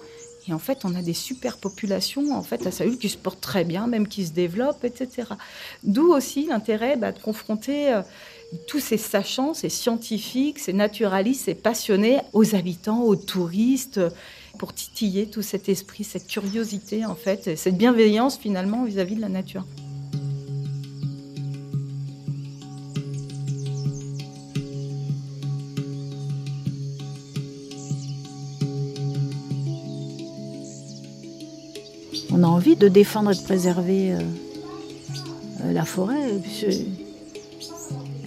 et 0.48 0.52
en 0.52 0.58
fait, 0.58 0.84
on 0.84 0.94
a 0.94 1.02
des 1.02 1.14
super 1.14 1.56
populations 1.56 2.32
en 2.32 2.42
fait 2.42 2.66
à 2.66 2.70
Saül 2.70 2.98
qui 2.98 3.08
se 3.08 3.16
portent 3.16 3.40
très 3.40 3.64
bien, 3.64 3.86
même 3.86 4.06
qui 4.06 4.26
se 4.26 4.32
développent, 4.32 4.84
etc. 4.84 5.28
D'où 5.82 6.12
aussi 6.12 6.46
l'intérêt 6.46 6.96
bah, 6.96 7.12
de 7.12 7.18
confronter 7.18 7.92
euh, 7.92 8.02
tous 8.66 8.80
ces 8.80 8.98
sachants, 8.98 9.54
ces 9.54 9.70
scientifiques, 9.70 10.58
ces 10.58 10.74
naturalistes, 10.74 11.46
ces 11.46 11.54
passionnés 11.54 12.18
aux 12.32 12.54
habitants, 12.54 13.02
aux 13.02 13.16
touristes, 13.16 14.00
pour 14.58 14.72
titiller 14.72 15.26
tout 15.26 15.42
cet 15.42 15.68
esprit, 15.68 16.04
cette 16.04 16.28
curiosité 16.28 17.04
en 17.04 17.16
fait, 17.16 17.56
cette 17.56 17.76
bienveillance 17.76 18.38
finalement 18.38 18.84
vis 18.84 19.00
à 19.00 19.04
-vis 19.04 19.16
de 19.16 19.20
la 19.20 19.28
nature. 19.28 19.64
On 32.34 32.42
a 32.42 32.46
envie 32.46 32.76
de 32.76 32.88
défendre 32.88 33.30
et 33.30 33.34
de 33.34 33.42
préserver 33.42 34.12
euh, 34.12 34.18
euh, 35.62 35.72
la 35.72 35.84
forêt. 35.84 36.40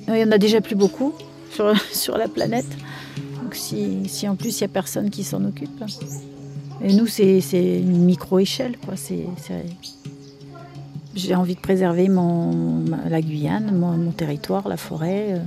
Il 0.07 0.17
y 0.17 0.23
en 0.23 0.31
a 0.31 0.37
déjà 0.37 0.61
plus 0.61 0.75
beaucoup 0.75 1.13
sur, 1.91 2.17
la 2.17 2.27
planète. 2.27 2.67
Donc 3.43 3.55
si, 3.55 4.07
en 4.27 4.35
plus 4.35 4.59
il 4.59 4.63
n'y 4.63 4.65
a 4.65 4.69
personne 4.69 5.09
qui 5.09 5.23
s'en 5.23 5.43
occupe. 5.43 5.83
Et 6.81 6.93
nous, 6.93 7.07
c'est 7.07 7.41
une 7.79 8.05
micro-échelle. 8.05 8.75
j'ai 11.15 11.35
envie 11.35 11.55
de 11.55 11.59
préserver 11.59 12.07
mon, 12.07 12.85
la 13.09 13.21
Guyane, 13.21 13.75
mon, 13.75 14.11
territoire, 14.11 14.69
la 14.69 14.77
forêt. 14.77 15.33
Euh, 15.33 15.39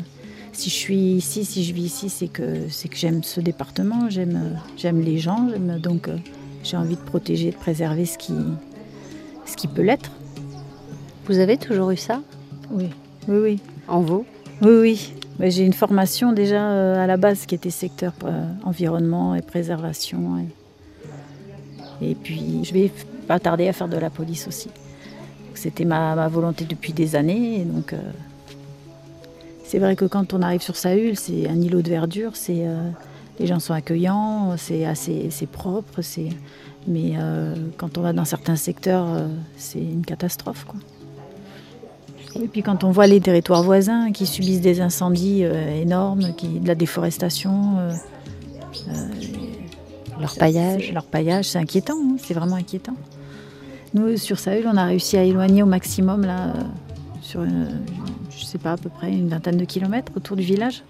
si 0.53 0.69
je 0.69 0.75
suis 0.75 1.13
ici, 1.13 1.45
si 1.45 1.65
je 1.65 1.73
vis 1.73 1.85
ici, 1.85 2.11
c'est 2.11 2.29
que, 2.29 2.67
que 2.67 2.97
j'aime 2.97 3.23
ce 3.23 3.41
département, 3.41 4.11
j'aime, 4.11 5.01
les 5.01 5.19
gens, 5.19 5.49
euh, 5.49 5.79
j'ai 6.63 6.77
envie 6.77 6.97
de 6.97 7.01
protéger, 7.01 7.51
de 7.51 7.57
préserver 7.57 8.05
ce 8.05 8.19
qui, 8.19 8.35
ce 9.47 9.57
qui 9.57 9.69
peut 9.69 9.83
l'être. 9.83 10.11
Vous 11.27 11.39
avez 11.39 11.57
toujours 11.57 11.91
eu 11.91 11.97
ça? 11.97 12.23
Oui, 12.71 12.91
oui, 13.29 13.39
oui. 13.39 13.61
En 13.89 14.01
vous? 14.01 14.25
Oui, 14.63 14.73
oui. 14.81 15.13
J'ai 15.41 15.65
une 15.65 15.73
formation 15.73 16.33
déjà 16.33 16.71
euh, 16.71 17.03
à 17.03 17.07
la 17.07 17.17
base 17.17 17.47
qui 17.47 17.55
était 17.55 17.71
secteur 17.71 18.13
environnement 18.65 19.35
et 19.35 19.41
préservation. 19.41 20.47
Et, 22.03 22.15
puis 22.15 22.63
je 22.65 22.73
vais 22.75 22.91
pas 23.27 23.39
tarder 23.39 23.69
à 23.69 23.73
faire 23.73 23.89
de 23.89 23.97
la 23.97 24.11
police 24.11 24.47
aussi. 24.47 24.69
C'était 25.55 25.85
ma, 25.85 26.29
volonté 26.29 26.65
depuis 26.65 26.93
des 26.93 27.17
années. 27.17 27.65
donc, 27.65 27.93
euh, 27.93 27.99
c'est 29.65 29.79
vrai 29.79 29.95
que 29.95 30.05
quand 30.05 30.35
on 30.35 30.43
arrive 30.43 30.63
sur 30.63 30.77
Saül, 30.77 31.17
c'est 31.17 31.49
un 31.49 31.61
îlot 31.61 31.83
de 31.83 31.91
verdure. 31.91 32.33
C'est, 32.35 32.67
euh, 32.67 32.91
les 33.41 33.47
gens 33.47 33.59
sont 33.59 33.75
accueillants, 33.75 34.55
c'est 34.57 34.85
assez, 34.85 35.29
c'est 35.31 35.49
propre. 35.49 36.03
C'est, 36.03 36.29
mais 36.87 37.15
euh, 37.17 37.55
quand 37.77 37.99
on 37.99 38.03
va 38.03 38.13
dans 38.13 38.25
certains 38.25 38.57
secteurs, 38.57 39.07
c'est 39.57 39.81
une 39.81 40.05
catastrophe. 40.05 40.65
Quoi. 40.67 40.79
Et 42.41 42.47
puis 42.47 42.63
quand 42.63 42.85
on 42.85 42.93
voit 42.93 43.09
les 43.09 43.21
territoires 43.21 43.65
voisins 43.65 44.13
qui 44.13 44.27
subissent 44.27 44.61
des 44.61 44.81
incendies 44.81 45.43
énormes, 45.43 46.35
qui, 46.37 46.61
de 46.61 46.69
la 46.69 46.77
déforestation, 46.77 47.79
leur 50.21 50.35
paillage, 50.35 50.93
leur 50.93 51.05
paillage, 51.05 51.47
c'est 51.47 51.59
inquiétant. 51.59 51.97
Hein, 51.97 52.17
c'est 52.19 52.35
vraiment 52.35 52.57
inquiétant. 52.57 52.95
Nous, 53.95 54.17
sur 54.19 54.39
Saül, 54.39 54.67
on 54.67 54.77
a 54.77 54.85
réussi 54.85 55.17
à 55.17 55.25
éloigner 55.25 55.63
au 55.63 55.67
maximum, 55.67 56.25
là, 56.25 56.49
euh, 56.49 56.53
sur, 57.23 57.43
une, 57.43 57.69
je 58.31 58.45
sais 58.45 58.59
pas, 58.59 58.73
à 58.73 58.77
peu 58.77 58.89
près 58.89 59.11
une 59.11 59.29
vingtaine 59.29 59.57
de 59.57 59.65
kilomètres 59.65 60.13
autour 60.17 60.37
du 60.37 60.43
village. 60.43 60.85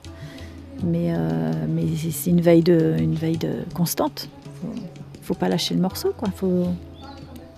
Mais, 0.84 1.12
euh, 1.14 1.52
mais 1.68 1.84
c'est 1.96 2.30
une 2.30 2.40
veille, 2.40 2.62
de, 2.62 2.96
une 2.98 3.14
veille 3.14 3.38
de 3.38 3.64
constante. 3.74 4.28
Faut, 4.60 4.74
faut 5.22 5.34
pas 5.34 5.48
lâcher 5.48 5.74
le 5.74 5.80
morceau, 5.80 6.12
quoi. 6.16 6.28
Faut, 6.34 6.66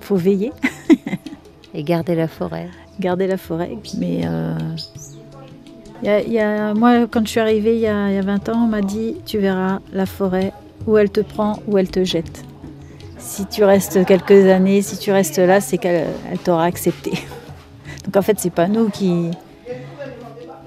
faut 0.01 0.17
veiller. 0.17 0.53
Et 1.75 1.85
garder 1.85 2.15
la 2.15 2.29
forêt. 2.29 2.69
Garder 3.01 3.27
la 3.27 3.37
forêt. 3.39 3.77
Mais 3.99 4.23
euh, 4.25 4.55
y 6.03 6.39
a, 6.39 6.75
moi, 6.75 7.07
quand 7.07 7.25
je 7.25 7.31
suis 7.31 7.41
arrivée 7.41 7.77
il 7.77 7.81
y 7.81 7.87
a, 7.87 8.11
il 8.11 8.15
y 8.15 8.19
a 8.19 8.23
20 8.23 8.49
ans, 8.51 8.65
on 8.65 8.69
m'a 8.69 8.83
dit 8.83 9.17
Tu 9.25 9.39
verras 9.39 9.79
la 9.93 10.07
forêt 10.07 10.53
où 10.87 10.99
elle 10.99 11.11
te 11.11 11.21
prend, 11.21 11.61
où 11.67 11.79
elle 11.79 11.89
te 11.89 12.05
jette 12.05 12.45
si 13.23 13.47
tu 13.47 13.65
restes 13.65 14.05
quelques 14.05 14.47
années, 14.47 14.83
si 14.83 14.99
tu 14.99 15.13
restes 15.13 15.39
là, 15.39 15.61
c'est 15.61 15.79
qu'elle 15.79 16.09
t'aura 16.45 16.65
accepté. 16.65 17.13
Donc 18.05 18.17
en 18.17 18.23
fait, 18.23 18.39
c'est 18.39 18.51
pas 18.51 18.69
nous 18.69 18.91
qui. 18.91 19.31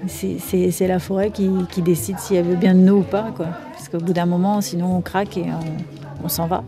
C'est 0.08 0.86
la 0.86 0.98
forêt 0.98 1.30
qui, 1.30 1.82
décide 1.82 2.18
si 2.18 2.34
elle 2.34 2.46
veut 2.46 2.56
bien 2.56 2.74
de 2.74 2.80
nous 2.80 2.98
ou 2.98 3.02
pas. 3.02 3.32
Quoi. 3.36 3.46
Parce 3.72 3.88
qu'au 3.88 3.98
bout 3.98 4.12
d'un 4.12 4.26
moment, 4.26 4.60
sinon 4.60 4.96
on 4.96 5.00
craque 5.00 5.36
et 5.36 5.46
on, 6.22 6.28
s'en 6.28 6.46
va. 6.46 6.64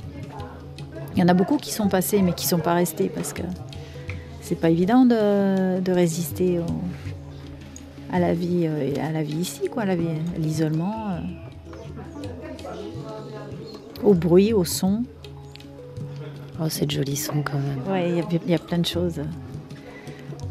Il 1.14 1.20
y 1.20 1.22
en 1.22 1.28
a 1.28 1.34
beaucoup 1.34 1.57
qui 1.57 1.72
sont 1.72 1.89
passés 1.89 2.22
mais 2.22 2.32
qui 2.32 2.47
ne 2.47 2.51
sont 2.51 2.59
pas 2.59 2.74
restés 2.74 3.09
parce 3.09 3.32
que 3.32 3.43
c'est 4.41 4.55
pas 4.55 4.70
évident 4.70 5.05
de, 5.05 5.91
résister 5.91 6.61
à 8.12 8.18
la 8.18 8.32
vie 8.32 8.66
euh, 8.66 8.93
à 9.03 9.12
la 9.12 9.22
vie 9.22 9.36
ici, 9.36 9.68
quoi, 9.70 9.82
à 9.82 9.95
l'isolement, 10.39 11.11
euh, 11.11 11.20
au 14.03 14.14
bruit, 14.14 14.53
au 14.53 14.64
son. 14.64 15.05
Oh, 16.61 16.68
c'est 16.68 16.86
de 16.86 16.91
jolis 16.91 17.16
sons 17.16 17.43
quand 17.45 17.59
même. 17.59 17.80
Oui, 17.89 18.24
il 18.47 18.51
y, 18.51 18.55
a 18.55 18.59
plein 18.59 18.78
de 18.78 18.86
choses. 18.86 19.20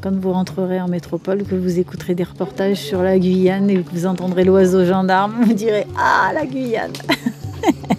Quand 0.01 0.13
vous 0.13 0.31
rentrerez 0.31 0.79
en 0.79 0.87
métropole, 0.87 1.43
que 1.43 1.55
vous 1.55 1.79
écouterez 1.79 2.13
des 2.13 2.23
reportages 2.23 2.77
sur 2.77 3.01
la 3.01 3.17
Guyane 3.17 3.69
et 3.69 3.81
que 3.81 3.89
vous 3.91 4.05
entendrez 4.05 4.43
l'oiseau 4.43 4.85
gendarme, 4.85 5.43
vous 5.43 5.53
direz 5.53 5.87
Ah, 5.97 6.31
la 6.33 6.45
Guyane 6.45 6.93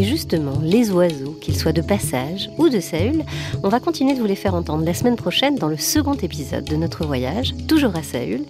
Et 0.00 0.04
justement, 0.04 0.58
les 0.62 0.90
oiseaux, 0.90 1.32
qu'ils 1.42 1.58
soient 1.58 1.74
de 1.74 1.82
passage 1.82 2.48
ou 2.56 2.70
de 2.70 2.80
Saül, 2.80 3.22
on 3.62 3.68
va 3.68 3.80
continuer 3.80 4.14
de 4.14 4.18
vous 4.18 4.24
les 4.24 4.34
faire 4.34 4.54
entendre 4.54 4.82
la 4.82 4.94
semaine 4.94 5.14
prochaine 5.14 5.56
dans 5.56 5.68
le 5.68 5.76
second 5.76 6.14
épisode 6.14 6.64
de 6.64 6.76
notre 6.76 7.04
voyage, 7.04 7.52
toujours 7.68 7.94
à 7.94 8.02
Saül. 8.02 8.46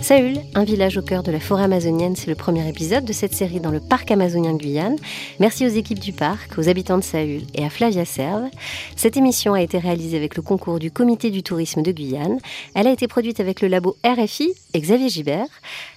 Saül, 0.00 0.40
un 0.54 0.64
village 0.64 0.96
au 0.96 1.02
cœur 1.02 1.22
de 1.22 1.30
la 1.30 1.40
forêt 1.40 1.64
amazonienne, 1.64 2.16
c'est 2.16 2.30
le 2.30 2.34
premier 2.34 2.66
épisode 2.66 3.04
de 3.04 3.12
cette 3.12 3.34
série 3.34 3.60
dans 3.60 3.70
le 3.70 3.80
parc 3.80 4.10
amazonien 4.12 4.54
de 4.54 4.58
Guyane. 4.58 4.96
Merci 5.40 5.66
aux 5.66 5.70
équipes 5.70 5.98
du 5.98 6.14
parc, 6.14 6.56
aux 6.56 6.70
habitants 6.70 6.96
de 6.96 7.04
Saül 7.04 7.42
et 7.52 7.66
à 7.66 7.68
Flavia 7.68 8.06
Serve. 8.06 8.48
Cette 8.96 9.18
émission 9.18 9.52
a 9.52 9.60
été 9.60 9.76
réalisée 9.76 10.16
avec 10.16 10.36
le 10.36 10.42
concours 10.42 10.78
du 10.78 10.90
Comité 10.90 11.30
du 11.30 11.42
tourisme 11.42 11.82
de 11.82 11.92
Guyane. 11.92 12.38
Elle 12.74 12.86
a 12.86 12.92
été 12.92 13.08
produite 13.08 13.40
avec 13.40 13.60
le 13.60 13.68
labo 13.68 13.98
RFI 14.06 14.54
et 14.72 14.80
Xavier 14.80 15.10
Gibert. 15.10 15.48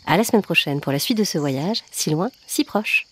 À 0.05 0.17
la 0.17 0.25
semaine 0.25 0.41
prochaine 0.41 0.81
pour 0.81 0.91
la 0.91 0.99
suite 0.99 1.17
de 1.17 1.23
ce 1.23 1.37
voyage, 1.37 1.83
si 1.91 2.09
loin, 2.09 2.29
si 2.45 2.65
proche. 2.65 3.07